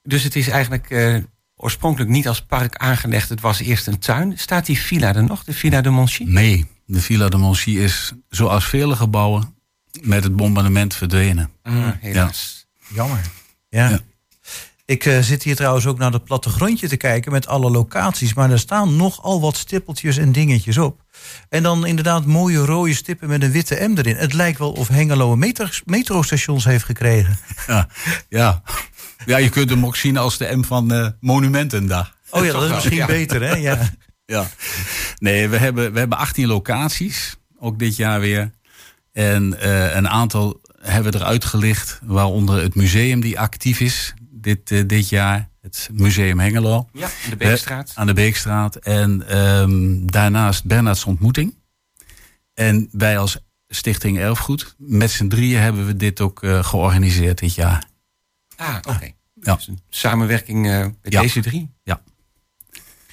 Dus 0.03 0.23
het 0.23 0.37
is 0.37 0.49
eigenlijk 0.49 0.91
eh, 0.91 1.17
oorspronkelijk 1.57 2.11
niet 2.11 2.29
als 2.29 2.43
park 2.43 2.77
aangelegd. 2.77 3.29
Het 3.29 3.41
was 3.41 3.61
eerst 3.61 3.87
een 3.87 3.99
tuin. 3.99 4.39
Staat 4.39 4.67
die 4.67 4.79
villa 4.79 5.15
er 5.15 5.25
nog, 5.25 5.45
de 5.45 5.53
Villa 5.53 5.81
de 5.81 5.91
Monchy? 5.91 6.25
Nee, 6.25 6.67
de 6.87 7.01
Villa 7.01 7.29
de 7.29 7.37
Monchy 7.37 7.71
is, 7.71 8.13
zoals 8.29 8.65
vele 8.65 8.97
gebouwen, 8.97 9.55
met 10.03 10.25
het 10.25 10.37
bombardement 10.37 10.95
verdwenen. 10.95 11.51
Ah, 11.63 11.89
helaas. 12.01 12.67
Jammer. 12.89 13.21
Ja. 13.69 13.89
Ja. 13.89 14.01
Ik 14.87 15.05
eh, 15.05 15.19
zit 15.21 15.43
hier 15.43 15.57
trouwens 15.57 15.87
ook 15.87 15.99
naar 15.99 16.13
het 16.13 16.25
plattegrondje 16.25 16.89
te 16.89 16.97
kijken 16.97 17.33
met 17.33 17.47
alle 17.47 17.71
locaties. 17.71 18.35
Maar 18.35 18.51
er 18.51 18.59
staan 18.59 18.97
nogal 18.97 19.41
wat 19.41 19.57
stippeltjes 19.57 20.17
en 20.17 20.33
dingetjes 20.33 20.79
op. 20.79 21.05
En 21.49 21.63
dan 21.63 21.87
inderdaad 21.87 22.27
mooie 22.27 22.59
rode 22.59 22.95
stippen 22.95 23.29
met 23.29 23.43
een 23.43 23.51
witte 23.51 23.89
M 23.89 23.97
erin. 23.97 24.17
Het 24.17 24.33
lijkt 24.33 24.59
wel 24.59 24.73
of 24.73 24.89
Hengelo 24.89 25.33
een 25.33 25.39
metro, 25.39 25.67
metrostations 25.85 26.65
heeft 26.65 26.85
gekregen. 26.85 27.39
Ja, 27.67 27.89
ja. 28.29 28.63
Ja, 29.27 29.37
je 29.37 29.49
kunt 29.49 29.71
hem 29.71 29.87
ook 29.87 29.97
zien 29.97 30.17
als 30.17 30.39
de 30.39 30.57
M 30.57 30.63
van 30.63 30.93
eh, 30.93 31.09
Monumentendag. 31.21 32.17
Oh 32.31 32.45
ja, 32.45 32.53
dat 32.53 32.63
is 32.63 32.71
misschien 32.75 32.97
ja. 32.97 33.07
beter 33.07 33.43
hè? 33.43 33.55
Ja. 33.55 33.91
Ja. 34.27 34.49
Nee, 35.19 35.49
we 35.49 35.57
hebben, 35.57 35.93
we 35.93 35.99
hebben 35.99 36.19
18 36.19 36.47
locaties, 36.47 37.37
ook 37.59 37.79
dit 37.79 37.97
jaar 37.97 38.21
weer. 38.21 38.51
En 39.13 39.61
eh, 39.61 39.95
een 39.95 40.09
aantal 40.09 40.61
hebben 40.81 41.13
we 41.13 41.19
eruit 41.19 41.45
gelicht, 41.45 42.01
waaronder 42.03 42.63
het 42.63 42.75
museum 42.75 43.21
die 43.21 43.41
actief 43.41 43.81
is 43.81 44.15
dit, 44.31 44.71
eh, 44.71 44.83
dit 44.87 45.09
jaar. 45.09 45.53
Het 45.61 45.89
Museum 45.93 46.39
Hengelo. 46.39 46.89
Ja, 46.93 47.09
in 47.25 47.31
de 47.31 47.37
Beekstraat. 47.37 47.93
Aan 47.95 48.07
de 48.07 48.13
Beekstraat. 48.13 48.77
En 48.77 49.29
ehm, 49.29 50.07
daarnaast 50.07 50.65
Bernards 50.65 51.05
Ontmoeting. 51.05 51.55
En 52.55 52.89
wij 52.93 53.19
als 53.19 53.39
Stichting 53.69 54.19
Erfgoed, 54.19 54.75
met 54.79 55.11
z'n 55.11 55.29
drieën 55.29 55.61
hebben 55.61 55.87
we 55.87 55.97
dit 55.97 56.21
ook 56.21 56.41
georganiseerd 56.61 57.39
dit 57.39 57.55
jaar. 57.55 57.85
Ah, 58.57 58.77
oké. 58.89 59.11
Ja. 59.41 59.55
Dus 59.55 59.67
een 59.69 59.81
samenwerking 59.89 60.67
eh, 60.71 60.79
met 61.03 61.13
Ja. 61.13 61.21
deze 61.21 61.41
drie. 61.41 61.71
Ja. 61.83 62.03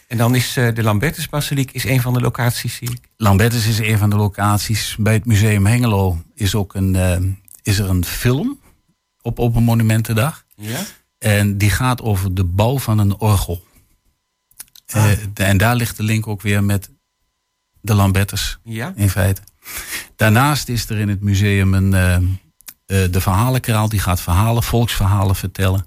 En 0.07 0.17
dan 0.17 0.35
is 0.35 0.57
eh, 0.57 0.73
de 0.75 0.83
Lambertusbasiliek 0.83 1.71
is 1.71 1.83
een 1.83 2.01
van 2.01 2.13
de 2.13 2.19
locaties, 2.19 2.75
zie 2.75 2.91
ik. 2.91 3.09
Lambertus 3.17 3.65
is 3.67 3.79
een 3.79 3.97
van 3.97 4.09
de 4.09 4.15
locaties. 4.15 4.95
Bij 4.99 5.13
het 5.13 5.25
Museum 5.25 5.65
Hengelo 5.65 6.23
is, 6.35 6.55
ook 6.55 6.73
een, 6.75 6.95
eh, 6.95 7.17
is 7.63 7.79
er 7.79 7.89
een 7.89 8.05
film 8.05 8.59
op 9.21 9.39
Open 9.39 9.63
Monumentendag. 9.63 10.45
Ja. 10.55 10.79
En 11.17 11.57
die 11.57 11.69
gaat 11.69 12.01
over 12.01 12.33
de 12.33 12.43
bouw 12.43 12.79
van 12.79 12.99
een 12.99 13.17
orgel. 13.17 13.63
De- 14.85 15.43
en 15.43 15.57
daar 15.57 15.75
ligt 15.75 15.97
de 15.97 16.03
link 16.03 16.27
ook 16.27 16.41
weer 16.41 16.63
met 16.63 16.89
de 17.81 17.93
Lambertus 17.95 18.59
Ja. 18.63 18.93
in 18.95 19.09
feite. 19.09 19.41
Daarnaast 20.15 20.67
is 20.69 20.89
er 20.89 20.97
in 20.97 21.09
het 21.09 21.21
museum 21.21 21.73
een, 21.73 22.39
eh, 22.91 23.11
de 23.11 23.21
verhalenkraal. 23.21 23.89
Die 23.89 23.99
gaat 23.99 24.21
verhalen, 24.21 24.63
volksverhalen 24.63 25.35
vertellen. 25.35 25.85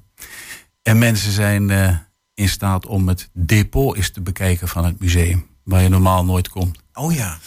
En 0.83 0.99
mensen 0.99 1.33
zijn 1.33 1.71
eh, 1.71 1.97
in 2.35 2.49
staat 2.49 2.87
om 2.87 3.09
het 3.09 3.29
depot 3.33 3.97
eens 3.97 4.11
te 4.11 4.21
bekijken 4.21 4.69
van 4.69 4.85
het 4.85 5.01
museum. 5.01 5.47
Waar 5.65 5.83
je 5.83 5.89
normaal 5.89 6.25
nooit 6.25 6.49
komt. 6.49 6.79
Oh 6.93 7.15
ja. 7.15 7.39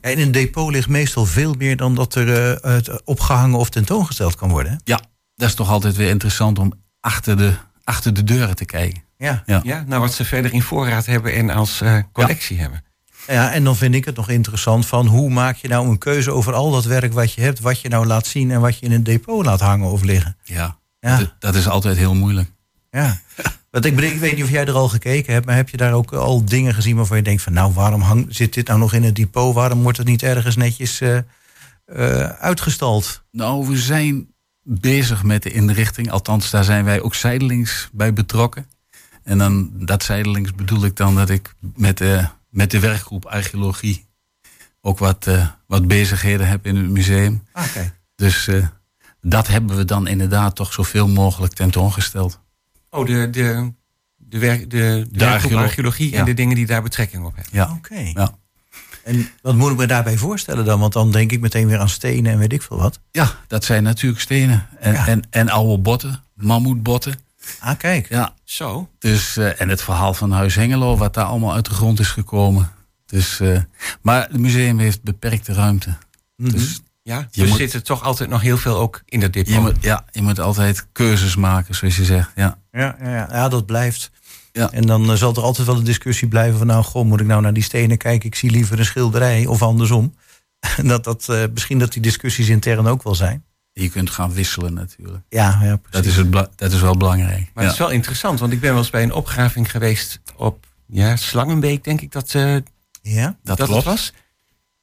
En 0.00 0.12
in 0.12 0.20
een 0.20 0.32
depot 0.32 0.70
ligt 0.70 0.88
meestal 0.88 1.26
veel 1.26 1.54
meer 1.54 1.76
dan 1.76 1.94
dat 1.94 2.14
er 2.14 2.54
eh, 2.54 2.74
het 2.74 3.04
opgehangen 3.04 3.58
of 3.58 3.70
tentoongesteld 3.70 4.34
kan 4.34 4.50
worden. 4.50 4.72
hè? 4.72 4.78
Ja, 4.84 5.00
dat 5.34 5.48
is 5.48 5.54
toch 5.54 5.70
altijd 5.70 5.96
weer 5.96 6.08
interessant 6.08 6.58
om 6.58 6.72
achter 7.00 7.36
de, 7.36 7.54
achter 7.84 8.14
de 8.14 8.24
deuren 8.24 8.56
te 8.56 8.64
kijken. 8.64 9.02
Ja. 9.16 9.42
Ja. 9.46 9.60
Ja, 9.62 9.84
nou 9.86 10.00
wat 10.00 10.14
ze 10.14 10.24
verder 10.24 10.52
in 10.52 10.62
voorraad 10.62 11.06
hebben 11.06 11.34
en 11.34 11.50
als 11.50 11.80
eh, 11.80 11.98
collectie 12.12 12.60
hebben. 12.60 12.84
Ja, 13.26 13.52
en 13.52 13.64
dan 13.64 13.76
vind 13.76 13.94
ik 13.94 14.04
het 14.04 14.16
nog 14.16 14.28
interessant 14.28 14.86
van 14.86 15.06
hoe 15.06 15.30
maak 15.30 15.56
je 15.56 15.68
nou 15.68 15.88
een 15.88 15.98
keuze 15.98 16.30
over 16.30 16.52
al 16.52 16.70
dat 16.70 16.84
werk 16.84 17.12
wat 17.12 17.32
je 17.32 17.40
hebt, 17.40 17.60
wat 17.60 17.80
je 17.80 17.88
nou 17.88 18.06
laat 18.06 18.26
zien 18.26 18.50
en 18.50 18.60
wat 18.60 18.78
je 18.78 18.86
in 18.86 18.92
een 18.92 19.02
depot 19.02 19.44
laat 19.44 19.60
hangen 19.60 19.90
of 19.90 20.02
liggen. 20.02 20.36
Ja, 20.42 20.78
Ja. 21.00 21.18
Dat, 21.18 21.34
dat 21.38 21.54
is 21.54 21.68
altijd 21.68 21.96
heel 21.96 22.14
moeilijk. 22.14 22.50
Ja. 22.90 23.20
Want 23.70 23.84
ik, 23.84 23.94
bedoel, 23.94 24.10
ik 24.10 24.18
weet 24.18 24.34
niet 24.34 24.44
of 24.44 24.50
jij 24.50 24.66
er 24.66 24.72
al 24.72 24.88
gekeken 24.88 25.32
hebt, 25.32 25.46
maar 25.46 25.56
heb 25.56 25.68
je 25.68 25.76
daar 25.76 25.92
ook 25.92 26.12
al 26.12 26.44
dingen 26.44 26.74
gezien 26.74 26.96
waarvan 26.96 27.16
je 27.16 27.22
denkt 27.22 27.42
van 27.42 27.52
nou 27.52 27.72
waarom 27.72 28.00
hang, 28.00 28.26
zit 28.28 28.54
dit 28.54 28.66
nou 28.66 28.78
nog 28.78 28.92
in 28.92 29.02
het 29.02 29.16
depot? 29.16 29.54
Waarom 29.54 29.82
wordt 29.82 29.98
het 29.98 30.06
niet 30.06 30.22
ergens 30.22 30.56
netjes 30.56 31.00
eh, 31.00 31.16
eh, 31.16 31.24
uitgestald? 32.28 33.22
Nou, 33.30 33.66
we 33.66 33.78
zijn 33.78 34.28
bezig 34.62 35.22
met 35.22 35.42
de 35.42 35.50
inrichting. 35.50 36.10
Althans, 36.10 36.50
daar 36.50 36.64
zijn 36.64 36.84
wij 36.84 37.00
ook 37.00 37.14
zijdelings 37.14 37.88
bij 37.92 38.12
betrokken. 38.12 38.66
En 39.22 39.38
dan 39.38 39.70
dat 39.74 40.02
zijdelings 40.02 40.54
bedoel 40.54 40.84
ik 40.84 40.96
dan 40.96 41.14
dat 41.14 41.30
ik 41.30 41.54
met 41.74 41.98
de, 41.98 42.28
met 42.50 42.70
de 42.70 42.80
werkgroep 42.80 43.24
archeologie 43.26 44.08
ook 44.80 44.98
wat, 44.98 45.26
eh, 45.26 45.46
wat 45.66 45.86
bezigheden 45.88 46.48
heb 46.48 46.66
in 46.66 46.76
het 46.76 46.88
museum. 46.90 47.42
Oké. 47.54 47.94
Dus 48.14 48.48
eh, 48.48 48.66
dat 49.20 49.46
hebben 49.46 49.76
we 49.76 49.84
dan 49.84 50.06
inderdaad 50.06 50.54
toch 50.56 50.72
zoveel 50.72 51.08
mogelijk 51.08 51.52
tentoongesteld. 51.52 52.40
Oh, 52.90 53.06
de, 53.06 53.30
de, 53.30 53.72
de, 54.16 54.38
werk, 54.38 54.60
de, 54.60 54.66
de, 55.10 55.18
werkgroep 55.18 55.32
archeolo- 55.42 55.62
archeologie 55.62 56.16
en 56.16 56.24
de 56.24 56.34
dingen 56.34 56.54
die 56.56 56.66
daar 56.66 56.82
betrekking 56.82 57.24
op 57.24 57.34
hebben. 57.34 57.52
Ja, 57.54 57.72
Oké. 57.76 57.98
ja. 58.14 58.38
En 59.04 59.28
wat 59.42 59.54
moet 59.54 59.70
ik 59.70 59.76
me 59.76 59.86
daarbij 59.86 60.16
voorstellen 60.16 60.64
dan? 60.64 60.80
Want 60.80 60.92
dan 60.92 61.10
denk 61.10 61.32
ik 61.32 61.40
meteen 61.40 61.66
weer 61.66 61.78
aan 61.78 61.88
stenen 61.88 62.32
en 62.32 62.38
weet 62.38 62.52
ik 62.52 62.62
veel 62.62 62.76
wat. 62.76 63.00
ja 63.10 63.34
dat 63.46 63.64
zijn 63.64 63.82
natuurlijk 63.82 64.20
stenen. 64.20 64.68
En, 64.78 64.92
Ja. 64.92 65.06
en, 65.06 65.22
en 65.30 65.48
oude 65.48 65.78
botten, 65.82 66.22
mammoetbotten. 66.34 67.18
Ah, 67.58 67.78
kijk. 67.78 68.08
Ja, 68.08 68.34
Zo. 68.44 68.88
Dus, 68.98 69.36
eh, 69.36 69.60
en 69.60 69.68
het 69.68 69.82
verhaal 69.82 70.14
van 70.14 70.32
Huis 70.32 70.54
Hengelo, 70.54 70.96
wat 70.96 71.14
daar 71.14 71.24
allemaal 71.24 71.54
uit 71.54 71.64
de 71.64 71.70
grond 71.74 72.00
is 72.00 72.08
gekomen. 72.08 72.70
Dus, 73.06 73.40
eh, 73.40 73.58
maar 74.02 74.22
het 74.22 74.38
museum 74.38 74.78
heeft 74.78 75.02
beperkte 75.02 75.52
ruimte. 75.52 75.96
Mhm. 76.36 76.50
Dus 76.50 76.80
Ja, 77.02 77.28
Je 77.30 77.42
er 77.42 77.48
moet- 77.48 77.56
zitten 77.58 77.84
toch 77.84 78.02
altijd 78.02 78.30
nog 78.30 78.40
heel 78.40 78.56
veel 78.58 78.76
ook 78.78 79.02
in 79.04 79.20
dat 79.20 79.32
depot. 79.32 79.52
je 79.52 79.60
moet, 79.60 79.76
ja, 79.80 80.04
je 80.10 80.22
moet 80.22 80.40
altijd 80.40 80.86
keuzes 80.92 81.36
maken, 81.36 81.74
zoals 81.74 81.96
je 81.96 82.04
zegt. 82.04 82.30
Ja, 82.34 82.58
Ja, 82.72 82.96
ja, 83.00 83.10
ja. 83.10 83.28
ja, 83.32 83.48
dat 83.48 83.66
blijft. 83.66 84.10
Ja. 84.52 84.70
En 84.70 84.86
dan 84.86 85.10
eh, 85.10 85.16
zal 85.16 85.34
er 85.34 85.42
altijd 85.42 85.66
wel 85.66 85.76
een 85.76 85.84
discussie 85.84 86.28
blijven 86.28 86.58
van... 86.58 86.66
nou, 86.66 86.84
goh, 86.84 87.04
moet 87.04 87.20
ik 87.20 87.26
nou 87.26 87.42
naar 87.42 87.52
die 87.52 87.62
stenen 87.62 87.96
kijken? 87.98 88.26
Ik 88.28 88.34
zie 88.34 88.50
liever 88.50 88.78
een 88.78 88.84
schilderij 88.84 89.46
of 89.46 89.62
andersom. 89.62 90.14
dat, 90.82 91.04
dat, 91.04 91.26
misschien 91.52 91.78
dat 91.78 91.92
die 91.92 92.02
discussies 92.02 92.48
intern 92.48 92.86
ook 92.86 93.02
wel 93.02 93.14
zijn. 93.14 93.44
Je 93.82 93.90
kunt 93.90 94.10
gaan 94.10 94.32
wisselen 94.32 94.74
natuurlijk. 94.74 95.24
Ja, 95.28 95.58
ja 95.62 95.76
precies. 95.76 95.90
Dat 95.90 96.04
is, 96.04 96.16
het, 96.16 96.58
dat 96.58 96.72
is 96.72 96.80
wel 96.80 96.96
belangrijk. 96.96 97.50
Maar 97.54 97.64
het 97.64 97.72
is 97.72 97.78
wel 97.78 97.90
interessant, 97.90 98.40
want 98.40 98.52
ik 98.52 98.60
ben 98.60 98.70
wel 98.70 98.78
eens 98.78 98.90
bij 98.90 99.02
een 99.02 99.12
opgraving 99.12 99.70
geweest 99.70 100.20
op 100.36 100.66
ja, 100.86 101.16
Slangenbeek, 101.16 101.84
denk 101.84 102.00
ik 102.00 102.12
dat, 102.12 102.34
eh, 102.34 102.56
Ja? 103.02 103.36
dat, 103.42 103.56
dat 103.58 103.68
klopt. 103.68 103.74
het 103.74 103.84
was. 103.84 104.12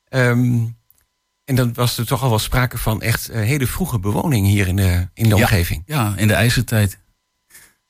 Ehm, 0.10 0.66
en 1.46 1.56
dan 1.56 1.74
was 1.74 1.98
er 1.98 2.06
toch 2.06 2.24
al 2.24 2.30
wel 2.30 2.40
sprake 2.40 2.78
van 2.78 3.02
echt 3.02 3.30
eh, 3.30 3.42
hele 3.42 3.68
vroege 3.68 4.00
bewoning 4.00 4.48
hier 4.48 4.68
in 4.68 4.76
de, 4.76 5.08
in 5.14 5.24
de 5.30 5.36
Ja. 5.36 5.42
omgeving. 5.42 5.84
Ja, 5.86 6.14
in 6.18 6.28
de 6.28 6.34
ijzertijd. 6.34 6.98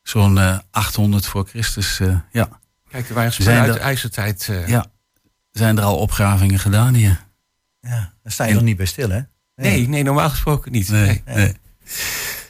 Zo'n 0.01 0.37
eh, 0.37 0.59
800 0.71 1.25
voor 1.25 1.47
Christus, 1.47 1.99
eh, 1.99 2.15
ja. 2.31 2.49
Kijk, 2.89 3.07
er 3.09 3.13
waren 3.15 3.33
uit 3.61 3.73
de 3.73 3.79
ijzertijd. 3.79 4.47
eh, 4.49 4.67
ja. 4.67 4.85
Zijn 5.51 5.77
er 5.77 5.83
al 5.83 5.97
opgravingen 5.97 6.59
gedaan 6.59 6.93
hier? 6.93 7.25
Ja, 7.81 8.13
daar 8.23 8.31
sta 8.31 8.45
je 8.45 8.53
nog 8.53 8.63
niet 8.63 8.77
bij 8.77 8.85
stil, 8.85 9.09
hè? 9.09 9.21
Nee, 9.61 9.87
nee, 9.89 10.03
normaal 10.03 10.29
gesproken 10.29 10.71
niet. 10.71 10.89
Nee, 10.89 11.21
Nee. 11.25 11.53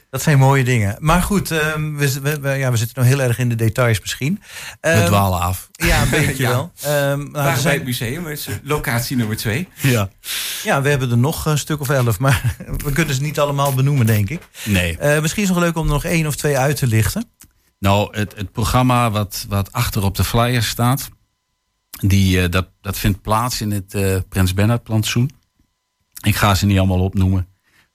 Dat 0.10 0.22
zijn 0.22 0.38
mooie 0.38 0.64
dingen. 0.64 0.96
Maar 1.00 1.22
goed, 1.22 1.52
ehm, 1.52 1.96
we, 1.96 2.22
we, 2.22 2.40
we- 2.40 2.50
ja, 2.50 2.72
we 2.72 2.78
zitten 2.78 2.98
nog 3.00 3.06
heel 3.08 3.22
erg 3.22 3.38
in 3.40 3.50
de 3.50 3.56
details 3.56 4.00
misschien. 4.02 4.42
We 4.82 4.88
Ehm, 4.90 5.06
dwalen 5.06 5.40
af. 5.40 5.70
Ja, 5.72 6.02
een 6.02 6.10
beetje 6.10 6.44
Ja. 6.44 6.50
wel. 6.50 6.72
Ehm, 6.82 7.18
nou, 7.20 7.32
bij 7.32 7.56
zijn- 7.56 7.76
het 7.76 7.86
museum, 7.86 8.26
het 8.26 8.40
is 8.40 8.48
eh, 8.48 8.54
locatie 8.64 9.16
nummer 9.18 9.38
twee. 9.38 9.68
Ja. 9.82 10.10
ja, 10.64 10.82
we 10.82 10.90
hebben 10.90 11.12
er 11.12 11.18
nog 11.18 11.46
een 11.46 11.58
stuk 11.58 11.80
of 11.80 11.90
elf, 11.90 12.20
maar 12.20 12.56
we 12.86 12.92
kunnen 12.92 13.16
ze 13.16 13.22
niet 13.22 13.40
allemaal 13.40 13.74
benoemen, 13.74 14.06
denk 14.06 14.30
ik. 14.30 14.42
Nee. 14.66 14.98
Eh, 14.98 15.22
misschien 15.22 15.44
is 15.44 15.50
het 15.50 15.58
nog 15.58 15.68
leuk 15.68 15.78
om 15.78 15.86
er 15.88 15.94
nog 15.94 16.04
één 16.04 16.28
of 16.28 16.36
twee 16.36 16.58
uit 16.58 16.78
te 16.78 16.88
lichten. 16.88 17.30
Nou, 17.80 18.18
het, 18.18 18.34
het 18.36 18.52
programma 18.52 19.12
wat, 19.12 19.46
wat 19.50 19.72
achter 19.72 20.04
op 20.04 20.16
de 20.16 20.24
flyer 20.24 20.64
staat, 20.64 21.10
die, 21.90 22.42
eh, 22.42 22.50
dat, 22.50 22.68
dat 22.82 22.98
vindt 22.98 23.22
plaats 23.22 23.62
in 23.62 23.72
het 23.72 23.96
Prins 24.30 24.54
Bernhard 24.54 24.84
plantsoen. 24.84 25.32
Ik 26.22 26.36
ga 26.36 26.56
ze 26.56 26.66
niet 26.66 26.78
allemaal 26.78 27.04
opnoemen, 27.04 27.48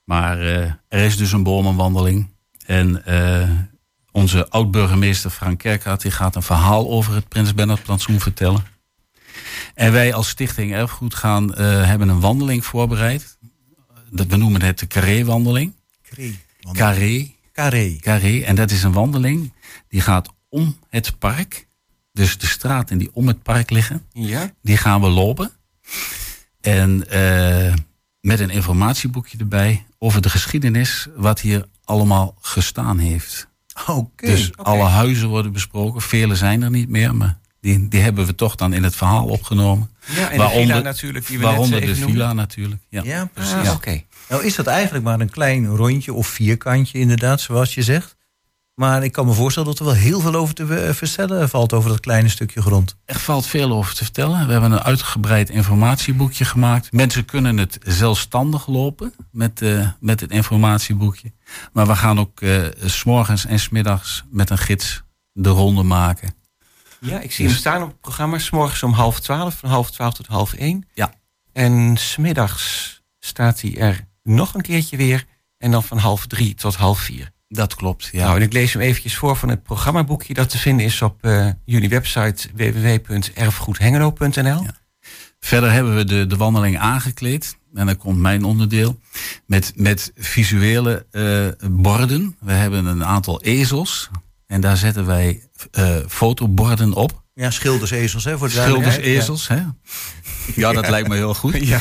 maar 0.04 0.40
eh, 0.40 0.62
er 0.88 1.04
is 1.04 1.16
dus 1.16 1.32
een 1.32 1.42
bomenwandeling. 1.42 2.30
En 2.66 3.04
eh, 3.04 3.50
onze 4.10 4.48
oud-burgemeester 4.48 5.30
Frank 5.30 5.58
Kerkhout 5.58 6.02
die 6.02 6.10
gaat 6.10 6.36
een 6.36 6.42
verhaal 6.42 6.90
over 6.90 7.14
het 7.14 7.28
Prins 7.28 7.54
Bernhard 7.54 7.82
plantsoen 7.82 8.20
vertellen. 8.20 8.64
En 9.74 9.92
wij 9.92 10.14
als 10.14 10.28
Stichting 10.28 10.72
Erfgoed 10.72 11.14
gaan, 11.14 11.54
eh, 11.54 11.86
hebben 11.86 12.08
een 12.08 12.20
wandeling 12.20 12.64
voorbereid. 12.64 13.38
Dat, 14.10 14.26
we 14.26 14.36
noemen 14.36 14.62
het 14.62 14.78
de 14.78 14.86
Carré-wandeling. 14.86 15.74
Carré, 16.72 17.34
Carré. 17.52 17.96
Carré. 18.00 18.40
En 18.40 18.54
dat 18.54 18.70
is 18.70 18.82
een 18.82 18.92
wandeling 18.92 19.52
die 19.88 20.00
gaat 20.00 20.28
om 20.48 20.78
het 20.88 21.18
park. 21.18 21.68
Dus 22.12 22.38
de 22.38 22.46
straten 22.46 22.98
die 22.98 23.10
om 23.12 23.26
het 23.26 23.42
park 23.42 23.70
liggen, 23.70 24.06
Ja, 24.12 24.50
die 24.62 24.76
gaan 24.76 25.00
we 25.00 25.08
lopen. 25.08 25.50
En 26.60 27.04
met 28.22 28.40
een 28.40 28.50
informatieboekje 28.50 29.38
erbij 29.38 29.84
over 29.98 30.22
de 30.22 30.30
geschiedenis, 30.30 31.06
wat 31.16 31.40
hier 31.40 31.66
allemaal 31.84 32.34
gestaan 32.40 32.98
heeft. 32.98 33.48
Oké. 33.86 34.26
dus 34.26 34.56
alle 34.56 34.84
huizen 34.84 35.28
worden 35.28 35.52
besproken. 35.52 36.00
Vele 36.02 36.34
zijn 36.36 36.62
er 36.62 36.70
niet 36.70 36.88
meer, 36.88 37.14
maar 37.14 37.38
die, 37.60 37.88
die 37.88 38.00
hebben 38.00 38.26
we 38.26 38.34
toch 38.34 38.54
dan 38.54 38.72
in 38.72 38.82
het 38.82 38.94
verhaal 38.96 39.26
opgenomen. 39.26 39.90
ja 40.06 40.30
en 40.30 40.38
Waaronder- 40.38 40.66
de 40.66 40.72
villa 40.72 40.80
natuurlijk, 40.82 41.26
die 41.26 41.38
we 41.38 41.44
Waaronder 41.44 41.80
net 41.80 41.88
de 41.88 41.94
villa 41.94 42.32
natuurlijk. 42.32 42.82
Ja. 42.88 43.02
ja, 43.04 43.28
precies. 43.32 43.52
Ah, 43.54 43.64
Ja. 43.64 43.72
Oké. 43.72 44.02
Nou 44.28 44.44
is 44.44 44.54
dat 44.54 44.66
eigenlijk 44.66 45.04
maar 45.04 45.20
een 45.20 45.30
klein 45.30 45.66
rondje 45.66 46.12
of 46.12 46.26
vierkantje 46.26 46.98
inderdaad, 46.98 47.40
zoals 47.40 47.74
je 47.74 47.82
zegt. 47.82 48.16
Maar 48.74 49.04
ik 49.04 49.12
kan 49.12 49.26
me 49.26 49.32
voorstellen 49.32 49.68
dat 49.68 49.78
er 49.78 49.84
wel 49.84 49.94
heel 49.94 50.20
veel 50.20 50.34
over 50.34 50.54
te 50.54 50.74
eh, 50.74 50.94
vertellen 50.94 51.48
valt 51.48 51.72
over 51.72 51.90
dat 51.90 52.00
kleine 52.00 52.28
stukje 52.28 52.62
grond. 52.62 52.96
Er 53.04 53.18
valt 53.18 53.46
veel 53.46 53.72
over 53.72 53.94
te 53.94 54.04
vertellen. 54.04 54.46
We 54.46 54.52
hebben 54.52 54.72
een 54.72 54.82
uitgebreid 54.82 55.50
informatieboekje 55.50 56.44
gemaakt. 56.44 56.92
Mensen 56.92 57.24
kunnen 57.24 57.56
het 57.56 57.78
zelfstandig 57.82 58.66
lopen 58.66 59.14
met, 59.30 59.62
eh, 59.62 59.88
met 60.00 60.20
het 60.20 60.30
informatieboekje. 60.30 61.32
Maar 61.72 61.86
we 61.86 61.96
gaan 61.96 62.20
ook 62.20 62.40
eh, 62.40 62.64
s 62.84 62.98
s'morgens 62.98 63.46
en 63.46 63.58
smiddags 63.60 64.22
met 64.30 64.50
een 64.50 64.58
gids 64.58 65.02
de 65.32 65.48
ronde 65.48 65.82
maken. 65.82 66.34
Ja, 66.98 67.20
ik 67.20 67.32
zie 67.32 67.44
Dus- 67.44 67.52
hem 67.52 67.60
staan 67.62 67.82
op 67.82 67.88
het 67.88 68.00
programma. 68.00 68.38
S 68.38 68.50
morgens 68.50 68.82
om 68.82 68.92
half 68.92 69.20
twaalf, 69.20 69.54
van 69.58 69.68
half 69.70 69.90
twaalf 69.90 70.14
tot 70.14 70.26
half 70.26 70.52
één. 70.52 70.88
Ja. 70.94 71.14
En 71.52 71.96
smiddags 71.96 73.00
staat 73.18 73.60
hij 73.60 73.76
er 73.76 74.06
nog 74.22 74.54
een 74.54 74.60
keertje 74.62 74.96
weer. 74.96 75.24
En 75.58 75.70
dan 75.70 75.82
van 75.82 75.98
half 75.98 76.26
drie 76.26 76.54
tot 76.54 76.74
half 76.74 76.98
vier. 76.98 77.30
Dat 77.54 77.74
klopt, 77.74 78.08
ja. 78.12 78.24
Nou, 78.24 78.36
en 78.36 78.42
ik 78.42 78.52
lees 78.52 78.72
hem 78.72 78.82
eventjes 78.82 79.16
voor 79.16 79.36
van 79.36 79.48
het 79.48 79.62
programmaboekje 79.62 80.34
dat 80.34 80.48
te 80.48 80.58
vinden 80.58 80.86
is 80.86 81.02
op 81.02 81.24
eh, 81.24 81.48
jullie 81.64 81.88
website 81.88 82.48
www.erfgoedhengelo.nl. 82.54 84.62
Ja. 84.62 84.74
Verder 85.40 85.72
hebben 85.72 85.96
we 85.96 86.04
de, 86.04 86.26
de 86.26 86.36
wandeling 86.36 86.78
aangekleed. 86.78 87.56
En 87.74 87.86
dan 87.86 87.96
komt 87.96 88.18
mijn 88.18 88.44
onderdeel. 88.44 88.98
Met, 89.46 89.72
met 89.76 90.12
visuele 90.16 91.06
eh, 91.10 91.46
borden. 91.70 92.36
We 92.40 92.52
hebben 92.52 92.84
een 92.84 93.04
aantal 93.04 93.42
ezels. 93.42 94.10
En 94.46 94.60
daar 94.60 94.76
zetten 94.76 95.06
wij 95.06 95.42
eh, 95.70 95.96
fotoborden 96.08 96.92
op. 96.92 97.22
Ja, 97.34 97.50
schildersezels 97.50 98.24
hè, 98.24 98.38
voor 98.38 98.48
de 98.48 98.52
Schilders, 98.52 98.82
duidelijkheid. 98.84 99.22
ezels, 99.22 99.48
hè? 99.48 99.62
Ja, 100.54 100.72
dat 100.72 100.88
lijkt 100.88 101.08
me 101.08 101.14
heel 101.14 101.34
goed. 101.34 101.66
Ja. 101.74 101.80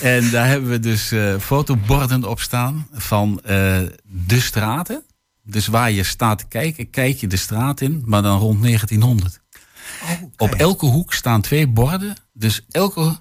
En 0.00 0.30
daar 0.30 0.46
hebben 0.46 0.70
we 0.70 0.80
dus 0.80 1.12
eh, 1.12 1.38
fotoborden 1.38 2.24
op 2.24 2.40
staan 2.40 2.86
van 2.92 3.40
eh, 3.44 3.78
de 4.02 4.40
straten. 4.40 5.02
Dus 5.42 5.66
waar 5.66 5.90
je 5.90 6.02
staat 6.02 6.38
te 6.38 6.46
kijken, 6.48 6.90
kijk 6.90 7.16
je 7.16 7.26
de 7.26 7.36
straat 7.36 7.80
in, 7.80 8.02
maar 8.06 8.22
dan 8.22 8.38
rond 8.38 8.62
1900. 8.62 9.40
Op 10.36 10.54
elke 10.54 10.86
hoek 10.86 11.12
staan 11.12 11.40
twee 11.40 11.66
borden. 11.68 12.16
Dus 12.32 12.66
elke 12.70 13.16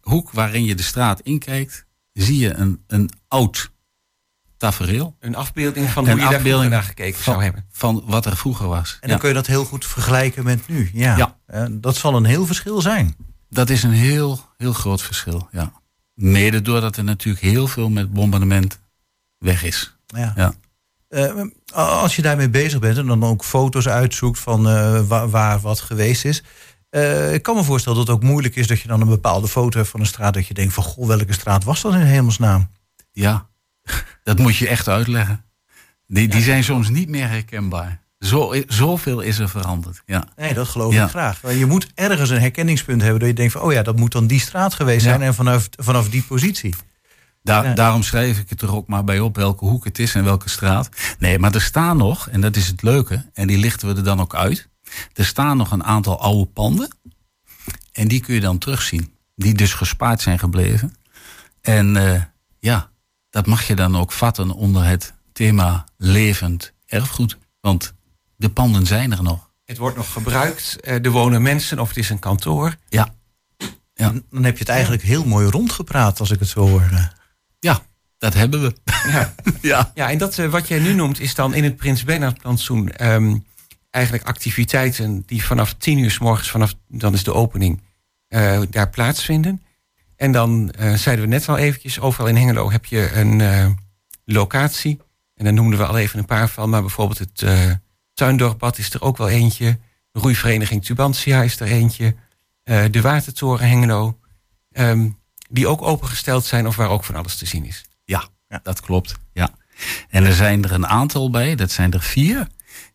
hoek 0.00 0.30
waarin 0.30 0.64
je 0.64 0.74
de 0.74 0.82
straat 0.82 1.20
inkijkt, 1.20 1.86
zie 2.12 2.38
je 2.38 2.54
een, 2.54 2.82
een 2.86 3.10
oud 3.28 3.70
tafereel 4.56 5.16
Een 5.20 5.34
afbeelding 5.34 5.88
van 5.90 6.04
Een 6.04 6.10
hoe 6.10 6.20
je 6.20 6.26
daar 6.26 6.36
afbeelding 6.36 6.70
naar 6.70 6.82
gekeken 6.82 7.22
zou 7.22 7.34
van, 7.36 7.44
hebben. 7.44 7.66
van 7.70 8.02
wat 8.06 8.26
er 8.26 8.36
vroeger 8.36 8.66
was. 8.68 8.92
En 8.92 8.98
dan 9.00 9.10
Ja, 9.10 9.16
kun 9.16 9.28
je 9.28 9.34
dat 9.34 9.46
heel 9.46 9.64
goed 9.64 9.86
vergelijken 9.86 10.44
met 10.44 10.68
nu. 10.68 10.90
Ja. 10.92 11.16
Ja. 11.16 11.38
Eh, 11.46 11.66
dat 11.70 11.96
zal 11.96 12.16
een 12.16 12.24
heel 12.24 12.46
verschil 12.46 12.80
zijn. 12.80 13.16
dat 13.48 13.70
is 13.70 13.82
een 13.82 13.90
heel, 13.92 14.40
heel 14.56 14.72
groot 14.72 15.02
verschil. 15.02 15.48
Ja. 15.52 15.72
Mede 16.14 16.62
doordat 16.62 16.96
er 16.96 17.04
natuurlijk 17.04 17.44
heel 17.44 17.66
veel 17.66 17.88
met 17.90 18.12
bombardement 18.12 18.78
weg 19.38 19.62
is. 19.64 19.96
Ja. 20.06 20.32
Ja. 20.36 20.54
Eh, 21.08 21.32
als 21.72 22.16
je 22.16 22.22
daarmee 22.22 22.48
bezig 22.48 22.78
bent 22.80 22.96
en 22.98 23.06
dan 23.06 23.24
ook 23.24 23.44
foto's 23.44 23.88
uitzoekt 23.88 24.38
van 24.38 24.68
eh, 24.68 25.00
waar, 25.00 25.30
waar 25.30 25.60
wat 25.60 25.80
geweest 25.80 26.24
is. 26.24 26.42
eh, 26.90 27.34
ik 27.34 27.42
kan 27.42 27.56
me 27.56 27.64
voorstellen 27.64 27.98
dat 27.98 28.06
het 28.06 28.16
ook 28.16 28.22
moeilijk 28.22 28.56
is 28.56 28.66
dat 28.66 28.80
je 28.80 28.88
dan 28.88 29.00
een 29.00 29.08
bepaalde 29.08 29.48
foto 29.48 29.78
hebt 29.78 29.90
van 29.90 30.00
een 30.00 30.06
straat. 30.06 30.34
Dat 30.34 30.46
je 30.46 30.54
denkt 30.54 30.74
van 30.74 30.84
goh, 30.84 31.06
welke 31.06 31.32
straat 31.32 31.64
was 31.64 31.80
dat 31.82 31.92
in 31.94 32.00
hemelsnaam? 32.00 32.70
Ja, 33.12 33.46
dat 34.24 34.38
moet 34.38 34.56
je 34.56 34.68
echt 34.68 34.88
uitleggen. 34.88 35.44
Die, 36.06 36.28
die 36.28 36.42
zijn 36.42 36.64
soms 36.64 36.88
niet 36.88 37.08
meer 37.08 37.28
herkenbaar. 37.28 38.00
Zo, 38.18 38.54
zoveel 38.66 39.20
is 39.20 39.38
er 39.38 39.48
veranderd. 39.48 40.02
Ja. 40.06 40.24
Nee, 40.36 40.54
dat 40.54 40.68
geloof 40.68 40.92
Ja. 40.94 41.04
ik 41.04 41.10
graag. 41.10 41.40
Je 41.56 41.66
moet 41.66 41.86
ergens 41.94 42.30
een 42.30 42.40
herkenningspunt 42.40 43.00
hebben 43.02 43.20
dat 43.20 43.28
je 43.28 43.34
denkt 43.34 43.52
van 43.52 43.62
oh 43.62 43.72
ja, 43.72 43.82
dat 43.82 43.96
moet 43.96 44.12
dan 44.12 44.26
die 44.26 44.40
straat 44.40 44.74
geweest 44.74 45.04
Ja. 45.04 45.08
zijn 45.10 45.22
en 45.22 45.34
vanaf, 45.34 45.68
vanaf 45.76 46.08
die 46.08 46.22
positie. 46.22 46.74
Ja. 47.48 47.74
Daarom 47.74 48.02
schrijf 48.02 48.38
ik 48.38 48.48
het 48.50 48.62
er 48.62 48.74
ook 48.74 48.86
maar 48.86 49.04
bij 49.04 49.20
op 49.20 49.36
welke 49.36 49.64
hoek 49.64 49.84
het 49.84 49.98
is 49.98 50.14
en 50.14 50.24
welke 50.24 50.48
straat. 50.48 50.88
Nee, 51.18 51.38
maar 51.38 51.54
er 51.54 51.60
staan 51.60 51.96
nog, 51.96 52.28
en 52.28 52.40
dat 52.40 52.56
is 52.56 52.66
het 52.66 52.82
leuke, 52.82 53.30
en 53.34 53.46
die 53.46 53.58
lichten 53.58 53.88
we 53.88 53.94
er 53.94 54.04
dan 54.04 54.20
ook 54.20 54.34
uit. 54.34 54.68
Er 55.12 55.24
staan 55.26 55.56
nog 55.56 55.70
een 55.70 55.84
aantal 55.84 56.20
oude 56.20 56.46
panden. 56.50 56.88
En 57.92 58.08
die 58.08 58.20
kun 58.20 58.34
je 58.34 58.40
dan 58.40 58.58
terugzien. 58.58 59.12
Die 59.36 59.54
dus 59.54 59.74
gespaard 59.74 60.20
zijn 60.20 60.38
gebleven. 60.38 60.94
En 61.60 61.96
eh, 61.96 62.22
ja, 62.58 62.90
dat 63.30 63.46
mag 63.46 63.66
je 63.66 63.74
dan 63.74 63.96
ook 63.96 64.12
vatten 64.12 64.50
onder 64.50 64.84
het 64.84 65.14
thema 65.32 65.84
levend 65.96 66.72
erfgoed. 66.86 67.38
Want 67.60 67.94
de 68.36 68.48
panden 68.50 68.86
zijn 68.86 69.12
er 69.12 69.22
nog. 69.22 69.50
Het 69.64 69.78
wordt 69.78 69.96
nog 69.96 70.12
gebruikt. 70.12 70.80
eh, 70.80 71.04
er 71.04 71.10
wonen 71.10 71.42
mensen 71.42 71.78
of 71.78 71.88
het 71.88 71.96
is 71.96 72.10
een 72.10 72.18
kantoor. 72.18 72.74
Ja, 72.88 73.08
Ja. 73.94 74.12
Dan 74.30 74.44
heb 74.44 74.52
je 74.52 74.58
het 74.58 74.68
eigenlijk 74.68 75.02
heel 75.02 75.24
mooi 75.24 75.46
rondgepraat 75.50 76.20
als 76.20 76.30
ik 76.30 76.38
het 76.38 76.48
zo 76.48 76.68
hoor. 76.68 76.88
Ja 77.58 77.82
dat 78.18 78.34
hebben 78.34 78.62
we. 78.62 78.74
Ja. 79.10 79.34
ja. 79.60 79.90
Ja, 79.94 80.10
en 80.10 80.18
dat 80.18 80.38
eh, 80.38 80.46
wat 80.46 80.68
jij 80.68 80.78
nu 80.78 80.92
noemt 80.94 81.20
is 81.20 81.34
dan 81.34 81.54
in 81.54 81.64
het 81.64 81.76
Prins 81.76 82.04
Bernhard 82.04 82.38
plantsoen 82.38 82.92
ehm, 82.92 83.36
eigenlijk 83.90 84.24
activiteiten 84.24 85.22
die 85.26 85.44
vanaf 85.44 85.74
tien 85.74 85.98
uur 85.98 86.10
s 86.10 86.18
morgens, 86.18 86.50
vanaf 86.50 86.74
dan 86.88 87.14
is 87.14 87.24
de 87.24 87.34
opening, 87.34 87.82
eh, 88.28 88.60
daar 88.70 88.90
plaatsvinden. 88.90 89.62
En 90.16 90.32
dan 90.32 90.70
eh, 90.70 90.94
zeiden 90.94 91.24
we 91.24 91.30
net 91.30 91.48
al 91.48 91.56
eventjes, 91.56 92.00
overal 92.00 92.28
in 92.28 92.36
Hengelo 92.36 92.70
heb 92.70 92.84
je 92.84 93.12
een 93.12 93.78
locatie. 94.24 95.00
En 95.34 95.44
daar 95.44 95.52
noemden 95.52 95.78
we 95.78 95.86
al 95.86 95.98
even 95.98 96.18
een 96.18 96.24
paar 96.24 96.48
van, 96.48 96.70
maar 96.70 96.80
bijvoorbeeld 96.80 97.18
het 97.18 97.44
Tuindorpbad 98.14 98.78
is 98.78 98.94
er 98.94 99.02
ook 99.02 99.16
wel 99.16 99.28
eentje. 99.28 99.78
De 100.12 100.20
roeivereniging 100.20 100.84
Tubantia 100.84 101.42
is 101.42 101.60
er 101.60 101.66
eentje. 101.66 102.14
de 102.64 103.00
Watertoren 103.00 103.68
Hengelo. 103.68 104.18
ehm, 104.72 105.08
die 105.48 105.66
ook 105.66 105.82
opengesteld 105.82 106.44
zijn 106.44 106.66
of 106.66 106.76
waar 106.76 106.88
ook 106.88 107.04
van 107.04 107.14
alles 107.14 107.36
te 107.36 107.46
zien 107.46 107.64
is. 107.64 107.84
Ja, 108.04 108.24
dat 108.62 108.80
klopt. 108.80 109.14
Ja. 109.32 109.50
En 110.08 110.24
er 110.24 110.32
zijn 110.32 110.64
er 110.64 110.72
een 110.72 110.86
aantal 110.86 111.30
bij, 111.30 111.54
dat 111.54 111.70
zijn 111.70 111.92
er 111.92 112.02
vier. 112.02 112.46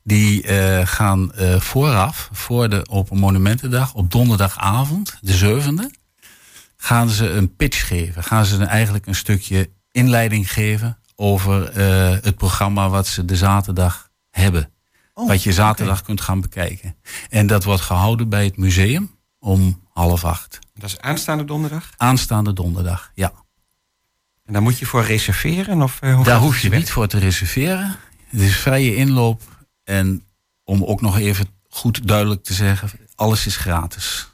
Die 0.03 0.43
eh, 0.43 0.87
gaan 0.87 1.33
eh, 1.33 1.59
vooraf, 1.59 2.29
voor 2.31 2.69
de 2.69 2.89
Open 2.89 3.17
Monumentendag, 3.17 3.93
op 3.93 4.11
donderdagavond, 4.11 5.17
de 5.21 5.33
zevende, 5.33 5.91
gaan 6.77 7.09
ze 7.09 7.29
een 7.29 7.55
pitch 7.55 7.87
geven. 7.87 8.23
Gaan 8.23 8.45
ze 8.45 8.65
eigenlijk 8.65 9.05
een 9.05 9.15
stukje 9.15 9.69
inleiding 9.91 10.51
geven 10.51 10.97
over 11.15 11.69
eh, 11.69 12.17
het 12.21 12.35
programma 12.35 12.89
wat 12.89 13.07
ze 13.07 13.25
de 13.25 13.35
zaterdag 13.35 14.09
hebben. 14.29 14.71
Oh, 15.13 15.27
wat 15.27 15.43
je 15.43 15.53
zaterdag 15.53 16.01
kunt 16.01 16.21
gaan 16.21 16.41
bekijken. 16.41 16.95
En 17.29 17.47
dat 17.47 17.63
wordt 17.63 17.81
gehouden 17.81 18.29
bij 18.29 18.43
het 18.43 18.57
museum 18.57 19.15
om 19.39 19.81
half 19.93 20.25
acht. 20.25 20.59
Dat 20.73 20.89
is 20.89 20.99
aanstaande 20.99 21.45
donderdag. 21.45 21.89
Aanstaande 21.97 22.53
donderdag, 22.53 23.11
ja. 23.13 23.31
En 24.45 24.53
daar 24.53 24.61
moet 24.61 24.79
je 24.79 24.85
voor 24.85 25.03
reserveren? 25.03 25.81
Of, 25.81 25.97
eh, 26.01 26.15
hoe 26.15 26.23
Daar 26.23 26.39
hoef 26.39 26.59
je 26.59 26.69
niet 26.69 26.91
voor 26.91 27.07
te 27.07 27.17
reserveren. 27.17 27.95
Het 28.27 28.41
is 28.41 28.55
vrije 28.57 28.95
inloop. 28.95 29.41
En 29.83 30.23
om 30.63 30.83
ook 30.83 31.01
nog 31.01 31.17
even 31.17 31.47
goed 31.69 32.07
duidelijk 32.07 32.43
te 32.43 32.53
zeggen, 32.53 32.89
alles 33.15 33.45
is 33.45 33.55
gratis. 33.57 34.29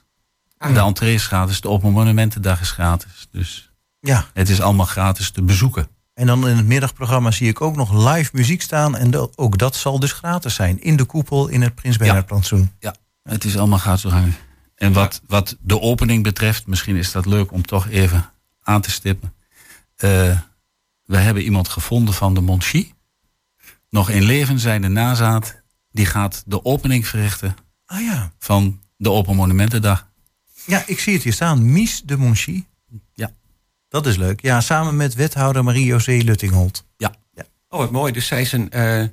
Ah, 0.58 0.74
De 0.74 0.80
entree 0.80 1.14
is 1.14 1.28
gratis, 1.28 1.62
de 1.62 1.70
Open 1.70 1.92
Monumentendag 1.92 2.62
is 2.62 2.72
gratis. 2.72 3.28
Dus 3.32 3.72
Ja, 4.00 4.26
het 4.34 4.50
is 4.50 4.62
allemaal 4.62 4.86
gratis 4.86 5.32
te 5.32 5.42
bezoeken. 5.42 5.88
en 6.14 6.26
dan 6.26 6.48
in 6.48 6.58
het 6.58 6.66
middagprogramma 6.66 7.32
zie 7.32 7.48
ik 7.48 7.62
ook 7.62 7.76
nog 7.76 8.14
live 8.14 8.30
muziek 8.34 8.62
staan. 8.62 8.98
En 8.98 9.12
dat- 9.12 9.38
ook 9.38 9.58
dat 9.58 9.76
zal 9.76 10.00
dus 10.00 10.12
gratis 10.12 10.56
zijn. 10.56 10.82
In 10.82 10.96
de 10.96 11.04
koepel 11.06 11.48
in 11.48 11.62
het 11.62 11.76
Prins 11.76 11.98
Bernhard 11.98 12.26
plantsoen. 12.26 12.72
Ja, 12.80 12.96
het 13.24 13.44
is 13.44 13.58
allemaal 13.58 13.78
gratis 13.80 14.02
toegankelijk. 14.02 14.40
En 14.80 14.94
wat, 14.94 15.22
wat 15.28 15.58
de 15.62 15.80
opening 15.82 16.24
betreft, 16.24 16.68
misschien 16.68 16.96
is 16.96 17.12
dat 17.12 17.26
leuk 17.26 17.52
om 17.52 17.66
toch 17.66 17.88
even 17.90 18.30
aan 18.62 18.82
te 18.82 18.92
stippen. 18.92 19.34
Eh, 19.96 20.40
we 21.06 21.18
hebben 21.18 21.44
iemand 21.44 21.68
gevonden 21.70 22.14
van 22.14 22.34
de 22.34 22.42
Monchi. 22.42 22.94
Nog 23.90 24.10
in 24.10 24.24
leven 24.24 24.60
zijn 24.60 24.82
de 24.82 24.88
nazaat. 24.88 25.62
Die 25.92 26.06
gaat 26.06 26.44
de 26.46 26.66
opening 26.66 27.08
verrichten 27.08 27.56
Ah 27.86 28.02
ja. 28.02 28.32
van 28.40 28.80
de 28.98 29.10
Open 29.12 29.36
Monumentendag. 29.36 30.08
Ja, 30.66 30.84
ik 30.86 31.00
zie 31.00 31.14
het 31.14 31.24
hier 31.24 31.34
staan. 31.34 31.72
Mies 31.72 32.02
de 32.02 32.18
Monchy. 32.18 32.64
Ja. 33.14 33.32
Dat 33.90 34.06
is 34.06 34.16
leuk. 34.18 34.42
Ja, 34.42 34.62
samen 34.62 34.96
met 34.96 35.14
wethouder 35.14 35.64
Marie-José 35.64 36.12
Luttingholt. 36.12 36.86
Ja, 36.98 37.18
Oh, 37.72 37.80
wat 37.80 37.92
mooi. 37.92 38.12
Dus 38.14 38.28
zij 38.28 38.42
is 38.42 38.52
een 38.52 38.72
eh, 38.72 39.04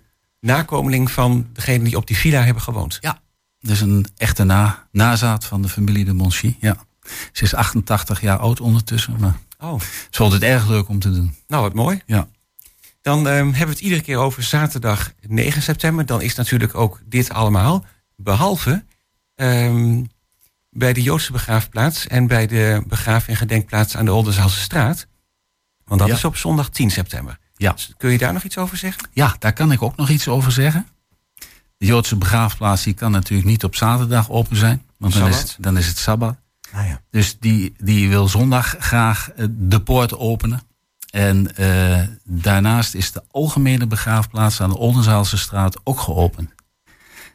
nakomeling 0.40 1.10
van 1.10 1.46
degene 1.52 1.84
die 1.84 1.96
op 1.96 2.06
die 2.06 2.16
villa 2.16 2.42
hebben 2.42 2.62
gewoond. 2.62 2.98
ja. 3.00 3.24
Dus 3.66 3.80
een 3.80 4.06
echte 4.16 4.44
na, 4.44 4.86
nazaat 4.92 5.44
van 5.44 5.62
de 5.62 5.68
familie 5.68 6.04
de 6.04 6.12
Monchi. 6.12 6.56
Ja. 6.60 6.76
Ze 7.32 7.44
is 7.44 7.54
88 7.54 8.20
jaar 8.20 8.38
oud 8.38 8.60
ondertussen. 8.60 9.16
Maar 9.20 9.36
Oh, 9.58 9.80
ze 9.80 9.86
vond 10.10 10.32
het 10.32 10.42
erg 10.42 10.68
leuk 10.68 10.88
om 10.88 10.98
te 10.98 11.10
doen. 11.12 11.34
nou 11.46 11.62
wat 11.62 11.74
mooi. 11.74 12.00
Ja. 12.06 12.28
Dan 13.02 13.18
ehm, 13.28 13.36
hebben 13.46 13.66
we 13.66 13.72
het 13.72 13.80
iedere 13.80 14.00
keer 14.02 14.16
over 14.18 14.42
zaterdag 14.42 15.12
9 15.26 15.62
september. 15.62 16.06
Dan 16.06 16.22
is 16.22 16.34
natuurlijk 16.34 16.74
ook 16.74 17.00
dit 17.04 17.30
allemaal. 17.30 17.84
Behalve 18.16 18.84
ehm, 19.34 20.02
bij 20.70 20.92
de 20.92 21.02
Joodse 21.02 21.32
begraafplaats 21.32 22.06
en 22.06 22.26
bij 22.26 22.46
de 22.46 22.82
begraaf- 22.86 23.28
en 23.28 23.36
gedenkplaats 23.36 23.96
aan 23.96 24.04
de 24.04 24.12
Oldenzaalse 24.12 24.60
straat. 24.60 25.06
Want 25.84 26.00
dat 26.00 26.08
Ja. 26.08 26.14
is 26.14 26.24
op 26.24 26.36
zondag 26.36 26.68
10 26.70 26.90
september. 26.90 27.38
Ja. 27.56 27.72
Dus 27.72 27.92
kun 27.96 28.10
je 28.10 28.18
daar 28.18 28.32
nog 28.32 28.42
iets 28.42 28.58
over 28.58 28.76
zeggen? 28.76 29.08
Ja, 29.12 29.36
daar 29.38 29.52
kan 29.52 29.72
ik 29.72 29.82
ook 29.82 29.96
nog 29.96 30.08
iets 30.08 30.28
over 30.28 30.52
zeggen. 30.52 30.86
De 31.76 31.86
Joodse 31.86 32.16
begraafplaats 32.16 32.82
die 32.82 32.94
kan 32.94 33.10
natuurlijk 33.10 33.48
niet 33.48 33.64
op 33.64 33.74
zaterdag 33.74 34.30
open 34.30 34.56
zijn. 34.56 34.82
Want 34.96 35.12
dan 35.12 35.28
is, 35.28 35.38
het, 35.38 35.56
dan 35.60 35.76
is 35.76 35.86
het 35.86 35.98
Sabbat. 35.98 36.36
Ah 36.72 36.86
ja. 36.86 37.02
Dus 37.10 37.38
die, 37.38 37.74
die 37.78 38.08
wil 38.08 38.28
zondag 38.28 38.76
graag 38.78 39.30
eh, 39.30 39.46
de 39.50 39.80
poort 39.80 40.16
openen. 40.16 40.62
En 41.10 41.56
eh, 41.56 42.02
daarnaast 42.24 42.94
is 42.94 43.12
de 43.12 43.22
algemene 43.30 43.86
begraafplaats 43.86 44.60
aan 44.60 44.70
de 44.70 44.76
Oldenzaalse 44.76 45.38
straat 45.38 45.80
ook 45.84 46.00
geopend. 46.00 46.50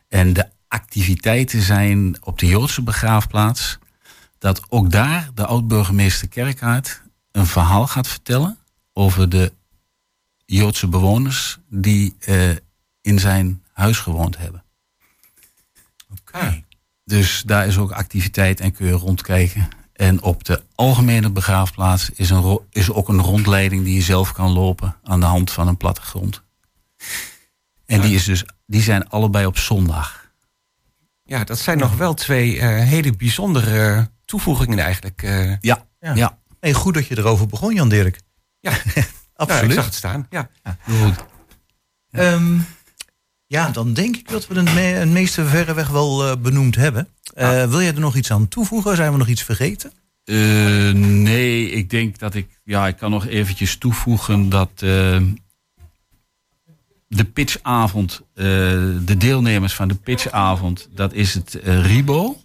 En 0.07 0.33
de 0.33 0.47
activiteiten 0.67 1.61
zijn 1.61 2.17
op 2.23 2.39
de 2.39 2.45
Joodse 2.45 2.81
begraafplaats... 2.81 3.77
dat 4.37 4.61
ook 4.69 4.91
daar 4.91 5.29
de 5.33 5.45
oud-burgemeester 5.45 6.27
Kerkhaard 6.27 7.01
een 7.31 7.45
verhaal 7.45 7.87
gaat 7.87 8.07
vertellen... 8.07 8.57
over 8.93 9.29
de 9.29 9.53
Joodse 10.45 10.87
bewoners 10.87 11.59
die 11.69 12.15
eh, 12.19 12.49
in 13.01 13.19
zijn 13.19 13.63
huis 13.81 13.97
gewoond 13.99 14.37
hebben. 14.37 14.63
Ah, 16.31 16.53
Dus 17.03 17.43
daar 17.45 17.67
is 17.67 17.77
ook 17.77 17.91
activiteit 17.91 18.59
en 18.59 18.71
kun 18.71 18.85
je 18.85 18.91
rondkijken. 18.91 19.67
En 19.93 20.21
op 20.21 20.43
de 20.43 20.63
algemene 20.75 21.29
begraafplaats 21.29 22.09
is, 22.09 22.29
een, 22.29 22.59
is 22.69 22.91
ook 22.91 23.09
een 23.09 23.21
rondleiding 23.21 23.83
die 23.83 23.95
je 23.95 24.01
zelf 24.01 24.31
kan 24.31 24.51
lopen 24.51 24.95
aan 25.03 25.19
de 25.19 25.25
hand 25.25 25.51
van 25.51 25.67
een 25.67 25.77
plattegrond. 25.77 26.41
En 27.85 28.01
die, 28.01 28.15
is 28.15 28.23
dus, 28.23 28.45
die 28.65 28.81
zijn 28.81 29.09
allebei 29.09 29.45
op 29.45 29.57
zondag. 29.57 30.31
ja, 31.23 31.43
dat 31.43 31.59
zijn 31.59 31.77
nog 31.77 31.95
wel 31.95 32.13
twee 32.13 32.59
eh, 32.59 32.67
hele 32.67 33.11
bijzondere 33.15 34.09
toevoegingen 34.25 34.79
eigenlijk. 34.79 35.23
eh. 35.23 35.57
Ja, 35.59 35.87
Ja. 35.99 36.13
ja. 36.15 36.39
Nee, 36.59 36.73
goed 36.73 36.93
dat 36.93 37.07
je 37.07 37.17
erover 37.17 37.47
begon, 37.47 37.73
Jan 37.73 37.89
Dirk. 37.89 38.19
ja, 38.59 38.71
nou, 38.85 38.85
ik 38.95 39.07
Absoluut. 39.35 39.73
zag 39.73 39.85
het 39.85 39.93
staan. 39.93 40.27
Ja. 40.29 40.49
goed. 40.89 41.25
Ehm, 42.11 42.59
ja, 43.51 43.69
dan 43.69 43.93
denk 43.93 44.15
ik 44.15 44.29
dat 44.29 44.47
we 44.47 44.55
het, 44.55 44.73
me 44.73 44.79
het 44.79 45.09
meeste 45.09 45.45
verreweg 45.45 45.89
wel 45.89 46.25
eh, 46.27 46.37
benoemd 46.41 46.75
hebben. 46.75 47.07
Eh, 47.33 47.49
Wil 47.69 47.81
jij 47.81 47.93
er 47.93 47.99
nog 47.99 48.15
iets 48.15 48.31
aan 48.31 48.47
toevoegen? 48.47 48.95
Zijn 48.95 49.11
we 49.11 49.17
nog 49.17 49.27
iets 49.27 49.43
vergeten? 49.43 49.91
Eh, 50.23 50.35
nee, 50.93 51.71
ik 51.71 51.89
denk 51.89 52.19
dat 52.19 52.33
ik... 52.35 52.59
Ja, 52.63 52.87
ik 52.87 52.97
kan 52.97 53.11
nog 53.11 53.27
eventjes 53.27 53.77
toevoegen 53.77 54.49
dat... 54.49 54.69
eh, 54.75 55.21
de 57.07 57.23
pitchavond, 57.25 58.21
eh, 58.33 58.45
de 59.05 59.15
deelnemers 59.17 59.73
van 59.73 59.87
de 59.87 59.95
pitchavond... 59.95 60.87
dat 60.95 61.13
is 61.13 61.33
het 61.33 61.55
eh, 61.59 61.85
Ribo. 61.85 62.41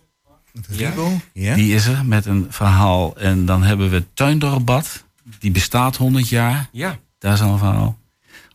Ja. 0.68 0.92
Ja. 1.32 1.54
Die 1.54 1.74
is 1.74 1.86
er 1.86 2.04
met 2.04 2.26
een 2.26 2.46
verhaal. 2.50 3.16
En 3.16 3.44
dan 3.46 3.62
hebben 3.62 3.90
we 3.90 3.94
het 3.96 4.06
Tuindorpbad. 4.16 5.04
Die 5.38 5.50
bestaat 5.50 5.96
100 5.96 6.28
jaar. 6.28 6.68
ja. 6.72 6.98
Daar 7.18 7.36
zal 7.36 7.52
een 7.52 7.58
verhaal 7.58 7.98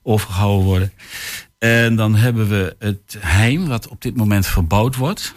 over 0.03 0.29
gehouden 0.29 0.65
worden. 0.65 0.91
En 1.63 1.95
dan 1.95 2.15
hebben 2.15 2.49
we 2.49 2.75
het 2.79 3.17
heim, 3.19 3.67
wat 3.67 3.87
op 3.87 4.01
dit 4.01 4.15
moment 4.15 4.45
verbouwd 4.47 4.95
wordt. 4.95 5.33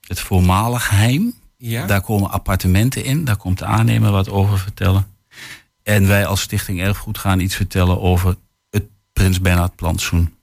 Het 0.00 0.20
voormalig 0.20 0.90
heim. 0.90 1.34
Ja. 1.56 1.86
Daar 1.86 2.00
komen 2.00 2.30
appartementen 2.30 3.04
in. 3.04 3.24
Daar 3.24 3.36
komt 3.36 3.58
de 3.58 3.64
aannemer 3.64 4.10
wat 4.10 4.28
over 4.28 4.58
vertellen. 4.58 5.06
En 5.82 6.06
wij 6.06 6.26
als 6.26 6.40
Stichting 6.40 6.80
Erfgoed 6.80 7.18
gaan 7.18 7.40
iets 7.40 7.54
vertellen 7.54 8.00
over 8.00 8.36
het 8.70 8.84
Prins 9.12 9.40
Bernhard 9.40 9.76
plantsoen. 9.76 10.34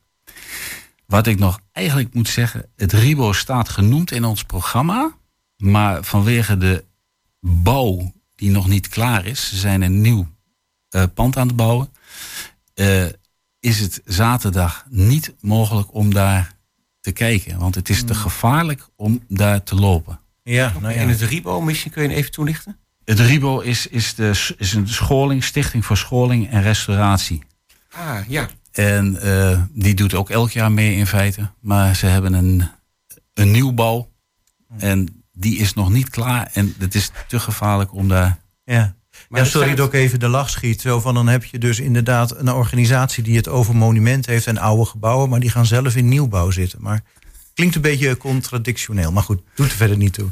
Wat 1.05 1.27
ik 1.27 1.39
nog 1.39 1.59
eigenlijk 1.71 2.13
moet 2.13 2.29
zeggen, 2.29 2.65
het 2.75 2.93
RIBO 2.93 3.33
staat 3.33 3.69
genoemd 3.69 4.11
in 4.11 4.25
ons 4.25 4.43
programma. 4.43 5.11
Maar 5.57 6.03
vanwege 6.03 6.57
de 6.57 6.83
bouw 7.39 8.13
die 8.35 8.49
nog 8.49 8.67
niet 8.67 8.87
klaar 8.87 9.25
is, 9.25 9.49
ze 9.49 9.55
zijn 9.55 9.81
een 9.81 10.01
nieuw 10.01 10.27
eh, 10.89 11.03
pand 11.13 11.37
aan 11.37 11.47
het 11.47 11.55
bouwen. 11.55 11.89
eh, 12.73 13.05
is 13.59 13.79
het 13.79 14.01
zaterdag 14.05 14.85
niet 14.89 15.33
mogelijk 15.39 15.93
om 15.93 16.13
daar 16.13 16.57
te 17.01 17.11
kijken. 17.11 17.59
Want 17.59 17.75
het 17.75 17.89
is 17.89 18.03
te 18.03 18.15
gevaarlijk 18.15 18.89
om 18.95 19.23
daar 19.27 19.63
te 19.63 19.75
lopen. 19.75 20.19
Ja, 20.43 20.73
nou 20.79 20.93
ja. 20.93 20.99
En 20.99 21.09
het 21.09 21.21
Ribo, 21.21 21.61
misschien 21.61 21.91
kun 21.91 22.03
je 22.03 22.15
even 22.15 22.31
toelichten? 22.31 22.77
Het 23.05 23.19
RIBO 23.19 23.59
is, 23.59 23.87
is, 23.87 24.15
de, 24.15 24.53
is 24.57 24.73
een 24.73 24.87
scholing, 24.87 25.43
stichting 25.43 25.85
voor 25.85 25.97
scholing 25.97 26.49
en 26.49 26.61
restauratie. 26.61 27.43
Ah, 27.91 28.17
ja. 28.27 28.49
En 28.71 29.21
eh, 29.21 29.61
die 29.71 29.93
doet 29.93 30.13
ook 30.13 30.29
elk 30.29 30.51
jaar 30.51 30.71
mee 30.71 30.95
in 30.95 31.07
feite. 31.07 31.49
Maar 31.59 31.95
ze 31.95 32.05
hebben 32.05 32.33
een, 32.33 32.69
een 33.33 33.51
nieuwbouw. 33.51 34.11
En 34.77 35.23
die 35.31 35.57
is 35.57 35.73
nog 35.73 35.89
niet 35.89 36.09
klaar. 36.09 36.49
En 36.53 36.75
het 36.77 36.95
is 36.95 37.11
te 37.27 37.39
gevaarlijk 37.39 37.93
om 37.93 38.07
daar... 38.07 38.39
ja. 38.63 38.95
Maar 39.29 39.39
ja, 39.39 39.45
er 39.45 39.51
sorry 39.51 39.67
staat- 39.67 39.77
dat 39.77 39.87
ik 39.87 39.93
even 39.93 40.19
de 40.19 40.27
lach 40.27 40.49
schiet. 40.49 40.81
Zo 40.81 40.99
van, 40.99 41.13
dan 41.13 41.27
heb 41.27 41.43
je 41.43 41.57
dus 41.57 41.79
inderdaad 41.79 42.37
een 42.37 42.51
organisatie 42.51 43.23
die 43.23 43.35
het 43.37 43.47
over 43.47 43.75
monumenten 43.75 44.31
heeft 44.31 44.47
en 44.47 44.57
oude 44.57 44.85
gebouwen, 44.85 45.29
maar 45.29 45.39
die 45.39 45.49
gaan 45.49 45.65
zelf 45.65 45.95
in 45.95 46.07
nieuwbouw 46.07 46.51
zitten. 46.51 46.81
Maar 46.81 47.01
klinkt 47.53 47.75
een 47.75 47.81
beetje 47.81 48.17
contradictioneel. 48.17 49.11
Maar 49.11 49.23
goed, 49.23 49.41
doet 49.55 49.69
er 49.71 49.77
verder 49.77 49.97
niet 49.97 50.13
toe. 50.13 50.29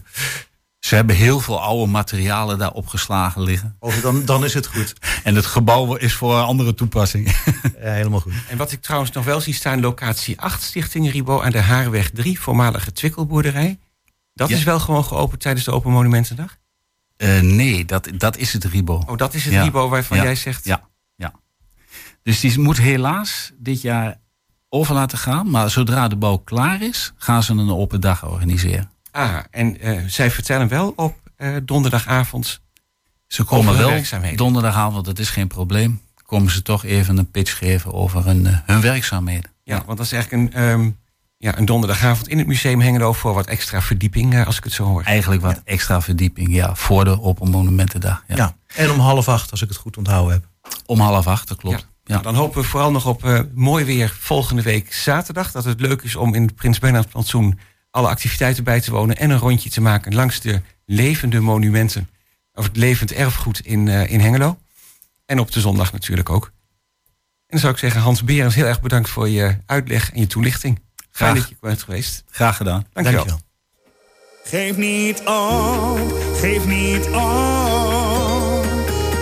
Ze 0.79 0.95
hebben 0.95 1.15
heel 1.15 1.39
veel 1.39 1.61
oude 1.61 1.91
materialen 1.91 2.57
daar 2.57 2.71
opgeslagen 2.71 3.41
liggen. 3.41 3.75
Of 3.79 3.99
dan, 4.01 4.25
dan 4.25 4.43
is 4.45 4.53
het 4.53 4.67
goed. 4.67 4.93
En 5.23 5.35
het 5.35 5.45
gebouw 5.45 5.95
is 5.95 6.13
voor 6.13 6.35
een 6.37 6.43
andere 6.43 6.73
toepassing. 6.73 7.35
Ja, 7.81 7.91
helemaal 7.91 8.19
goed. 8.19 8.33
En 8.49 8.57
wat 8.57 8.71
ik 8.71 8.81
trouwens 8.81 9.11
nog 9.11 9.25
wel 9.25 9.41
zie 9.41 9.53
staan, 9.53 9.79
locatie 9.79 10.41
8, 10.41 10.61
Stichting 10.63 11.11
Ribo 11.11 11.41
aan 11.41 11.51
de 11.51 11.61
Haarweg 11.61 12.09
3, 12.09 12.39
voormalige 12.39 12.91
Twikkelboerderij. 12.91 13.79
Dat 14.33 14.49
Ja. 14.49 14.55
is 14.55 14.63
wel 14.63 14.79
gewoon 14.79 15.05
geopend 15.05 15.41
tijdens 15.41 15.65
de 15.65 15.71
Open 15.71 15.91
Monumentendag? 15.91 16.57
Eh, 17.17 17.39
nee, 17.41 17.85
dat, 17.85 18.09
dat 18.17 18.37
is 18.37 18.53
het 18.53 18.63
RIBO. 18.63 19.03
Oh, 19.07 19.17
dat 19.17 19.33
is 19.33 19.43
het 19.43 19.53
Ja. 19.53 19.63
Ribo 19.63 19.89
waarvan 19.89 20.17
Ja. 20.17 20.23
jij 20.23 20.35
zegt. 20.35 20.65
Ja, 20.65 20.87
ja. 21.15 21.33
Dus 22.23 22.39
die 22.39 22.59
moet 22.59 22.77
helaas 22.77 23.51
dit 23.57 23.81
jaar 23.81 24.19
over 24.69 24.93
laten 24.95 25.17
gaan. 25.17 25.49
Maar 25.49 25.69
zodra 25.69 26.07
de 26.07 26.15
bouw 26.15 26.37
klaar 26.37 26.81
is, 26.81 27.13
gaan 27.17 27.43
ze 27.43 27.51
een 27.53 27.69
open 27.71 28.01
dag 28.01 28.25
organiseren. 28.25 28.91
Ah, 29.11 29.37
en 29.51 29.79
eh, 29.79 30.03
zij 30.07 30.31
vertellen 30.31 30.67
wel 30.67 30.93
op 30.95 31.15
eh, 31.35 31.55
donderdagavond. 31.63 32.61
Ze 33.27 33.43
komen 33.43 33.77
wel 33.77 34.01
donderdagavond, 34.35 35.05
dat 35.05 35.19
is 35.19 35.29
geen 35.29 35.47
probleem. 35.47 36.01
Komen 36.25 36.51
ze 36.51 36.61
toch 36.61 36.83
even 36.85 37.17
een 37.17 37.31
pitch 37.31 37.57
geven 37.57 37.93
over 37.93 38.25
hun, 38.25 38.45
hun 38.65 38.81
werkzaamheden. 38.81 39.51
Ja, 39.63 39.83
want 39.85 39.97
dat 39.97 40.05
is 40.05 40.11
eigenlijk 40.11 40.53
een, 40.53 40.61
ehm, 40.61 40.89
ja, 41.37 41.57
een 41.57 41.65
donderdagavond 41.65 42.27
in 42.27 42.37
het 42.37 42.47
museum 42.47 42.81
Hengelo 42.81 43.13
voor 43.13 43.33
wat 43.33 43.45
extra 43.45 43.81
verdieping, 43.81 44.33
eh, 44.33 44.45
als 44.45 44.57
ik 44.57 44.63
het 44.63 44.73
zo 44.73 44.83
hoor. 44.83 45.03
Eigenlijk 45.03 45.41
wat 45.41 45.61
extra 45.63 46.01
verdieping, 46.01 46.53
ja, 46.53 46.75
voor 46.75 47.05
de 47.05 47.21
Open 47.21 47.49
Monumentendag. 47.49 48.23
Ja. 48.27 48.35
Ja. 48.35 48.55
En 48.75 48.91
om 48.91 48.99
half 48.99 49.27
acht, 49.27 49.51
als 49.51 49.61
ik 49.61 49.67
het 49.67 49.77
goed 49.77 49.97
onthouden 49.97 50.33
heb. 50.33 50.73
Om 50.85 50.99
half 50.99 51.27
acht, 51.27 51.47
dat 51.47 51.57
klopt. 51.57 51.79
Ja. 51.79 51.85
Ja. 52.07 52.13
Nou, 52.13 52.23
dan 52.23 52.35
hopen 52.35 52.61
we 52.61 52.67
vooral 52.67 52.91
nog 52.91 53.05
op 53.05 53.23
eh, 53.23 53.39
mooi 53.53 53.85
weer 53.85 54.15
volgende 54.19 54.61
week 54.61 54.93
zaterdag. 54.93 55.51
Dat 55.51 55.63
het 55.63 55.79
leuk 55.79 56.01
is 56.01 56.15
om 56.15 56.33
in 56.33 56.41
het 56.41 56.55
Prins 56.55 56.79
Bernhard 56.79 57.09
plantsoen 57.09 57.59
alle 57.91 58.07
activiteiten 58.07 58.63
bij 58.63 58.81
te 58.81 58.91
wonen 58.91 59.17
en 59.17 59.29
een 59.29 59.37
rondje 59.37 59.69
te 59.69 59.81
maken 59.81 60.15
langs 60.15 60.39
de 60.39 60.61
levende 60.85 61.39
monumenten. 61.39 62.09
Of 62.53 62.63
het 62.63 62.77
levend 62.77 63.11
erfgoed 63.11 63.59
in, 63.59 63.87
eh, 63.87 64.11
in 64.11 64.19
Hengelo. 64.19 64.57
En 65.25 65.39
op 65.39 65.51
de 65.51 65.59
zondag 65.59 65.91
natuurlijk 65.91 66.29
ook. 66.29 66.45
En 66.45 67.13
dan 67.47 67.59
zou 67.59 67.73
ik 67.73 67.79
zeggen, 67.79 68.01
Hans 68.01 68.23
Berens, 68.23 68.55
heel 68.55 68.65
erg 68.65 68.81
bedankt 68.81 69.09
voor 69.09 69.29
je 69.29 69.57
uitleg 69.65 70.11
en 70.11 70.19
je 70.19 70.27
toelichting. 70.27 70.79
Fijn 71.17 71.31
Graag. 71.31 71.41
dat 71.41 71.49
je 71.49 71.55
bent 71.67 71.83
geweest. 71.83 72.23
Graag 72.31 72.57
gedaan. 72.57 72.85
Dankjewel. 72.93 73.25
Dankjewel. 73.25 73.45
Geef 74.43 74.77
niet 74.77 75.19
op, 75.19 76.13
geef 76.39 76.65
niet 76.65 77.05
op. 77.05 78.65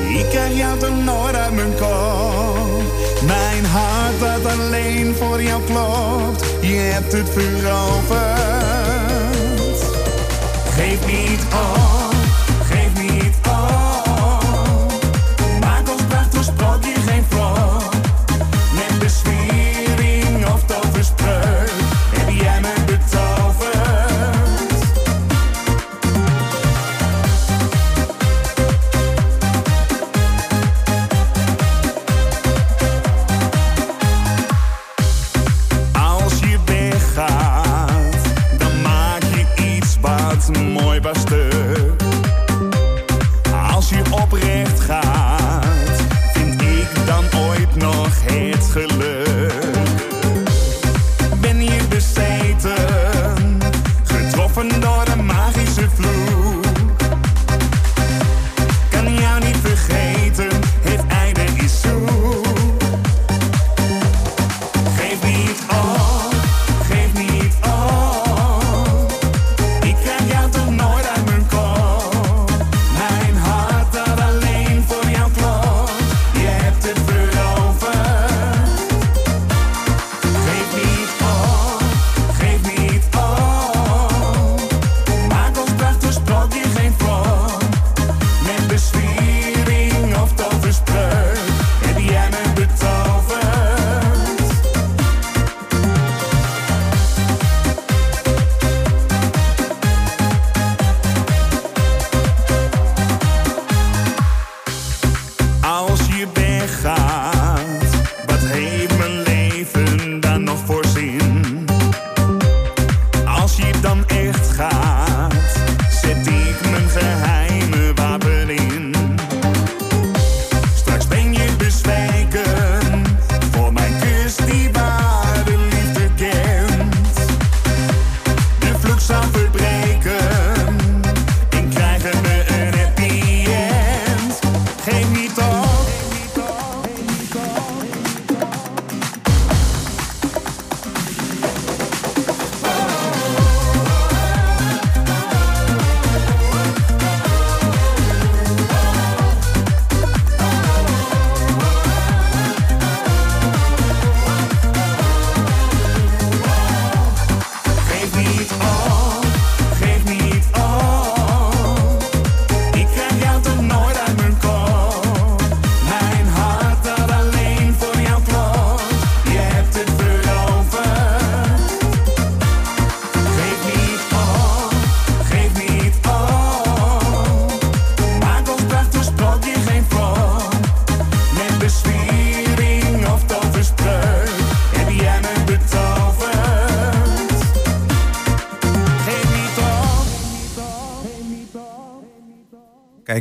Ik 0.10 0.30
krijg 0.30 0.58
jou 0.58 0.80
toch 0.80 1.04
nooit 1.04 1.36
uit 1.36 1.54
mijn 1.54 1.76
kop. 1.76 2.84
Mijn 3.26 3.66
hart 3.66 4.20
dat 4.20 4.46
alleen 4.46 5.16
voor 5.16 5.44
jou 5.44 5.64
klopt. 5.64 6.46
Je 6.62 6.76
hebt 6.76 7.12
het 7.12 7.30
veroverd. 7.30 8.24
Geef 10.70 11.06
niet 11.06 11.42
op, 11.54 12.05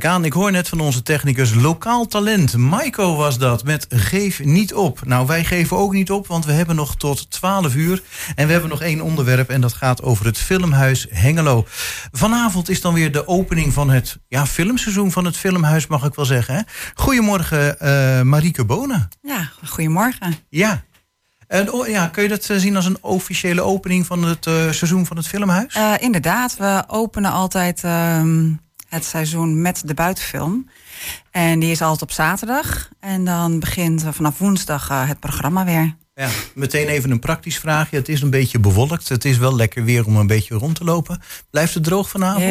Aan, 0.05 0.25
ik 0.25 0.33
hoor 0.33 0.51
net 0.51 0.69
van 0.69 0.81
onze 0.81 1.03
technicus 1.03 1.55
lokaal 1.55 2.07
talent. 2.07 2.57
Maiko 2.57 3.17
was 3.17 3.39
dat 3.39 3.65
met 3.65 3.87
Geef 3.89 4.45
niet 4.45 4.75
op. 4.75 5.01
Nou, 5.05 5.27
wij 5.27 5.45
geven 5.45 5.77
ook 5.77 5.93
niet 5.93 6.11
op, 6.11 6.27
want 6.27 6.45
we 6.45 6.53
hebben 6.53 6.77
nog 6.77 6.97
tot 6.97 7.31
12 7.31 7.75
uur. 7.75 8.03
En 8.35 8.47
we 8.47 8.53
hebben 8.53 8.71
nog 8.71 8.83
één 8.83 9.01
onderwerp 9.01 9.49
en 9.49 9.61
dat 9.61 9.73
gaat 9.73 10.03
over 10.03 10.27
het 10.27 10.39
Filmhuis 10.39 11.07
Hengelo. 11.11 11.65
Vanavond 12.13 12.69
is 12.69 12.81
dan 12.81 12.95
weer 12.95 13.13
de 13.13 13.29
opening 13.29 13.73
van 13.73 13.91
het 13.91 14.19
ja, 14.29 14.47
filmseizoen 14.47 15.13
van 15.13 15.25
het 15.25 15.37
Filmhuis, 15.37 15.87
mag 15.87 16.05
ik 16.05 16.15
wel 16.15 16.25
zeggen. 16.25 16.55
Hè? 16.55 16.61
Goedemorgen, 16.95 17.81
eh 17.81 18.21
Marieke 18.21 18.65
Bonen. 18.65 19.09
Ja, 19.23 19.51
goedemorgen. 19.65 20.35
Ja. 20.49 20.85
En, 21.47 21.73
oh, 21.73 21.89
ja, 21.89 22.07
kun 22.07 22.23
je 22.23 22.29
dat 22.29 22.51
eh, 22.51 22.57
zien 22.57 22.77
als 22.77 22.87
een 22.87 22.99
officiële 23.01 23.63
opening 23.63 24.07
van 24.07 24.25
het 24.25 24.47
eh, 24.47 24.55
seizoen 24.55 25.07
van 25.07 25.17
het 25.17 25.27
Filmhuis? 25.27 25.79
Inderdaad, 25.99 26.57
we 26.57 26.85
openen 26.87 27.33
altijd 27.33 27.85
ehm, 27.85 28.51
het 28.95 29.05
seizoen 29.05 29.63
met 29.63 29.83
de 29.85 29.95
buitenfilm. 29.95 30.69
En 31.31 31.59
die 31.59 31.71
is 31.71 31.83
altijd 31.83 32.03
op 32.03 32.11
zaterdag. 32.13 32.89
En 33.01 33.25
dan 33.25 33.61
begint 33.61 34.05
vanaf 34.11 34.39
woensdag 34.39 34.91
eh, 34.91 35.09
het 35.09 35.21
programma 35.21 35.65
weer. 35.65 35.97
Ja, 36.15 36.29
meteen 36.55 36.89
even 36.89 37.11
een 37.11 37.19
praktisch 37.19 37.59
vraagje. 37.59 37.97
Het 37.97 38.09
is 38.09 38.23
een 38.23 38.31
beetje 38.31 38.61
bewolkt. 38.61 39.09
Het 39.09 39.25
is 39.25 39.39
wel 39.39 39.55
lekker 39.57 39.85
weer 39.85 40.07
om 40.07 40.17
een 40.17 40.27
beetje 40.27 40.55
rond 40.55 40.75
te 40.75 40.85
lopen. 40.85 41.21
Blijft 41.51 41.75
het 41.75 41.85
droog 41.85 42.09
vanavond? 42.11 42.45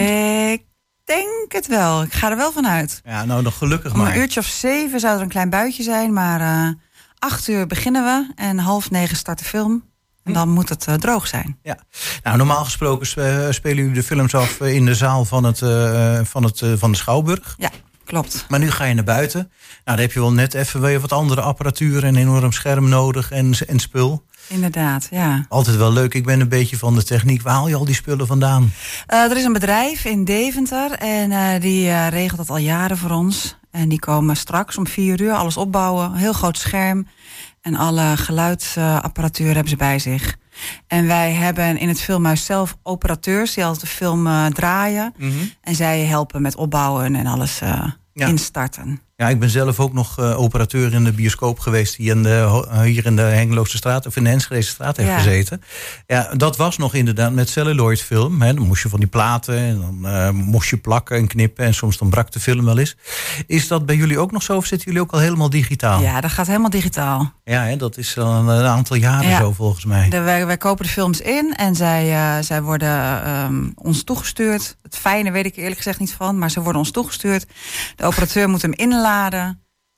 Ik 0.60 0.64
denk 1.04 1.52
het 1.52 1.68
wel. 1.68 2.04
Ik 2.04 2.14
ga 2.14 2.30
er 2.32 2.38
wel 2.38 2.52
van 2.52 2.68
uit. 2.68 3.02
Ja, 3.06 3.26
nou 3.26 3.42
nog 3.42 3.58
gelukkig 3.58 3.94
Om 3.94 4.00
een 4.00 4.06
maar. 4.06 4.18
uurtje 4.18 4.40
of 4.40 4.46
zeven 4.46 5.00
zou 5.00 5.16
er 5.16 5.22
een 5.22 5.28
klein 5.28 5.50
buitje 5.50 5.84
zijn. 5.84 6.14
Maar 6.14 6.42
eh 6.42 6.72
acht 7.20 7.48
uur 7.48 7.68
beginnen 7.68 8.04
we. 8.04 8.32
En 8.36 8.58
half 8.58 8.92
negen 8.92 9.18
start 9.18 9.40
de 9.40 9.46
film. 9.46 9.84
En 10.24 10.34
dan 10.34 10.50
moet 10.50 10.70
het 10.70 10.88
eh, 10.88 10.94
droog 10.94 11.28
zijn. 11.28 11.58
Ja. 11.64 11.78
Nou, 12.24 12.38
normaal 12.38 12.64
gesproken 12.64 13.08
sp- 13.08 13.18
eh, 13.18 13.48
spelen 13.50 13.78
jullie 13.78 13.94
de 13.94 14.04
films 14.04 14.36
af 14.36 14.60
eh, 14.60 14.74
in 14.76 14.86
de 14.86 14.96
zaal 14.96 15.26
van, 15.26 15.44
het, 15.44 15.58
van, 16.28 16.44
het, 16.44 16.62
van 16.76 16.92
de 16.92 16.98
Schouwburg. 16.98 17.56
Ja, 17.58 17.70
klopt. 18.06 18.46
Maar 18.50 18.60
nu 18.60 18.72
ga 18.72 18.86
je 18.86 18.94
naar 18.94 19.04
buiten. 19.04 19.40
Nou, 19.40 19.52
dan 19.84 19.98
heb 19.98 20.12
je 20.12 20.20
wel 20.20 20.32
net 20.32 20.54
even 20.54 20.82
weer 20.82 21.00
wat 21.00 21.12
andere 21.12 21.42
apparatuur 21.42 22.04
en 22.04 22.16
een 22.16 22.22
enorm 22.22 22.52
scherm 22.52 22.90
nodig 22.90 23.32
en, 23.32 23.54
en 23.68 23.80
spul. 23.80 24.26
Inderdaad, 24.48 25.08
ja. 25.12 25.46
Altijd 25.50 25.76
wel 25.76 25.92
leuk. 25.94 26.14
Ik 26.14 26.26
ben 26.26 26.40
een 26.40 26.50
beetje 26.50 26.78
van 26.78 26.96
de 26.96 27.04
techniek. 27.04 27.42
Waar 27.42 27.54
haal 27.54 27.68
je 27.68 27.76
al 27.76 27.86
die 27.86 27.96
spullen 27.96 28.28
vandaan? 28.28 28.72
Er 29.08 29.38
is 29.38 29.44
een 29.44 29.54
bedrijf 29.54 30.06
in 30.06 30.26
Deventer 30.26 30.92
en 30.92 31.60
die 31.62 32.08
regelt 32.08 32.38
dat 32.38 32.50
al 32.50 32.58
jaren 32.58 32.98
voor 32.98 33.12
ons. 33.12 33.56
En 33.72 33.90
die 33.90 34.00
komen 34.00 34.36
straks 34.38 34.78
om 34.78 34.88
vier 34.88 35.22
uur 35.22 35.34
alles 35.34 35.58
opbouwen. 35.58 36.06
Een 36.06 36.16
heel 36.18 36.34
groot 36.34 36.58
scherm. 36.58 37.08
En 37.64 37.76
alle 37.76 38.18
geluidsapparatuur 38.18 39.52
hebben 39.54 39.70
ze 39.70 39.76
bij 39.76 40.00
zich. 40.00 40.36
En 40.88 41.08
wij 41.08 41.32
hebben 41.32 41.78
in 41.78 41.88
het 41.88 42.02
filmhuis 42.02 42.46
zelf 42.46 42.78
operateurs 42.84 43.54
die 43.54 43.64
altijd 43.66 43.82
de 43.82 43.88
film 43.88 44.28
eh, 44.28 44.46
draaien. 44.46 45.14
En 45.62 45.76
zij 45.76 46.00
helpen 46.00 46.42
met 46.42 46.56
opbouwen 46.56 47.16
en 47.16 47.26
alles 47.26 47.62
eh, 47.62 47.84
Ja. 48.14 48.28
instarten. 48.28 49.02
Ja, 49.24 49.30
ik 49.30 49.40
ben 49.40 49.50
zelf 49.50 49.80
ook 49.80 49.94
nog 49.94 50.20
eh, 50.20 50.40
operateur 50.40 50.94
in 50.94 51.04
de 51.04 51.12
bioscoop 51.12 51.60
geweest... 51.60 51.98
die 51.98 52.10
in 52.10 52.24
de, 52.24 52.66
eh, 52.72 52.82
hier 52.82 53.06
in 53.06 53.16
de 53.16 53.22
Hengeloze 53.22 53.78
straat 53.78 54.06
of 54.06 54.16
in 54.16 54.24
de 54.24 54.30
Enschede 54.30 54.62
straat 54.62 54.98
heeft 54.98 55.10
Ja. 55.10 55.18
gezeten. 55.18 55.62
Ja, 56.08 56.30
dat 56.38 56.58
was 56.58 56.78
nog 56.78 56.94
inderdaad 56.94 57.32
met 57.34 57.50
celluloid 57.50 58.02
film. 58.02 58.42
Hè. 58.42 58.54
Dan 58.54 58.66
moest 58.68 58.84
je 58.84 58.90
van 58.90 59.00
die 59.00 59.08
platen 59.10 59.58
en 59.58 59.80
dan 59.82 60.12
eh, 60.12 60.30
moest 60.30 60.70
je 60.70 60.78
plakken 60.78 61.18
en 61.18 61.28
knippen... 61.28 61.66
en 61.66 61.74
soms 61.74 61.98
dan 61.98 62.10
brak 62.10 62.32
de 62.32 62.40
film 62.40 62.66
wel 62.66 62.78
eens. 62.78 62.96
Is 63.48 63.68
dat 63.68 63.86
bij 63.86 63.96
jullie 63.96 64.20
ook 64.20 64.32
nog 64.32 64.44
zo 64.44 64.56
of 64.56 64.66
zitten 64.66 64.88
jullie 64.88 65.02
ook 65.04 65.12
al 65.12 65.20
helemaal 65.20 65.50
digitaal? 65.50 66.02
Ja, 66.02 66.22
dat 66.22 66.32
gaat 66.32 66.48
helemaal 66.48 66.70
digitaal. 66.70 67.32
Ja, 67.44 67.64
hè, 67.64 67.76
dat 67.76 67.98
is 67.98 68.18
al 68.18 68.50
een, 68.50 68.66
aantal 68.66 68.96
jaren 68.96 69.30
Ja. 69.30 69.38
zo 69.38 69.52
volgens 69.52 69.86
mij. 69.86 70.10
De, 70.10 70.20
wij, 70.20 70.46
wij 70.46 70.58
kopen 70.58 70.86
de 70.86 70.92
films 70.92 71.22
in 71.22 71.54
en 71.56 71.76
zij, 71.76 72.44
zij 72.44 72.62
worden 72.62 73.24
ehm, 73.24 73.70
ons 73.76 74.04
toegestuurd. 74.04 74.78
Het 74.84 74.98
fijne 74.98 75.32
weet 75.32 75.46
ik 75.46 75.56
eerlijk 75.56 75.78
gezegd 75.78 76.00
niet 76.00 76.14
van, 76.14 76.38
maar 76.38 76.52
ze 76.52 76.62
worden 76.62 76.82
ons 76.82 76.92
toegestuurd. 76.92 77.46
De 77.96 78.06
operateur 78.06 78.50
moet 78.50 78.62
hem 78.62 78.74
inladen. 78.74 79.12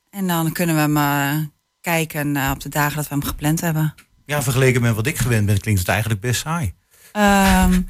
En 0.09 0.27
dan 0.27 0.51
kunnen 0.51 0.75
we 0.75 0.81
hem 0.81 0.97
eh, 0.97 1.45
kijken 1.81 2.35
eh, 2.35 2.49
op 2.53 2.59
de 2.59 2.69
dagen 2.69 2.95
dat 2.95 3.07
we 3.07 3.13
hem 3.13 3.23
gepland 3.23 3.61
hebben. 3.61 3.93
Ja, 4.25 4.41
vergeleken 4.41 4.81
met 4.81 4.95
wat 4.95 5.07
ik 5.07 5.17
gewend 5.17 5.45
ben, 5.45 5.59
klinkt 5.59 5.79
het 5.79 5.89
eigenlijk 5.89 6.21
best 6.21 6.41
saai. 6.41 6.73
Ehm, 7.11 7.81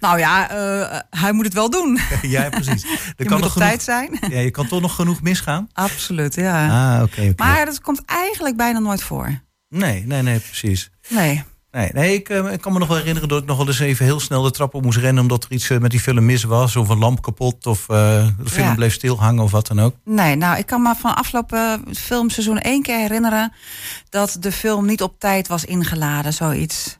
nou 0.00 0.18
ja, 0.18 0.50
eh, 0.50 1.00
hij 1.10 1.32
moet 1.32 1.44
het 1.44 1.54
wel 1.54 1.70
doen. 1.70 1.98
ja, 2.22 2.48
precies. 2.48 2.82
Er 2.82 2.90
Je 3.16 3.24
kan 3.24 3.32
moet 3.32 3.40
nog 3.40 3.46
op 3.46 3.50
genoeg, 3.52 3.68
tijd 3.68 3.82
zijn. 3.82 4.18
ja, 4.28 4.38
je 4.40 4.50
kan 4.50 4.66
toch 4.66 4.80
nog 4.80 4.94
genoeg 4.94 5.22
misgaan? 5.22 5.68
Absoluut, 5.72 6.34
ja. 6.34 6.94
Ah, 6.96 7.02
oké. 7.02 7.20
oké. 7.20 7.32
Maar 7.36 7.64
dat 7.64 7.80
komt 7.80 8.04
eigenlijk 8.04 8.56
bijna 8.56 8.78
nooit 8.78 9.02
voor. 9.02 9.40
Nee, 9.68 10.06
nee, 10.06 10.22
nee, 10.22 10.38
precies. 10.38 10.90
Nee. 11.08 11.42
Nee, 11.74 11.90
nee 11.92 12.14
ik, 12.14 12.28
eh, 12.28 12.52
ik 12.52 12.60
kan 12.60 12.72
me 12.72 12.78
nog 12.78 12.88
wel 12.88 12.96
herinneren 12.96 13.28
dat 13.28 13.42
ik 13.42 13.48
nog 13.48 13.56
wel 13.56 13.66
eens 13.66 13.78
even 13.78 14.04
heel 14.04 14.20
snel 14.20 14.42
de 14.42 14.50
trap 14.50 14.74
op 14.74 14.82
moest 14.82 14.98
rennen. 14.98 15.22
omdat 15.22 15.44
er 15.44 15.52
iets 15.52 15.70
eh, 15.70 15.78
met 15.78 15.90
die 15.90 16.00
film 16.00 16.24
mis 16.24 16.44
was. 16.44 16.76
Of 16.76 16.88
een 16.88 16.98
lamp 16.98 17.22
kapot. 17.22 17.66
Of 17.66 17.88
eh, 17.88 17.96
de 18.42 18.50
film 18.50 18.66
Ja. 18.66 18.74
bleef 18.74 18.92
stilhangen 18.94 19.42
of 19.42 19.50
wat 19.50 19.66
dan 19.66 19.80
ook. 19.80 19.94
Nee, 20.04 20.34
nou, 20.36 20.58
ik 20.58 20.66
kan 20.66 20.82
me 20.82 20.94
van 20.94 21.16
afgelopen 21.16 21.84
filmseizoen 21.94 22.58
één 22.60 22.82
keer 22.82 22.98
herinneren 22.98 23.52
dat 24.08 24.36
de 24.40 24.52
film 24.52 24.86
niet 24.86 25.02
op 25.02 25.18
tijd 25.18 25.48
was 25.48 25.64
ingeladen, 25.64 26.32
zoiets. 26.32 26.98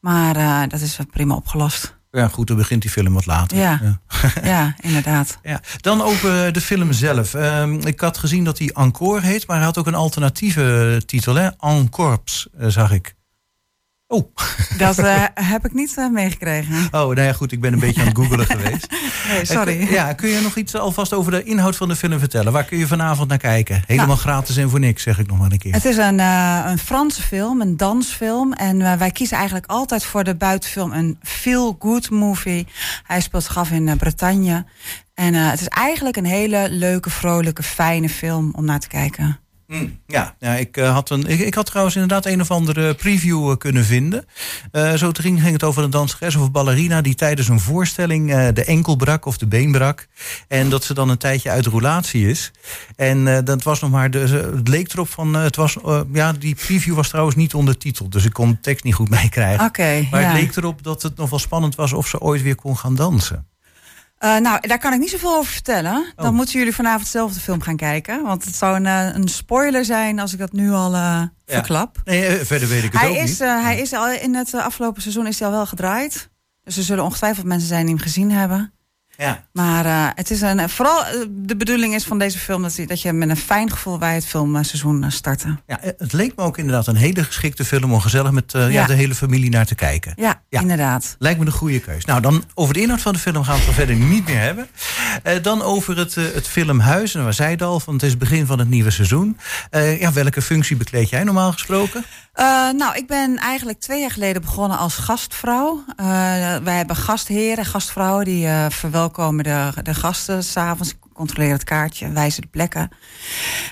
Maar 0.00 0.36
eh, 0.36 0.62
dat 0.68 0.80
is 0.80 0.98
prima 1.10 1.34
opgelost. 1.34 1.96
Ja, 2.10 2.28
goed, 2.28 2.46
dan 2.46 2.56
begint 2.56 2.82
die 2.82 2.90
film 2.90 3.14
wat 3.14 3.26
later. 3.26 3.58
Ja. 3.58 3.98
Ja, 4.42 4.74
inderdaad. 4.80 5.38
Ja. 5.42 5.60
Dan 5.80 6.02
over 6.02 6.52
de 6.52 6.60
film 6.60 6.92
zelf. 6.92 7.34
Ehm, 7.34 7.72
ik 7.86 8.00
had 8.00 8.18
gezien 8.18 8.44
dat 8.44 8.58
hij 8.58 8.70
Encore 8.72 9.20
heet, 9.20 9.46
maar 9.46 9.56
hij 9.56 9.64
had 9.66 9.78
ook 9.78 9.86
een 9.86 9.94
alternatieve 9.94 11.02
titel, 11.06 11.34
hè? 11.34 11.48
Encorps, 11.60 12.48
zag 12.58 12.90
ik. 12.92 13.14
Oh. 14.12 14.34
Dat 14.76 14.98
eh, 14.98 15.22
heb 15.52 15.64
ik 15.64 15.72
niet 15.74 15.94
eh, 15.98 16.08
meegekregen. 16.08 16.74
oh, 16.84 16.90
nou 16.90 17.20
ja, 17.20 17.32
goed, 17.32 17.52
ik 17.52 17.60
ben 17.60 17.72
een 17.72 17.78
beetje 17.78 18.00
aan 18.00 18.06
het 18.06 18.16
googelen 18.16 18.46
geweest. 18.56 18.86
Nee, 19.28 19.44
sorry. 19.44 19.80
Eh, 19.80 19.90
Ja, 19.90 20.12
kun 20.12 20.28
je 20.28 20.40
nog 20.40 20.56
iets 20.56 20.74
alvast 20.74 21.12
over 21.12 21.30
de 21.32 21.42
inhoud 21.42 21.76
van 21.76 21.88
de 21.88 21.96
film 21.96 22.18
vertellen? 22.18 22.52
Waar 22.52 22.64
kun 22.64 22.78
je 22.78 22.86
vanavond 22.86 23.28
naar 23.28 23.38
kijken? 23.38 23.82
Helemaal 23.86 24.06
Nou. 24.06 24.18
gratis 24.18 24.56
en 24.56 24.70
voor 24.70 24.80
niks, 24.80 25.02
zeg 25.02 25.18
ik 25.18 25.26
nog 25.26 25.38
maar 25.38 25.52
een 25.52 25.58
keer. 25.58 25.72
Het 25.72 25.84
is 25.84 25.96
een, 25.96 26.18
een 26.18 26.78
Franse 26.78 27.22
film, 27.22 27.60
een 27.60 27.76
dansfilm. 27.76 28.52
En 28.52 28.98
wij 28.98 29.10
kiezen 29.10 29.36
eigenlijk 29.36 29.66
altijd 29.66 30.04
voor 30.04 30.24
de 30.24 30.34
buitenfilm 30.34 30.92
een 30.92 31.18
feel-good 31.22 32.10
movie. 32.10 32.66
Hij 33.02 33.20
speelt 33.20 33.42
zich 33.44 33.56
af 33.58 33.70
in 33.70 33.96
Bretagne. 33.96 34.64
En 35.14 35.34
het 35.34 35.60
is 35.60 35.68
eigenlijk 35.68 36.16
een 36.16 36.24
hele 36.24 36.66
leuke, 36.70 37.10
vrolijke, 37.10 37.62
fijne 37.62 38.08
film 38.08 38.50
om 38.54 38.64
naar 38.64 38.80
te 38.80 38.88
kijken. 38.88 39.40
Mm, 39.72 39.98
Ja, 40.06 40.34
ja 40.38 40.54
ik, 40.54 40.76
eh, 40.76 40.92
had 40.92 41.10
een, 41.10 41.26
ik, 41.26 41.38
ik 41.40 41.54
had 41.54 41.66
trouwens 41.66 41.94
inderdaad 41.96 42.26
een 42.26 42.40
of 42.40 42.50
andere 42.50 42.94
preview 42.94 43.50
eh, 43.50 43.56
kunnen 43.56 43.84
vinden. 43.84 44.24
Eh, 44.72 44.92
zo 44.94 45.10
ging, 45.12 45.40
ging 45.40 45.52
het 45.52 45.62
over 45.62 45.82
een 45.82 45.90
danseres 45.90 46.36
of 46.36 46.50
ballerina 46.50 47.00
die 47.00 47.14
tijdens 47.14 47.48
een 47.48 47.60
voorstelling 47.60 48.50
de 48.52 48.64
enkel 48.64 48.96
brak 48.96 49.24
of 49.24 49.38
de 49.38 49.46
been 49.46 49.72
brak. 49.72 50.06
En 50.48 50.68
dat 50.68 50.84
ze 50.84 50.94
dan 50.94 51.08
een 51.08 51.18
tijdje 51.18 51.50
uit 51.50 51.66
roulatie 51.66 52.28
is. 52.28 52.50
En 52.96 53.44
dat 53.44 53.62
was 53.62 53.80
nog 53.80 53.90
maar, 53.90 54.10
de, 54.10 54.18
het 54.18 54.68
leek 54.68 54.92
erop 54.92 55.08
van, 55.08 55.34
het 55.34 55.56
was, 55.56 55.76
ja, 56.12 56.32
die 56.32 56.54
preview 56.54 56.94
was 56.94 57.08
trouwens 57.08 57.36
niet 57.36 57.54
ondertiteld. 57.54 58.12
Dus 58.12 58.24
ik 58.24 58.32
kon 58.32 58.50
de 58.50 58.60
tekst 58.60 58.84
niet 58.84 58.94
goed 58.94 59.08
meekrijgen. 59.20 59.64
Maar 60.10 60.20
ja. 60.20 60.32
het 60.32 60.40
leek 60.40 60.56
erop 60.56 60.82
dat 60.82 61.02
het 61.02 61.16
nog 61.16 61.30
wel 61.30 61.38
spannend 61.38 61.74
was 61.74 61.92
of 61.92 62.08
ze 62.08 62.20
ooit 62.20 62.42
weer 62.42 62.54
kon 62.54 62.76
gaan 62.76 62.94
dansen. 62.94 63.46
Eh, 64.22 64.36
nou, 64.36 64.66
daar 64.68 64.78
kan 64.78 64.92
ik 64.92 64.98
niet 65.00 65.10
zoveel 65.10 65.36
over 65.36 65.52
vertellen. 65.52 66.12
Dan 66.16 66.26
Oh. 66.26 66.32
moeten 66.32 66.58
jullie 66.58 66.74
vanavond 66.74 67.08
zelf 67.08 67.32
de 67.32 67.40
film 67.40 67.60
gaan 67.60 67.76
kijken. 67.76 68.22
Want 68.22 68.44
het 68.44 68.54
zou 68.54 68.76
een, 68.76 68.86
eh, 68.86 69.14
een 69.14 69.28
spoiler 69.28 69.84
zijn 69.84 70.18
als 70.18 70.32
ik 70.32 70.38
dat 70.38 70.52
nu 70.52 70.70
al 70.72 70.94
eh, 70.94 71.22
verklap. 71.46 71.96
Nee, 72.04 72.44
verder 72.44 72.68
weet 72.68 72.84
ik 72.84 72.92
het 72.92 73.00
Hij 73.00 73.10
ook 73.10 73.16
is, 73.16 73.28
niet. 73.30 73.38
hij 73.38 73.80
is 73.80 73.92
al 73.92 74.10
in 74.10 74.34
het 74.34 74.54
afgelopen 74.54 75.02
seizoen 75.02 75.26
is 75.26 75.38
hij 75.38 75.48
al 75.48 75.54
wel 75.54 75.66
gedraaid. 75.66 76.30
Dus 76.64 76.76
er 76.76 76.82
zullen 76.82 77.04
ongetwijfeld 77.04 77.46
mensen 77.46 77.68
zijn 77.68 77.86
die 77.86 77.94
hem 77.94 78.02
gezien 78.04 78.30
hebben. 78.30 78.72
Ja. 79.16 79.44
Maar 79.52 79.84
eh, 79.84 80.06
het 80.14 80.30
is 80.30 80.40
een, 80.40 80.68
vooral 80.70 81.04
eh, 81.04 81.12
de 81.30 81.56
bedoeling 81.56 81.94
is 81.94 82.04
van 82.04 82.18
deze 82.18 82.38
film 82.38 82.62
dat 82.62 82.76
je, 82.76 82.86
dat 82.86 83.02
je 83.02 83.12
met 83.12 83.28
een 83.28 83.36
fijn 83.36 83.70
gevoel 83.70 83.98
bij 83.98 84.14
het 84.14 84.26
filmseizoen 84.26 85.04
eh, 85.04 85.10
starten. 85.10 85.60
Ja, 85.66 85.78
het 85.98 86.12
leek 86.12 86.32
me 86.36 86.42
ook 86.44 86.58
inderdaad 86.58 86.86
een 86.86 86.96
hele 86.96 87.24
geschikte 87.24 87.64
film 87.64 87.92
om 87.92 88.00
gezellig 88.00 88.30
met 88.30 88.52
ja. 88.52 88.66
Ja. 88.66 88.86
de 88.86 88.92
hele 88.94 89.14
familie 89.14 89.50
naar 89.50 89.66
te 89.66 89.74
kijken. 89.74 90.12
Ja, 90.16 90.42
Ja. 90.48 90.60
inderdaad. 90.60 91.16
Lijkt 91.18 91.38
me 91.38 91.46
een 91.46 91.52
goede 91.52 91.80
keus. 91.80 92.04
Nou, 92.04 92.20
dan 92.20 92.44
over 92.54 92.74
de 92.74 92.80
inhoud 92.80 93.00
van 93.00 93.12
de 93.12 93.18
film 93.18 93.44
gaan 93.44 93.54
we 93.54 93.58
het 93.60 93.68
er 93.68 93.74
verder 93.74 93.96
niet 93.96 94.26
meer 94.26 94.38
hebben. 94.40 94.68
Dan 95.42 95.62
over 95.62 95.96
het, 95.98 96.14
het 96.14 96.48
filmhuis. 96.48 97.14
En 97.14 97.24
we 97.26 97.32
zeiden 97.32 97.66
al, 97.66 97.80
van 97.80 97.94
het 97.94 98.02
is 98.02 98.10
het 98.10 98.18
begin 98.18 98.46
van 98.46 98.58
het 98.58 98.68
nieuwe 98.68 98.90
seizoen. 98.90 99.38
Ja, 99.98 100.12
welke 100.12 100.42
functie 100.42 100.76
bekleed 100.76 101.08
jij 101.08 101.24
normaal 101.24 101.52
gesproken? 101.52 102.04
Nou, 102.76 102.94
ik 102.96 103.06
ben 103.06 103.36
eigenlijk 103.36 103.80
twee 103.80 104.00
jaar 104.00 104.10
geleden 104.10 104.42
begonnen 104.42 104.78
als 104.78 104.94
gastvrouw. 104.96 105.84
Wij 106.62 106.76
hebben 106.76 106.96
gastheren 106.96 107.58
en 107.58 107.64
gastvrouwen 107.64 108.24
die 108.24 108.48
verwelkomen 109.02 109.44
de, 109.44 109.82
de 109.82 109.94
gasten 109.94 110.44
s'avonds. 110.44 110.94
Controleren 111.12 111.52
het 111.52 111.64
kaartje, 111.64 112.12
wijzen 112.12 112.42
de 112.42 112.48
plekken. 112.48 112.90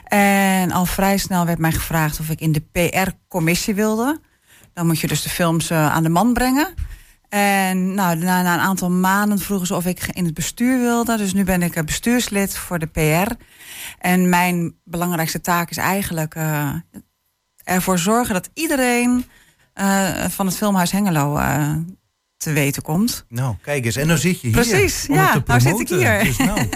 En 0.04 0.72
al 0.72 0.86
vrij 0.86 1.16
snel 1.16 1.46
werd 1.46 1.58
mij 1.58 1.72
gevraagd 1.72 2.20
of 2.20 2.28
ik 2.28 2.40
in 2.40 2.52
de 2.52 2.60
PR-commissie 2.72 3.74
wilde. 3.74 4.20
Dan 4.72 4.86
moet 4.86 5.00
je 5.00 5.06
dus 5.06 5.22
de 5.22 5.28
films 5.28 5.70
eh, 5.70 5.92
aan 5.92 6.02
de 6.02 6.08
man 6.08 6.32
brengen. 6.32 6.74
En 7.28 7.94
nou, 7.94 8.16
na, 8.16 8.42
na 8.42 8.54
een 8.54 8.60
aantal 8.60 8.90
maanden 8.90 9.38
vroegen 9.38 9.66
ze 9.66 9.74
of 9.74 9.86
ik 9.86 10.06
in 10.06 10.24
het 10.24 10.34
bestuur 10.34 10.80
wilde. 10.80 11.16
Dus 11.16 11.32
nu 11.32 11.44
ben 11.44 11.62
ik 11.62 11.74
eh, 11.74 11.84
bestuurslid 11.84 12.56
voor 12.56 12.78
de 12.78 12.86
PR. 12.86 13.32
En 13.98 14.28
mijn 14.28 14.74
belangrijkste 14.84 15.40
taak 15.40 15.70
is 15.70 15.76
eigenlijk 15.76 16.34
eh, 16.34 16.72
ervoor 17.64 17.98
zorgen 17.98 18.34
dat 18.34 18.50
iedereen 18.54 19.24
van 20.28 20.46
het 20.46 20.56
Filmhuis 20.56 20.90
Hengelo 20.90 21.38
te 22.40 22.52
weten 22.52 22.82
komt. 22.82 23.24
Nou, 23.28 23.54
kijk 23.62 23.84
eens. 23.84 23.96
En 23.96 24.08
dan 24.08 24.18
zit 24.18 24.40
je 24.40 24.46
hier. 24.46 24.56
Precies, 24.56 25.06
ja, 25.06 25.42
nou 25.46 25.60
zit 25.60 25.80
ik 25.80 25.88
hier. 25.88 26.24
Dus 26.24 26.36
nou, 26.36 26.68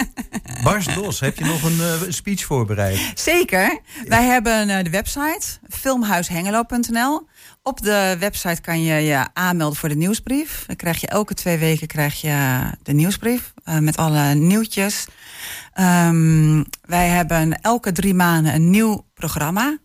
barst 0.63 0.97
los. 0.97 1.21
Heb 1.21 1.39
je 1.39 1.45
nog 1.45 1.63
een 1.63 1.81
eh, 1.81 2.01
speech 2.09 2.45
voorbereid? 2.45 3.13
Zeker. 3.15 3.81
Wij 4.05 4.25
hebben 4.25 4.69
eh, 4.69 4.85
de 4.85 4.91
website 4.91 5.47
filmhuishengelo.nl. 5.69 7.27
Op 7.63 7.83
de 7.83 8.17
website 8.19 8.61
kan 8.61 8.83
je 8.83 8.95
je 8.95 9.27
aanmelden 9.33 9.79
voor 9.79 9.89
de 9.89 9.97
nieuwsbrief. 9.97 10.65
Dan 10.67 10.77
krijg 10.77 11.01
je 11.01 11.07
elke 11.07 11.35
twee 11.35 11.59
weken 11.59 11.87
krijg 11.87 12.21
je 12.21 12.61
de 12.83 12.93
nieuwsbrief 12.93 13.53
eh, 13.65 13.79
met 13.79 13.97
alle 13.97 14.35
nieuwtjes. 14.35 15.07
Ehm, 15.73 16.63
wij 16.83 17.09
hebben 17.09 17.61
elke 17.61 17.93
drie 17.93 18.15
maanden 18.15 18.55
een 18.55 18.71
nieuw 18.71 19.07
programma. 19.15 19.79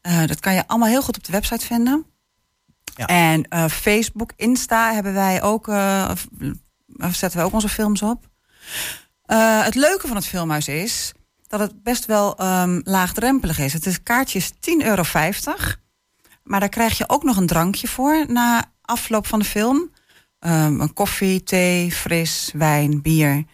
Eh, 0.00 0.26
dat 0.26 0.40
kan 0.40 0.54
je 0.54 0.66
allemaal 0.66 0.88
heel 0.88 1.02
goed 1.02 1.16
op 1.16 1.24
de 1.24 1.32
website 1.32 1.66
vinden. 1.66 2.06
En 2.96 3.48
eh, 3.48 3.64
Facebook, 3.68 4.32
Insta 4.36 4.92
hebben 4.92 5.12
wij 5.12 5.42
ook, 5.42 5.64
v- 5.66 7.14
zetten 7.14 7.38
we 7.40 7.44
ook 7.44 7.52
onze 7.52 7.68
films 7.68 8.02
op. 8.02 8.28
Eh, 9.22 9.64
het 9.64 9.74
leuke 9.74 10.06
van 10.06 10.16
het 10.16 10.26
filmhuis 10.26 10.68
is 10.68 11.12
dat 11.46 11.60
het 11.60 11.82
best 11.82 12.06
wel 12.06 12.36
ehm, 12.36 12.80
laagdrempelig 12.84 13.58
is. 13.58 13.72
Het 13.72 13.86
is 13.86 14.02
kaartje 14.02 14.38
is 14.38 14.52
10,50 14.52 14.86
euro. 14.86 15.02
Maar 16.42 16.60
daar 16.60 16.68
krijg 16.68 16.98
je 16.98 17.08
ook 17.08 17.22
nog 17.22 17.36
een 17.36 17.46
drankje 17.46 17.88
voor 17.88 18.24
na 18.28 18.64
afloop 18.82 19.26
van 19.26 19.38
de 19.38 19.44
film. 19.44 19.90
Ehm, 20.38 20.80
een 20.80 20.92
koffie, 20.92 21.42
thee, 21.42 21.92
fris, 21.92 22.50
wijn, 22.54 23.02
bier. 23.02 23.44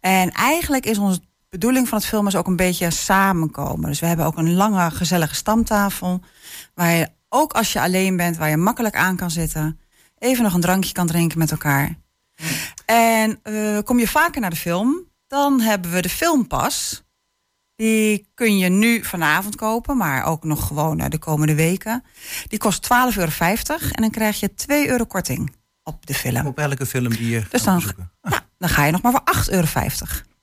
En 0.00 0.30
eigenlijk 0.32 0.86
is 0.86 0.98
onze 0.98 1.20
bedoeling 1.48 1.88
van 1.88 1.98
het 1.98 2.06
filmhuis 2.06 2.36
ook 2.36 2.46
een 2.46 2.56
beetje 2.56 2.90
samenkomen. 2.90 3.88
Dus 3.88 4.00
we 4.00 4.06
hebben 4.06 4.26
ook 4.26 4.36
een 4.36 4.54
lange, 4.54 4.90
gezellige 4.90 5.34
stamtafel. 5.34 6.20
Waar 6.74 6.90
je 6.92 7.08
ook 7.28 7.52
als 7.52 7.72
je 7.72 7.80
alleen 7.80 8.16
bent, 8.16 8.36
waar 8.36 8.48
je 8.48 8.56
makkelijk 8.56 8.94
aan 8.94 9.16
kan 9.16 9.30
zitten. 9.30 9.80
Even 10.18 10.44
nog 10.44 10.54
een 10.54 10.60
drankje 10.60 10.92
kan 10.92 11.06
drinken 11.06 11.38
met 11.38 11.50
elkaar. 11.50 11.98
En 12.86 13.38
eh, 13.42 13.78
kom 13.84 13.98
je 13.98 14.08
vaker 14.08 14.40
naar 14.40 14.50
de 14.50 14.56
film, 14.56 15.04
dan 15.26 15.60
hebben 15.60 15.90
we 15.90 16.02
de 16.02 16.08
filmpas. 16.08 17.02
Die 17.76 18.28
kun 18.34 18.58
je 18.58 18.68
nu 18.68 19.04
vanavond 19.04 19.56
kopen, 19.56 19.96
maar 19.96 20.24
ook 20.24 20.44
nog 20.44 20.66
gewoon 20.66 21.00
eh, 21.00 21.10
de 21.10 21.18
komende 21.18 21.54
weken. 21.54 22.04
Die 22.48 22.58
kost 22.58 22.88
12,50 22.92 23.16
euro 23.16 23.30
en 23.92 24.02
dan 24.02 24.10
krijg 24.10 24.40
je 24.40 24.54
2 24.54 24.88
euro 24.88 25.04
korting 25.04 25.56
op 25.82 26.06
de 26.06 26.14
film. 26.14 26.46
Op 26.46 26.58
elke 26.58 26.86
film 26.86 27.10
die 27.10 27.28
je 27.28 27.42
Dus 27.50 27.62
dan, 27.62 27.82
ja, 28.22 28.46
dan 28.58 28.68
ga 28.68 28.84
je 28.84 28.92
nog 28.92 29.02
maar 29.02 29.12
voor 29.12 29.22
8,50 29.36 29.52
euro. 29.52 29.66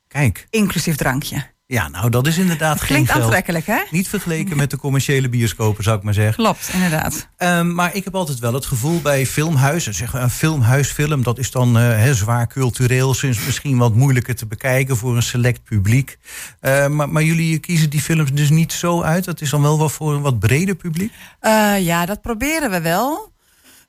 Kijk. 0.08 0.48
Inclusief 0.50 0.96
drankje. 0.96 1.55
Ja, 1.68 1.88
nou 1.88 2.10
dat 2.10 2.28
is 2.28 2.38
inderdaad 2.38 2.78
geen 2.78 2.88
Klinkt 2.88 3.12
geld. 3.12 3.24
aantrekkelijk, 3.24 3.66
hè? 3.66 3.80
Niet 3.90 4.08
vergeleken 4.08 4.58
met 4.58 4.70
de 4.70 4.78
commerciële 4.78 5.30
bioscopen, 5.30 5.84
zou 5.84 5.98
ik 5.98 6.04
maar 6.04 6.14
zeggen. 6.14 6.36
Klopt, 6.44 6.70
inderdaad. 6.74 7.28
Ehm, 7.38 7.74
maar 7.74 7.96
ik 7.96 8.04
heb 8.04 8.16
altijd 8.16 8.40
wel 8.40 8.54
het 8.54 8.66
gevoel 8.66 9.02
bij 9.02 9.26
filmhuizen, 9.26 9.94
zeggen 9.94 10.20
we 10.20 10.24
een 10.24 10.30
filmhuisfilm, 10.32 11.24
dat 11.24 11.38
is 11.38 11.52
dan 11.52 11.78
eh, 11.78 12.12
zwaar 12.12 12.48
cultureel, 12.48 13.14
sinds 13.14 13.46
misschien 13.46 13.78
wat 13.78 13.96
moeilijker 13.96 14.36
te 14.36 14.46
bekijken 14.46 14.98
voor 14.98 15.16
een 15.16 15.24
select 15.24 15.64
publiek. 15.64 16.18
Eh, 16.60 16.88
maar, 16.88 17.10
maar 17.10 17.24
jullie 17.24 17.60
kiezen 17.60 17.90
die 17.90 18.02
films 18.02 18.34
dus 18.34 18.50
niet 18.50 18.74
zo 18.74 19.02
uit. 19.02 19.26
Dat 19.26 19.42
is 19.42 19.50
dan 19.50 19.62
wel 19.62 19.78
wat 19.78 19.92
voor 19.92 20.14
een 20.14 20.22
wat 20.22 20.40
breder 20.40 20.76
publiek. 20.76 21.14
Eh, 21.40 21.80
ja, 21.80 22.06
dat 22.06 22.22
proberen 22.22 22.70
we 22.72 22.82
wel. 22.82 23.34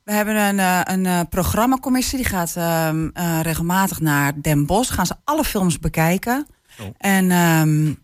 We 0.05 0.13
hebben 0.13 0.37
een, 0.37 0.59
eh, 0.59 0.81
een 0.85 1.29
programmacommissie 1.29 2.17
die 2.19 2.27
gaat 2.27 2.55
ehm, 2.57 3.09
eh, 3.13 3.41
regelmatig 3.43 4.01
naar 4.01 4.33
Den 4.43 4.67
Bosch. 4.67 4.95
Gaan 4.95 5.07
ze 5.07 5.15
alle 5.25 5.45
films 5.45 5.79
bekijken. 5.79 6.47
Oh. 6.81 6.87
En 6.99 7.31
ehm, 7.31 7.95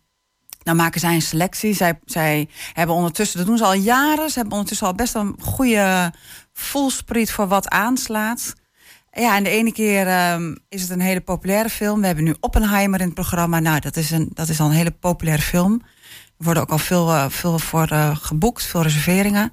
dan 0.62 0.76
maken 0.76 1.00
zij 1.00 1.14
een 1.14 1.22
selectie. 1.22 1.74
Zij, 1.74 1.98
zij 2.04 2.48
hebben 2.72 2.96
ondertussen, 2.96 3.38
dat 3.38 3.46
doen 3.46 3.56
ze 3.56 3.64
al 3.64 3.74
jaren. 3.74 4.28
Ze 4.28 4.34
hebben 4.34 4.52
ondertussen 4.52 4.86
al 4.86 4.94
best 4.94 5.14
een 5.14 5.36
goede 5.40 6.12
voelspriet 6.52 7.32
voor 7.32 7.48
wat 7.48 7.68
aanslaat. 7.68 8.54
Ja, 9.12 9.36
en 9.36 9.44
de 9.44 9.50
ene 9.50 9.72
keer 9.72 10.06
ehm, 10.06 10.54
is 10.68 10.82
het 10.82 10.90
een 10.90 11.00
hele 11.00 11.20
populaire 11.20 11.68
film. 11.68 12.00
We 12.00 12.06
hebben 12.06 12.24
nu 12.24 12.34
Oppenheimer 12.40 13.00
in 13.00 13.06
het 13.06 13.14
programma. 13.14 13.60
Nou, 13.60 13.80
dat 13.80 13.96
is, 13.96 14.10
een, 14.10 14.30
dat 14.34 14.48
is 14.48 14.60
al 14.60 14.66
een 14.66 14.72
hele 14.72 14.90
populaire 14.90 15.42
film. 15.42 15.82
Er 16.38 16.44
worden 16.48 16.62
ook 16.62 16.70
al 16.70 16.78
veel, 16.78 17.10
eh, 17.10 17.28
veel 17.28 17.58
voor 17.58 17.86
eh, 17.86 18.16
geboekt, 18.16 18.64
veel 18.64 18.82
reserveringen. 18.82 19.52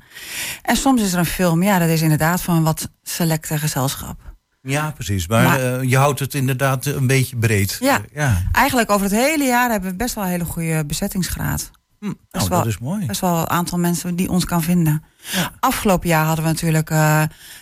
En 0.62 0.76
soms 0.76 1.02
is 1.02 1.14
er 1.14 1.20
een 1.20 1.26
film, 1.26 1.64
ja, 1.64 1.80
dat 1.80 1.90
is 1.90 2.02
inderdaad 2.02 2.42
van 2.42 2.56
een 2.56 2.64
wat 2.64 2.90
selecte 3.04 3.58
gezelschap. 3.58 4.29
Ja, 4.62 4.92
precies. 4.92 5.28
Maar, 5.28 5.44
Maar- 5.44 5.60
eh, 5.80 5.90
je 5.90 5.98
houdt 5.98 6.20
het 6.20 6.34
inderdaad 6.34 6.86
een 6.86 7.08
beetje 7.08 7.36
breed. 7.38 7.78
Ja. 7.80 7.98
Eh, 7.98 8.04
ja. 8.14 8.42
Eigenlijk 8.52 8.92
over 8.92 9.04
het 9.06 9.16
hele 9.16 9.44
jaar 9.44 9.72
hebben 9.72 9.90
we 9.90 9.96
best 9.96 10.16
wel 10.16 10.24
een 10.24 10.30
hele 10.30 10.46
goede 10.46 10.86
bezettingsgraad. 10.86 11.72
Hm, 12.00 12.06
Best 12.08 12.20
nou, 12.32 12.50
wel- 12.50 12.58
dat 12.58 12.68
is 12.68 12.78
mooi. 12.78 13.06
Best 13.06 13.22
wel 13.22 13.38
een 13.38 13.50
aantal 13.50 13.78
mensen 13.80 14.16
die 14.16 14.30
ons 14.30 14.46
kan 14.46 14.62
vinden. 14.64 15.04
Ja. 15.32 15.52
Afgelopen 15.60 16.10
jaar 16.10 16.26
hadden 16.26 16.44
we 16.46 16.52
natuurlijk 16.52 16.90
eh, 16.90 17.22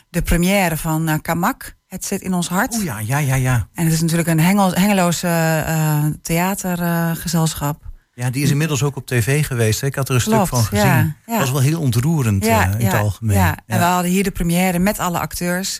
de 0.09 0.21
première 0.21 0.77
van 0.77 1.07
eh, 1.07 1.15
Kamak. 1.21 1.75
Het 1.87 2.05
zit 2.05 2.21
in 2.21 2.33
ons 2.33 2.49
hart. 2.49 2.75
Oh 2.75 2.83
ja, 2.83 2.99
ja, 2.99 3.17
ja, 3.17 3.35
ja. 3.35 3.67
En 3.73 3.83
het 3.83 3.93
is 3.93 4.01
natuurlijk 4.01 4.27
een 4.29 4.39
Hengel, 4.39 4.71
Hengeloos 4.73 5.23
eh, 5.23 5.59
eh, 5.59 6.05
theatergezelschap. 6.21 7.85
Ja, 8.13 8.29
die 8.29 8.43
is 8.43 8.49
inmiddels 8.51 8.83
ook 8.83 8.95
op 8.95 9.05
tv 9.07 9.45
geweest. 9.45 9.81
hè. 9.81 9.87
Ik 9.87 9.95
had 9.95 10.09
er 10.09 10.15
een 10.15 10.21
Klopt, 10.21 10.47
stuk 10.47 10.59
van 10.65 10.77
ja, 10.79 10.83
gezien. 10.95 11.15
ja. 11.25 11.31
Dat 11.31 11.39
was 11.39 11.51
wel 11.51 11.61
heel 11.61 11.79
ontroerend 11.81 12.45
eh, 12.45 12.71
in 12.79 12.85
het 12.85 12.93
algemeen. 12.95 13.37
Ja. 13.37 13.57
En 13.65 13.79
we 13.79 13.85
hadden 13.85 14.11
hier 14.11 14.23
de 14.23 14.31
première 14.31 14.79
met 14.79 14.99
alle 14.99 15.19
acteurs. 15.19 15.79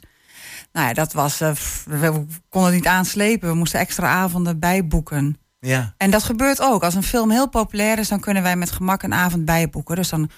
Nou 0.78 0.90
ja, 0.90 0.94
dat 0.96 1.14
was. 1.14 1.42
eh, 1.42 1.52
we 1.86 2.26
konden 2.50 2.72
het 2.72 2.80
niet 2.80 2.88
aanslepen. 2.88 3.50
We 3.50 3.56
moesten 3.56 3.80
extra 3.80 4.08
avonden 4.08 4.60
bijboeken. 4.60 5.38
ja. 5.60 5.94
En 5.98 6.12
dat 6.12 6.24
gebeurt 6.24 6.62
ook. 6.62 6.84
Als 6.84 6.94
een 6.94 7.04
film 7.04 7.32
heel 7.32 7.50
populair 7.50 8.00
is, 8.00 8.08
dan 8.08 8.20
kunnen 8.20 8.44
wij 8.44 8.56
met 8.56 8.72
gemak 8.72 9.04
een 9.04 9.14
avond 9.14 9.46
bijboeken. 9.46 9.96
Dus 9.96 10.10
dan 10.10 10.30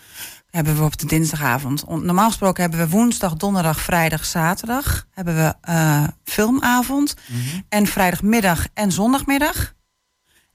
hebben 0.49 0.75
we 0.77 0.83
op 0.83 0.97
de 0.97 1.05
dinsdagavond. 1.05 1.83
On- 1.83 2.05
Normaal 2.05 2.27
gesproken 2.27 2.61
hebben 2.61 2.79
we 2.79 2.89
woensdag, 2.89 3.33
donderdag, 3.33 3.79
vrijdag, 3.81 4.25
zaterdag. 4.25 5.05
Hebben 5.11 5.35
we 5.35 5.53
eh, 5.61 6.03
filmavond. 6.23 7.15
Mhm. 7.27 7.59
En 7.69 7.85
vrijdagmiddag 7.87 8.67
en 8.73 8.91
zondagmiddag. 8.91 9.73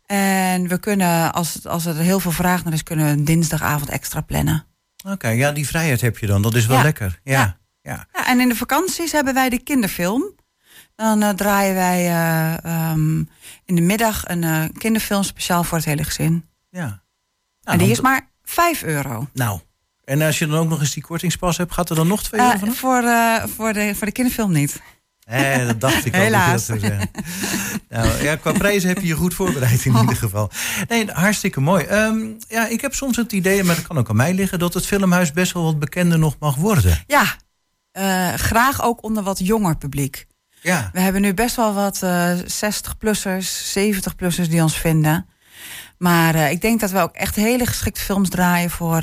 En 0.07 0.68
we 0.68 0.78
kunnen, 0.78 1.32
als, 1.32 1.55
het- 1.55 1.66
als 1.66 1.87
er 1.87 1.97
heel 1.97 2.20
veel 2.20 2.32
vraag 2.32 2.64
naar 2.64 2.72
is, 2.72 2.82
kunnen 2.82 3.05
we 3.07 3.11
een 3.12 3.24
dinsdagavond 3.24 3.91
extra 3.91 4.20
plannen. 4.20 4.64
Oké, 5.09 5.28
ja, 5.28 5.53
die 5.53 5.66
vrijheid 5.66 6.01
heb 6.01 6.18
je 6.18 6.26
dan. 6.26 6.43
Dat 6.43 6.55
is 6.55 6.66
wel 6.66 6.76
Ja. 6.76 6.82
lekker. 6.82 7.20
Ja. 7.24 7.32
Ja. 7.41 7.57
Ja. 7.85 8.07
Ja, 8.12 8.26
en 8.26 8.41
in 8.41 8.49
de 8.49 8.57
vakanties 8.57 9.12
hebben 9.12 9.35
wij 9.35 9.49
de 9.49 9.59
kinderfilm. 9.62 10.35
Dan 10.97 11.22
eh, 11.22 11.28
draaien 11.30 11.74
wij 11.74 12.07
eh, 12.07 12.64
ehm, 12.64 13.18
in 13.64 13.74
de 13.74 13.80
middag 13.80 14.22
een 14.28 14.45
eh, 14.45 14.64
kinderfilm 14.78 15.22
speciaal 15.22 15.64
voor 15.64 15.76
het 15.78 15.87
hele 15.87 16.05
gezin. 16.05 16.49
ja. 16.70 17.03
Nou, 17.62 17.78
en 17.78 17.85
die 17.85 17.93
is 17.93 18.01
maar 18.01 18.28
5 18.43 18.82
euro. 18.82 19.28
Nou, 19.32 19.61
en 20.05 20.22
als 20.22 20.39
je 20.39 20.47
dan 20.47 20.59
ook 20.59 20.68
nog 20.68 20.80
eens 20.80 20.93
die 20.95 21.03
kortingspas 21.03 21.57
hebt, 21.57 21.72
gaat 21.72 21.91
er 21.91 21.97
dan 21.97 22.07
nog 22.07 22.22
2 22.22 22.41
Eh, 22.41 22.47
euro 22.47 22.59
vanaf? 22.59 22.76
voor, 22.78 23.03
voor, 23.55 23.72
de, 23.72 23.93
voor 23.95 24.07
de 24.07 24.12
kinderfilm 24.12 24.53
niet. 24.53 24.80
Eh, 25.24 25.66
dat 25.66 25.80
dacht 25.80 26.05
ik 26.05 26.14
al. 26.14 26.20
Helaas. 26.20 26.64
zou 26.64 26.78
zeggen. 26.78 27.11
nou, 27.89 28.22
ja, 28.22 28.37
qua 28.37 28.53
prijzen 28.53 28.89
heb 28.89 28.99
je 29.01 29.07
je 29.07 29.14
goed 29.16 29.35
voorbereid 29.35 29.85
in 29.85 29.95
Oh. 29.95 30.01
ieder 30.01 30.16
geval. 30.26 30.51
Nee, 30.89 31.11
hartstikke 31.11 31.61
mooi. 31.61 31.85
Ehm, 31.85 32.26
ja, 32.49 32.66
ik 32.66 32.80
heb 32.80 32.95
soms 32.95 33.16
het 33.16 33.32
idee, 33.32 33.64
maar 33.64 33.74
dat 33.74 33.87
kan 33.87 33.99
ook 33.99 34.09
aan 34.09 34.16
mij 34.16 34.35
liggen, 34.35 34.59
dat 34.59 34.74
het 34.74 34.87
filmhuis 34.87 35.32
best 35.32 35.53
wel 35.53 35.62
wat 35.64 35.78
bekender 35.78 36.18
nog 36.18 36.37
mag 36.39 36.55
worden. 36.55 37.03
Ja, 37.07 37.37
eh, 37.95 38.32
graag 38.34 38.82
ook 38.82 39.03
onder 39.05 39.22
wat 39.22 39.38
jonger 39.38 39.76
publiek. 39.76 40.26
Ja, 40.61 40.90
We 40.92 41.01
hebben 41.01 41.22
nu 41.22 41.34
best 41.34 41.57
wel 41.57 41.74
wat 41.74 42.03
eh 42.03 42.30
60-plussers, 42.38 43.76
70-plussers 43.78 44.49
die 44.49 44.62
ons 44.62 44.78
vinden. 44.78 45.26
Maar 45.99 46.34
eh, 46.34 46.51
ik 46.51 46.61
denk 46.61 46.80
dat 46.80 46.90
we 46.90 46.99
ook 47.01 47.14
echt 47.14 47.34
hele 47.34 47.66
geschikte 47.66 48.01
films 48.01 48.28
draaien 48.28 48.70
voor 48.70 49.03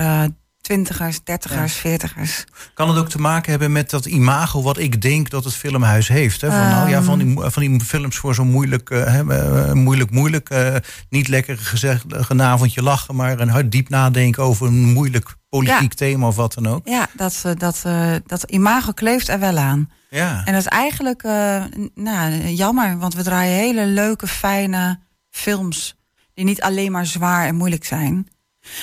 twintigers, 0.62 1.24
dertigers, 1.24 1.74
veertigers. 1.74 2.46
kan 2.74 2.90
het 2.90 2.98
ook 2.98 3.10
te 3.10 3.20
maken 3.20 3.52
hebben 3.52 3.72
met 3.72 3.90
dat 3.90 4.06
imago 4.06 4.62
wat 4.62 4.78
ik 4.78 5.02
denk 5.02 5.30
dat 5.30 5.44
het 5.44 5.54
filmhuis 5.56 6.08
heeft? 6.08 6.42
Hè? 6.42 6.48
Van, 6.50 6.60
nou 6.60 6.90
ja, 6.90 6.96
Ehm. 6.96 7.04
van, 7.06 7.18
die, 7.18 7.28
mo- 7.28 7.50
van 7.50 7.62
die 7.62 7.80
films 7.82 8.18
voor 8.18 8.36
zo'n 8.36 8.50
moeilijk, 8.50 8.90
hè, 8.90 9.24
moeilijk, 9.74 10.12
moeilijk, 10.12 10.50
niet 11.10 11.28
lekker 11.28 11.58
gezegd, 11.58 12.04
een 12.30 12.42
avondje 12.42 12.84
lachen, 12.84 13.16
maar 13.16 13.40
een 13.40 13.50
hard 13.50 13.72
diep 13.72 13.90
nadenken 13.90 14.44
over 14.44 14.68
een 14.68 14.84
moeilijk 14.94 15.36
politiek 15.58 15.94
thema 15.94 16.28
of 16.28 16.36
wat 16.36 16.54
dan 16.54 16.68
ook. 16.68 16.88
Ja, 16.88 17.08
dat, 17.16 17.42
eh, 17.46 17.52
dat, 17.58 17.82
eh, 17.86 18.12
dat 18.26 18.44
imago 18.44 18.92
kleeft 18.92 19.28
er 19.28 19.40
wel 19.40 19.58
aan. 19.58 19.90
Ja, 20.10 20.42
En 20.46 20.54
dat 20.54 20.62
is 20.62 20.68
eigenlijk 20.68 21.24
eh, 21.24 21.64
nou, 21.96 22.48
jammer, 22.48 22.98
want 22.98 23.14
we 23.14 23.24
draaien 23.24 23.54
hele 23.56 23.86
leuke, 23.86 24.28
fijne 24.28 25.00
films. 25.30 25.96
Die 26.34 26.46
niet 26.46 26.62
alleen 26.62 26.92
maar 26.92 27.06
zwaar 27.06 27.46
en 27.46 27.56
moeilijk 27.56 27.86
zijn. 27.86 28.28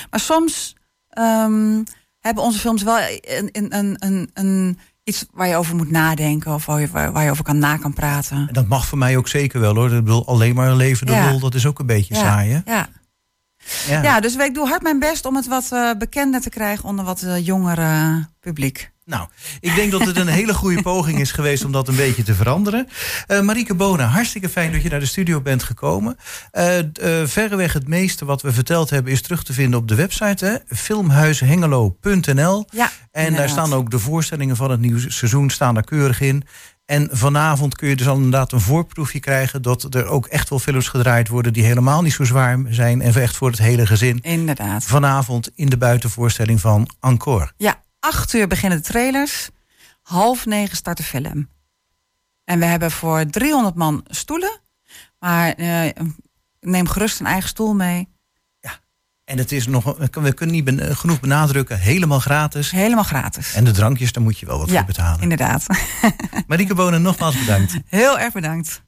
Maar 0.09 0.19
soms 0.19 0.75
ehm, 1.09 1.83
hebben 2.19 2.43
onze 2.43 2.59
films 2.59 2.83
wel 2.83 2.99
een, 3.21 3.49
een, 3.51 3.95
een, 3.99 4.29
een, 4.33 4.79
iets 5.03 5.25
waar 5.33 5.47
je 5.47 5.55
over 5.55 5.75
moet 5.75 5.91
nadenken. 5.91 6.53
Of 6.53 6.65
waar 6.65 6.79
je, 6.81 6.87
waar, 6.89 7.23
je 7.23 7.31
over 7.31 7.43
kan 7.43 7.57
na 7.57 7.77
kan 7.77 7.93
praten. 7.93 8.37
En 8.47 8.53
dat 8.53 8.67
mag 8.67 8.85
voor 8.85 8.97
mij 8.97 9.17
ook 9.17 9.27
zeker 9.27 9.59
wel 9.59 9.75
hoor. 9.75 9.93
Ik 9.93 10.03
bedoel, 10.03 10.27
alleen 10.27 10.55
maar 10.55 10.73
leven 10.73 11.05
de 11.05 11.13
Ja. 11.13 11.29
lol, 11.31 11.39
dat 11.39 11.55
is 11.55 11.65
ook 11.65 11.79
een 11.79 11.85
beetje 11.85 12.15
saai 12.15 12.51
hè? 12.51 12.59
ja. 12.73 12.87
Ja. 13.87 14.03
ja, 14.03 14.19
dus 14.19 14.35
ik 14.35 14.53
doe 14.53 14.67
hard 14.67 14.81
mijn 14.81 14.99
best 14.99 15.25
om 15.25 15.35
het 15.35 15.47
wat 15.47 15.71
eh, 15.71 15.91
bekender 15.97 16.41
te 16.41 16.49
krijgen 16.49 16.85
onder 16.85 17.05
wat 17.05 17.21
eh, 17.21 17.45
jongere 17.45 18.27
publiek. 18.39 18.91
Nou, 19.05 19.27
ik 19.59 19.75
denk 19.75 19.91
dat 19.91 20.05
het 20.05 20.17
een 20.17 20.27
hele 20.27 20.53
goede 20.53 20.81
poging 20.91 21.19
is 21.19 21.31
geweest 21.31 21.65
om 21.65 21.71
dat 21.71 21.87
een 21.87 21.95
beetje 21.95 22.23
te 22.23 22.35
veranderen. 22.35 22.87
Eh 23.27 23.41
Marieke 23.41 23.75
Bona, 23.75 24.05
hartstikke 24.05 24.49
fijn 24.49 24.71
dat 24.71 24.81
je 24.81 24.89
naar 24.89 24.99
de 24.99 25.05
studio 25.05 25.41
bent 25.41 25.63
gekomen. 25.63 26.17
Verreweg 27.23 27.73
het 27.73 27.87
meeste 27.87 28.25
wat 28.25 28.41
we 28.41 28.53
verteld 28.53 28.89
hebben 28.89 29.11
is 29.11 29.21
terug 29.21 29.43
te 29.43 29.53
vinden 29.53 29.79
op 29.79 29.87
de 29.87 29.95
website. 29.95 30.45
Hè? 30.45 30.75
Filmhuishengelo.nl 30.75 32.65
Ja, 32.69 32.91
En 33.11 33.33
daar 33.33 33.49
staan 33.49 33.73
ook 33.73 33.91
de 33.91 33.99
voorstellingen 33.99 34.55
van 34.55 34.71
het 34.71 34.79
nieuwe 34.79 35.11
seizoen 35.11 35.49
staan 35.49 35.73
daar 35.73 35.83
keurig 35.83 36.21
in. 36.21 36.43
En 36.89 37.09
vanavond 37.11 37.75
kun 37.75 37.89
je 37.89 37.95
dus 37.95 38.07
al 38.07 38.15
inderdaad 38.15 38.51
een 38.51 38.59
voorproefje 38.59 39.19
krijgen... 39.19 39.61
dat 39.61 39.93
er 39.95 40.05
ook 40.05 40.25
echt 40.25 40.49
wel 40.49 40.59
films 40.59 40.87
gedraaid 40.87 41.27
worden 41.27 41.53
die 41.53 41.63
helemaal 41.63 42.01
niet 42.01 42.13
zo 42.13 42.23
zwaar 42.23 42.59
zijn... 42.69 43.01
en 43.01 43.13
echt 43.13 43.35
voor 43.35 43.49
het 43.49 43.59
hele 43.59 43.85
gezin. 43.85 44.19
Inderdaad. 44.21 44.83
Vanavond 44.83 45.51
in 45.55 45.69
de 45.69 45.77
buitenvoorstelling 45.77 46.59
van 46.59 46.89
Encore. 46.99 47.51
Ja, 47.57 47.83
acht 47.99 48.33
uur 48.33 48.47
beginnen 48.47 48.77
de 48.77 48.83
trailers. 48.83 49.49
Half 50.01 50.45
negen 50.45 50.77
start 50.77 50.97
de 50.97 51.03
film. 51.03 51.49
En 52.43 52.59
we 52.59 52.65
hebben 52.65 52.91
voor 52.91 53.25
300 53.25 53.75
man 53.75 54.05
stoelen. 54.07 54.59
Maar 55.19 55.53
eh, 55.53 55.89
neem 56.59 56.87
gerust 56.87 57.19
een 57.19 57.25
eigen 57.25 57.49
stoel 57.49 57.73
mee. 57.73 58.07
En 59.29 59.37
het 59.37 59.51
is 59.51 59.67
nog, 59.67 59.95
we 59.97 60.33
kunnen 60.33 60.55
niet 60.55 60.63
ben- 60.63 60.95
genoeg 60.95 61.19
benadrukken, 61.19 61.79
helemaal 61.79 62.19
gratis. 62.19 62.71
Helemaal 62.71 63.03
gratis. 63.03 63.53
En 63.53 63.63
de 63.63 63.71
drankjes, 63.71 64.11
daar 64.11 64.23
moet 64.23 64.39
je 64.39 64.45
wel 64.45 64.59
wat 64.59 64.69
ja, 64.69 64.77
voor 64.77 64.85
betalen. 64.85 65.21
inderdaad. 65.21 65.65
Marieke 66.47 66.75
Bonen, 66.75 67.01
nogmaals 67.01 67.39
bedankt. 67.39 67.77
Heel 67.85 68.19
erg 68.19 68.33
bedankt. 68.33 68.81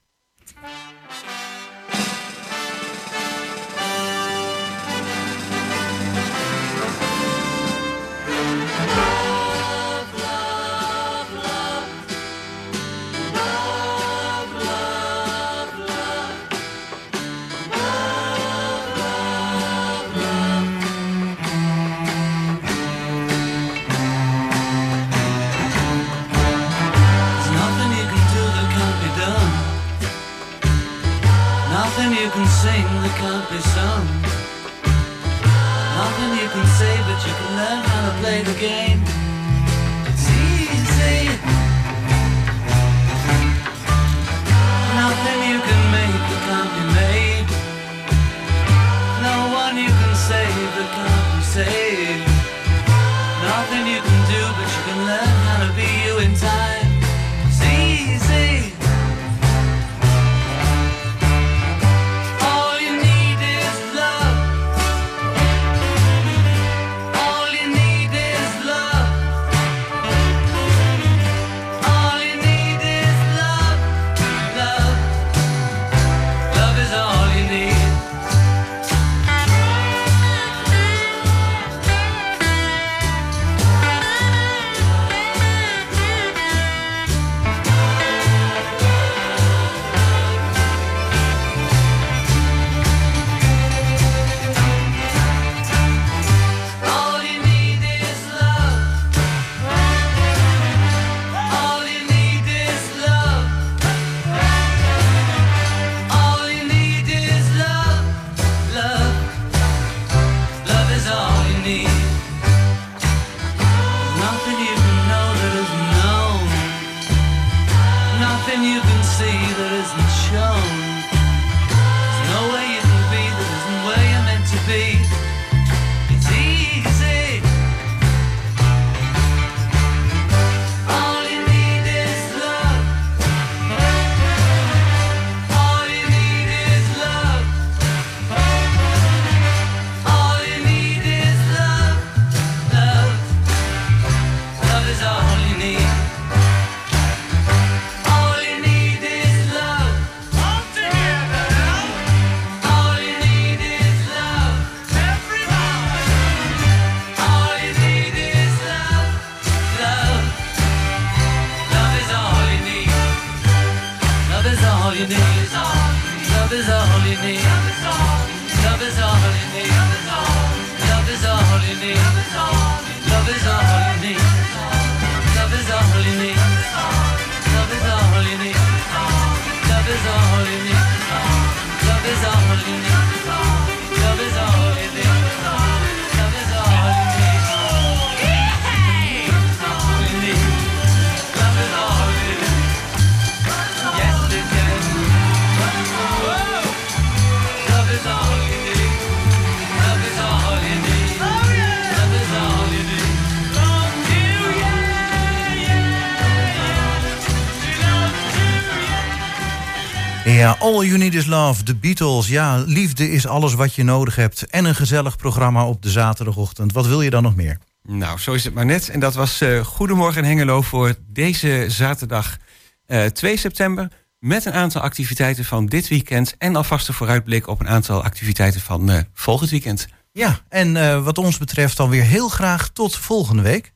Ja, 210.41 210.55
All 210.59 210.85
You 210.85 210.97
Need 210.97 211.13
Is 211.13 211.25
Love, 211.25 211.63
de 211.63 211.75
Beatles. 211.75 212.27
Ja, 212.27 212.63
liefde 212.65 213.11
is 213.11 213.27
alles 213.27 213.53
wat 213.53 213.75
je 213.75 213.83
nodig 213.83 214.15
hebt. 214.15 214.45
En 214.45 214.65
een 214.65 214.75
gezellig 214.75 215.15
programma 215.15 215.67
op 215.67 215.81
de 215.81 215.89
zaterdagochtend. 215.89 216.73
Wat 216.73 216.87
wil 216.87 217.01
je 217.01 217.09
dan 217.09 217.23
nog 217.23 217.35
meer? 217.35 217.57
Nou, 217.83 218.19
zo 218.19 218.33
is 218.33 218.43
het 218.43 218.53
maar 218.53 218.65
net. 218.65 218.89
En 218.89 218.99
dat 218.99 219.13
was 219.13 219.41
eh, 219.41 219.59
Goedemorgen 219.59 220.23
Hengelo 220.23 220.61
voor 220.61 220.95
deze 221.07 221.65
zaterdag 221.67 222.37
eh, 222.85 223.05
2 223.05 223.37
september. 223.37 223.91
Met 224.19 224.45
een 224.45 224.53
aantal 224.53 224.81
activiteiten 224.81 225.45
van 225.45 225.65
dit 225.65 225.87
weekend. 225.87 226.35
En 226.37 226.55
alvast 226.55 226.87
een 226.87 226.93
vooruitblik 226.93 227.47
op 227.47 227.59
een 227.59 227.69
aantal 227.69 228.03
activiteiten 228.03 228.61
van 228.61 228.89
eh, 228.89 228.99
volgend 229.13 229.49
weekend. 229.49 229.87
Ja, 230.11 230.39
en 230.49 230.77
eh, 230.77 231.03
wat 231.03 231.17
ons 231.17 231.37
betreft 231.37 231.77
dan 231.77 231.89
weer 231.89 232.03
heel 232.03 232.29
graag 232.29 232.69
tot 232.69 232.95
volgende 232.95 233.41
week. 233.41 233.73